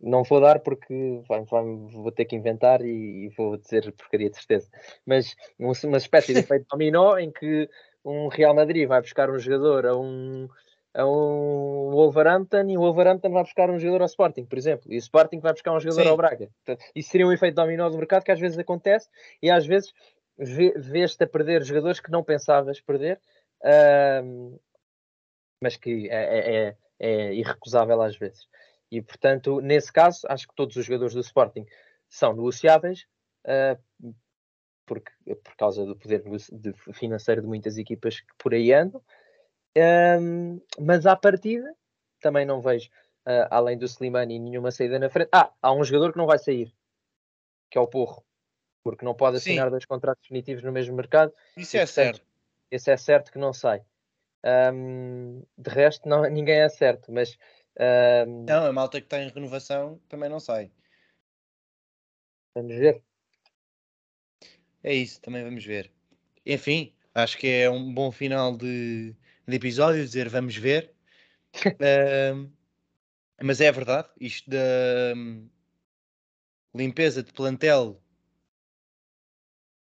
não 0.00 0.22
vou 0.22 0.40
dar 0.40 0.60
porque 0.60 1.22
vai, 1.28 1.42
vai, 1.44 1.64
vou 1.64 2.12
ter 2.12 2.24
que 2.24 2.36
inventar 2.36 2.82
e, 2.82 3.26
e, 3.26 3.28
vou 3.36 3.56
dizer 3.56 3.90
porcaria 3.92 4.30
de 4.30 4.36
certeza. 4.36 4.68
Mas 5.04 5.34
uma 5.58 5.96
espécie 5.96 6.32
de 6.32 6.40
efeito 6.40 6.66
dominó 6.70 7.16
em 7.18 7.30
que 7.30 7.68
um 8.04 8.28
Real 8.28 8.54
Madrid 8.54 8.86
vai 8.86 9.00
buscar 9.00 9.30
um 9.30 9.38
jogador 9.38 9.86
a 9.86 9.96
um, 9.96 10.48
a 10.94 11.04
um 11.04 11.90
Wolverhampton 11.90 12.68
e 12.68 12.76
o 12.76 12.80
Wolverhampton 12.80 13.30
vai 13.30 13.42
buscar 13.42 13.70
um 13.70 13.78
jogador 13.78 14.02
ao 14.02 14.06
Sporting, 14.06 14.44
por 14.44 14.58
exemplo. 14.58 14.92
E 14.92 14.96
o 14.96 14.98
Sporting 14.98 15.40
vai 15.40 15.52
buscar 15.52 15.74
um 15.74 15.80
jogador 15.80 16.02
Sim. 16.02 16.08
ao 16.08 16.16
Braga. 16.16 16.48
Portanto, 16.64 16.90
isso 16.94 17.10
seria 17.10 17.26
um 17.26 17.32
efeito 17.32 17.54
dominó 17.54 17.88
do 17.88 17.96
mercado 17.96 18.22
que 18.22 18.32
às 18.32 18.40
vezes 18.40 18.58
acontece 18.58 19.08
e 19.42 19.50
às 19.50 19.66
vezes 19.66 19.92
vês-te 20.38 21.24
a 21.24 21.26
perder 21.26 21.62
jogadores 21.62 21.98
que 21.98 22.10
não 22.10 22.22
pensavas 22.22 22.80
perder, 22.80 23.18
uh, 23.64 24.60
mas 25.60 25.76
que 25.76 26.08
é, 26.10 26.14
é, 26.14 26.66
é, 26.66 26.76
é 26.98 27.34
irrecusável 27.34 28.00
às 28.02 28.16
vezes. 28.16 28.46
E, 28.90 29.02
portanto, 29.02 29.60
nesse 29.60 29.92
caso, 29.92 30.26
acho 30.28 30.46
que 30.46 30.54
todos 30.54 30.76
os 30.76 30.84
jogadores 30.84 31.14
do 31.14 31.20
Sporting 31.20 31.66
são 32.08 32.34
negociáveis, 32.34 33.06
uh, 33.44 34.14
porque, 34.86 35.10
por 35.42 35.56
causa 35.56 35.84
do 35.84 35.96
poder 35.96 36.22
de 36.52 36.72
financeiro 36.92 37.42
de 37.42 37.48
muitas 37.48 37.76
equipas 37.76 38.20
que 38.20 38.32
por 38.38 38.54
aí 38.54 38.72
andam. 38.72 39.02
Um, 39.76 40.60
mas 40.80 41.04
à 41.04 41.16
partida, 41.16 41.74
também 42.20 42.46
não 42.46 42.62
vejo, 42.62 42.88
uh, 43.26 43.46
além 43.50 43.76
do 43.76 43.84
Slimani, 43.84 44.38
nenhuma 44.38 44.70
saída 44.70 44.98
na 44.98 45.10
frente. 45.10 45.28
Ah, 45.32 45.52
há 45.60 45.72
um 45.72 45.84
jogador 45.84 46.12
que 46.12 46.18
não 46.18 46.26
vai 46.26 46.38
sair, 46.38 46.72
que 47.70 47.76
é 47.76 47.80
o 47.80 47.88
Porro, 47.88 48.24
porque 48.84 49.04
não 49.04 49.14
pode 49.14 49.38
assinar 49.38 49.66
Sim. 49.66 49.70
dois 49.70 49.84
contratos 49.84 50.22
definitivos 50.22 50.62
no 50.62 50.72
mesmo 50.72 50.94
mercado. 50.94 51.32
Isso 51.56 51.76
é 51.76 51.84
certo. 51.84 52.24
esse 52.70 52.90
é 52.90 52.96
certo 52.96 53.32
que 53.32 53.38
não 53.38 53.52
sai. 53.52 53.84
Um, 54.44 55.42
de 55.58 55.70
resto, 55.70 56.08
não, 56.08 56.22
ninguém 56.30 56.60
é 56.60 56.68
certo, 56.68 57.12
mas. 57.12 57.36
Um, 57.78 58.44
não, 58.44 58.66
a 58.66 58.72
malta 58.72 59.00
que 59.00 59.06
está 59.06 59.20
em 59.22 59.28
renovação 59.28 60.00
também 60.08 60.30
não 60.30 60.40
sai. 60.40 60.70
Vamos 62.54 62.74
ver. 62.74 63.02
É 64.82 64.94
isso, 64.94 65.20
também 65.20 65.44
vamos 65.44 65.64
ver. 65.64 65.92
Enfim, 66.44 66.94
acho 67.14 67.36
que 67.36 67.46
é 67.48 67.68
um 67.68 67.92
bom 67.92 68.10
final 68.10 68.56
de, 68.56 69.14
de 69.46 69.56
episódio 69.56 70.04
dizer 70.04 70.28
vamos 70.28 70.56
ver. 70.56 70.94
uh, 71.66 72.50
mas 73.42 73.60
é 73.60 73.70
verdade, 73.70 74.08
isto 74.20 74.48
da 74.48 74.58
um, 75.14 75.48
limpeza 76.74 77.22
de 77.22 77.32
plantel 77.32 78.00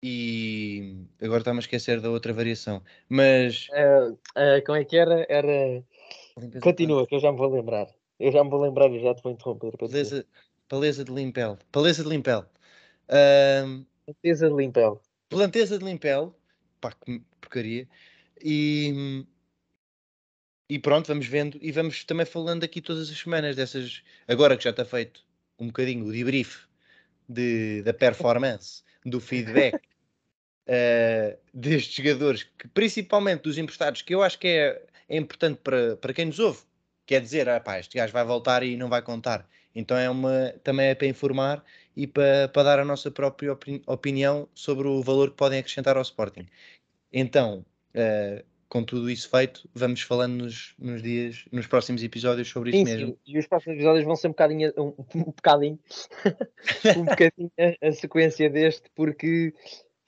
e 0.03 1.05
agora 1.21 1.41
está-me 1.41 1.59
a 1.59 1.61
esquecer 1.61 2.01
da 2.01 2.09
outra 2.09 2.33
variação. 2.33 2.81
Mas 3.07 3.67
uh, 3.69 4.13
uh, 4.13 4.65
como 4.65 4.77
é 4.77 4.83
que 4.83 4.97
era? 4.97 5.25
Era 5.29 5.83
continua, 6.61 7.05
que 7.05 7.15
eu 7.15 7.19
já 7.19 7.31
me 7.31 7.37
vou 7.37 7.53
lembrar. 7.53 7.87
Eu 8.19 8.31
já 8.31 8.43
me 8.43 8.49
vou 8.49 8.61
lembrar 8.61 8.89
e 8.91 9.01
já 9.01 9.13
te 9.13 9.21
vou 9.21 9.31
interromper. 9.31 9.77
Paleza, 9.77 10.25
paleza 10.67 11.03
de 11.03 11.11
limpel. 11.11 11.57
Paleza 11.71 12.03
de 12.03 12.09
limpel. 12.09 12.45
Uh, 13.07 13.85
planteza 14.05 14.49
de 14.49 14.55
limpel. 14.55 15.01
Planteza 15.29 15.77
de 15.77 15.85
limpel. 15.85 16.35
Pá, 16.79 16.91
que 16.93 17.21
porcaria. 17.39 17.87
E, 18.43 19.23
e 20.67 20.79
pronto, 20.79 21.07
vamos 21.07 21.27
vendo 21.27 21.59
e 21.61 21.71
vamos 21.71 22.03
também 22.03 22.25
falando 22.25 22.63
aqui 22.63 22.81
todas 22.81 23.11
as 23.11 23.17
semanas 23.19 23.55
dessas. 23.55 24.01
Agora 24.27 24.57
que 24.57 24.63
já 24.63 24.71
está 24.71 24.83
feito 24.83 25.23
um 25.59 25.67
bocadinho 25.67 26.05
o 26.05 26.11
debrief 26.11 26.65
de, 27.29 27.83
da 27.83 27.93
performance, 27.93 28.83
do 29.05 29.19
feedback 29.19 29.90
uh, 30.67 31.37
destes 31.53 31.93
jogadores, 31.93 32.43
que, 32.43 32.67
principalmente 32.69 33.41
dos 33.41 33.57
emprestados, 33.57 34.01
que 34.01 34.13
eu 34.13 34.23
acho 34.23 34.39
que 34.39 34.47
é, 34.47 34.81
é 35.09 35.17
importante 35.17 35.59
para, 35.63 35.95
para 35.97 36.13
quem 36.13 36.25
nos 36.25 36.39
ouve. 36.39 36.59
Quer 37.05 37.21
dizer, 37.21 37.49
ah, 37.49 37.59
pá, 37.59 37.79
este 37.79 37.97
gajo 37.97 38.13
vai 38.13 38.23
voltar 38.23 38.63
e 38.63 38.77
não 38.77 38.89
vai 38.89 39.01
contar. 39.01 39.47
Então 39.73 39.97
é 39.97 40.09
uma, 40.09 40.53
também 40.63 40.87
é 40.87 40.95
para 40.95 41.07
informar 41.07 41.63
e 41.95 42.07
para, 42.07 42.47
para 42.49 42.63
dar 42.63 42.79
a 42.79 42.85
nossa 42.85 43.09
própria 43.09 43.57
opinião 43.85 44.47
sobre 44.53 44.87
o 44.87 45.01
valor 45.01 45.31
que 45.31 45.37
podem 45.37 45.59
acrescentar 45.59 45.97
ao 45.97 46.01
Sporting. 46.01 46.47
Então, 47.11 47.65
uh, 47.95 48.43
com 48.71 48.83
tudo 48.85 49.09
isso 49.09 49.29
feito, 49.29 49.69
vamos 49.73 50.01
falando 50.01 50.43
nos, 50.43 50.73
nos 50.79 51.03
dias, 51.03 51.43
nos 51.51 51.67
próximos 51.67 52.01
episódios 52.03 52.47
sobre 52.47 52.69
isso 52.69 52.77
sim, 52.79 52.85
mesmo. 52.85 53.07
Sim. 53.09 53.17
E 53.25 53.37
os 53.37 53.45
próximos 53.45 53.75
episódios 53.75 54.05
vão 54.05 54.15
ser 54.15 54.27
um 54.27 54.31
bocadinho, 54.31 54.73
um, 54.77 54.93
um 55.15 55.23
bocadinho, 55.23 55.79
um 56.97 57.03
bocadinho 57.03 57.51
a, 57.59 57.87
a, 57.87 57.91
sequência 57.91 58.49
deste, 58.49 58.89
porque 58.95 59.53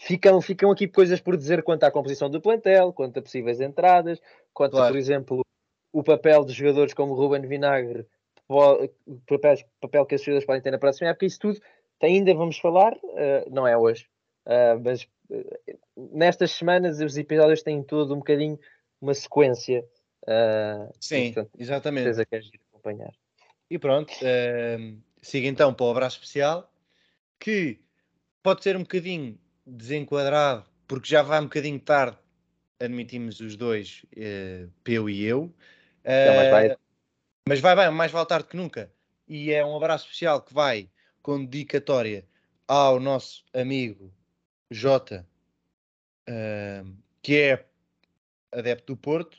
ficam, 0.06 0.42
ficam 0.42 0.72
aqui 0.72 0.88
coisas 0.88 1.20
por 1.22 1.38
dizer 1.38 1.64
quanto 1.64 1.84
à 1.84 1.92
composição 1.92 2.30
do 2.30 2.42
plantel, 2.42 2.92
quanto 2.94 3.20
a 3.20 3.22
possíveis 3.22 3.62
entradas, 3.62 4.22
quanto 4.54 4.74
claro. 4.74 4.88
a, 4.88 4.90
por 4.92 4.98
exemplo, 4.98 5.46
o 5.92 6.04
papel 6.04 6.44
de 6.44 6.54
jogadores 6.54 6.94
como 6.94 7.14
Ruben 7.14 7.48
Vinagre, 7.48 8.06
papel, 9.28 9.58
papel 9.80 10.06
que 10.06 10.16
esses 10.16 10.26
jogadores 10.26 10.46
podem 10.46 10.62
ter 10.62 10.72
na 10.72 10.78
próxima 10.78 11.10
época, 11.10 11.26
isso 11.26 11.40
tudo 11.40 11.60
ainda 12.02 12.34
vamos 12.34 12.58
falar, 12.58 12.94
uh, 12.96 13.50
não 13.50 13.66
é 13.66 13.78
hoje, 13.78 14.08
uh, 14.46 14.78
mas 14.84 15.08
nestas 15.96 16.52
semanas 16.52 17.00
os 17.00 17.18
episódios 17.18 17.64
têm 17.64 17.82
tudo 17.82 18.14
um 18.14 18.18
bocadinho 18.18 18.60
uma 19.02 19.14
sequência. 19.14 19.86
Uh, 20.24 20.92
Sim, 21.00 21.16
e, 21.16 21.34
portanto, 21.34 21.52
exatamente. 21.58 22.14
Certeza 22.14 22.26
que 22.26 22.60
acompanhar. 22.72 23.14
E 23.70 23.80
pronto, 23.80 24.12
uh, 24.12 25.02
siga 25.22 25.48
então 25.48 25.74
para 25.74 25.86
o 25.86 25.92
abraço 25.92 26.18
especial, 26.18 26.70
que 27.40 27.80
pode 28.42 28.64
ser 28.64 28.76
um 28.76 28.82
bocadinho 28.82 29.38
desenquadrado, 29.66 30.66
porque 30.88 31.08
já 31.08 31.22
vai 31.22 31.40
um 31.40 31.46
bocadinho 31.46 31.80
tarde, 31.80 32.18
admitimos 32.80 33.40
os 33.40 33.56
dois, 33.56 34.06
uh, 34.16 34.70
Peu 34.84 35.10
e 35.10 35.24
eu. 35.24 35.44
Uh, 35.44 35.54
mas, 36.36 36.50
vai... 36.50 36.78
mas 37.48 37.60
vai 37.60 37.76
bem, 37.76 37.92
mais 37.92 38.12
vale 38.12 38.28
tarde 38.28 38.48
que 38.48 38.58
nunca. 38.58 38.92
E 39.28 39.52
é 39.52 39.66
um 39.66 39.76
abraço 39.76 40.06
especial 40.06 40.42
que 40.42 40.54
vai 40.54 40.90
com 41.22 41.46
dedicatória 41.46 42.28
ao 42.68 43.00
nosso 43.00 43.44
amigo 43.54 44.14
Jota, 44.70 45.28
uh, 46.30 46.96
que 47.22 47.38
é 47.38 47.66
adepto 48.52 48.94
do 48.94 48.98
Porto 48.98 49.38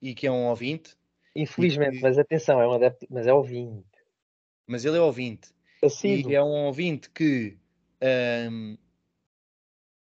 e 0.00 0.14
que 0.14 0.26
é 0.26 0.30
um 0.30 0.46
ouvinte. 0.46 0.96
Infelizmente, 1.36 2.00
mas 2.00 2.18
atenção, 2.18 2.60
é 2.60 2.66
um 2.66 2.72
adepto, 2.72 3.06
mas 3.10 3.26
é 3.26 3.32
ouvinte. 3.32 3.86
Mas 4.66 4.84
ele 4.84 4.96
é 4.96 5.00
ouvinte. 5.00 5.50
E 6.30 6.34
é 6.34 6.42
um 6.42 6.66
ouvinte 6.66 7.08
que 7.10 7.56
um, 8.50 8.76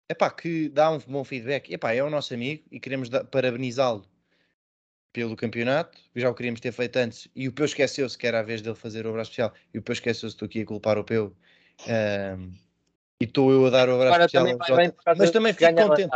epá, 0.09 0.29
que 0.29 0.69
dá 0.69 0.91
um 0.91 0.99
bom 0.99 1.23
feedback. 1.23 1.71
Epá, 1.71 1.93
é 1.93 2.03
o 2.03 2.09
nosso 2.09 2.33
amigo 2.33 2.63
e 2.71 2.79
queremos 2.79 3.09
parabenizá-lo 3.31 4.05
pelo 5.13 5.35
campeonato. 5.35 5.97
Já 6.15 6.29
o 6.29 6.33
queríamos 6.33 6.59
ter 6.59 6.71
feito 6.71 6.97
antes 6.97 7.27
e 7.35 7.47
o 7.47 7.51
Peu 7.51 7.65
esqueceu-se 7.65 8.17
que 8.17 8.27
era 8.27 8.39
a 8.39 8.43
vez 8.43 8.61
dele 8.61 8.75
fazer 8.75 9.05
o 9.05 9.09
abraço 9.09 9.31
especial 9.31 9.53
e 9.73 9.79
o 9.79 9.81
Peu 9.81 9.93
esqueceu-se, 9.93 10.35
estou 10.35 10.45
aqui 10.45 10.61
a 10.61 10.65
culpar 10.65 10.97
o 10.97 11.03
Peu. 11.03 11.35
Um, 11.87 12.53
e 13.19 13.25
estou 13.25 13.51
eu 13.51 13.65
a 13.65 13.69
dar 13.69 13.89
o 13.89 13.95
abraço 13.95 14.13
Agora 14.13 14.25
especial 14.25 14.57
também 14.57 14.93
mas 15.17 15.31
também 15.31 15.53
fico 15.53 15.73
contente. 15.73 16.11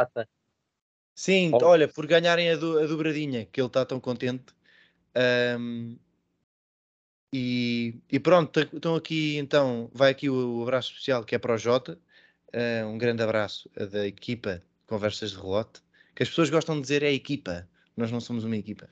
Sim, 1.16 1.52
oh. 1.54 1.66
olha, 1.66 1.88
por 1.88 2.08
ganharem 2.08 2.50
a, 2.52 2.56
do, 2.56 2.80
a 2.80 2.86
dobradinha, 2.86 3.46
que 3.46 3.60
ele 3.60 3.68
está 3.68 3.86
tão 3.86 4.00
contente. 4.00 4.54
Um, 5.60 5.98
e, 7.34 7.96
e, 8.12 8.20
pronto, 8.20 8.60
estão 8.60 8.96
aqui 8.96 9.38
então, 9.38 9.90
vai 9.94 10.12
aqui 10.12 10.30
o, 10.30 10.60
o, 10.60 10.64
abraço 10.64 10.92
especial 10.92 11.24
que 11.24 11.36
é 11.36 11.40
para 11.40 11.54
o 11.54 11.58
Jota. 11.58 11.98
Uh, 12.54 12.88
um 12.88 12.98
grande 12.98 13.24
abraço 13.24 13.70
da 13.92 14.06
equipa 14.06 14.62
Conversas 14.88 15.32
de 15.32 15.38
Relote. 15.38 15.82
Que 16.16 16.24
as 16.24 16.30
pessoas 16.30 16.50
gostam 16.50 16.76
de 16.76 16.82
dizer 16.82 17.04
é 17.04 17.12
equipa, 17.12 17.68
nós 17.96 18.12
não 18.12 18.20
somos 18.20 18.44
uma 18.44 18.58
equipa. 18.58 18.90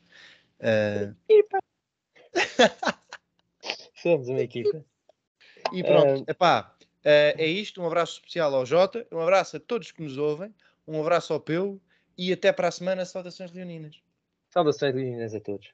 Uh... 0.59 1.15
Equipa! 1.27 1.59
somos 4.01 4.29
uma 4.29 4.41
equipa. 4.41 4.83
E 5.73 5.83
pronto, 5.83 6.21
uh... 6.21 6.25
epá, 6.27 6.75
Uh, 6.99 7.31
é 7.37 7.45
isto, 7.45 7.81
um 7.81 7.87
abraço 7.87 8.15
especial 8.15 8.53
ao 8.53 8.65
Jota, 8.65 9.07
um 9.09 9.19
abraço 9.19 9.55
a 9.55 9.59
todos 9.59 9.89
que 9.89 10.01
nos 10.01 10.17
ouvem, 10.17 10.53
um 10.85 10.99
abraço 10.99 11.31
ao 11.31 11.39
Peu 11.39 11.79
e 12.17 12.33
até 12.33 12.51
para 12.51 12.67
a 12.67 12.71
semana, 12.71 13.05
saudações 13.05 13.53
leoninas. 13.53 14.01
Saudações 14.49 14.93
leoninas 14.93 15.33
a 15.33 15.39
todos. 15.39 15.71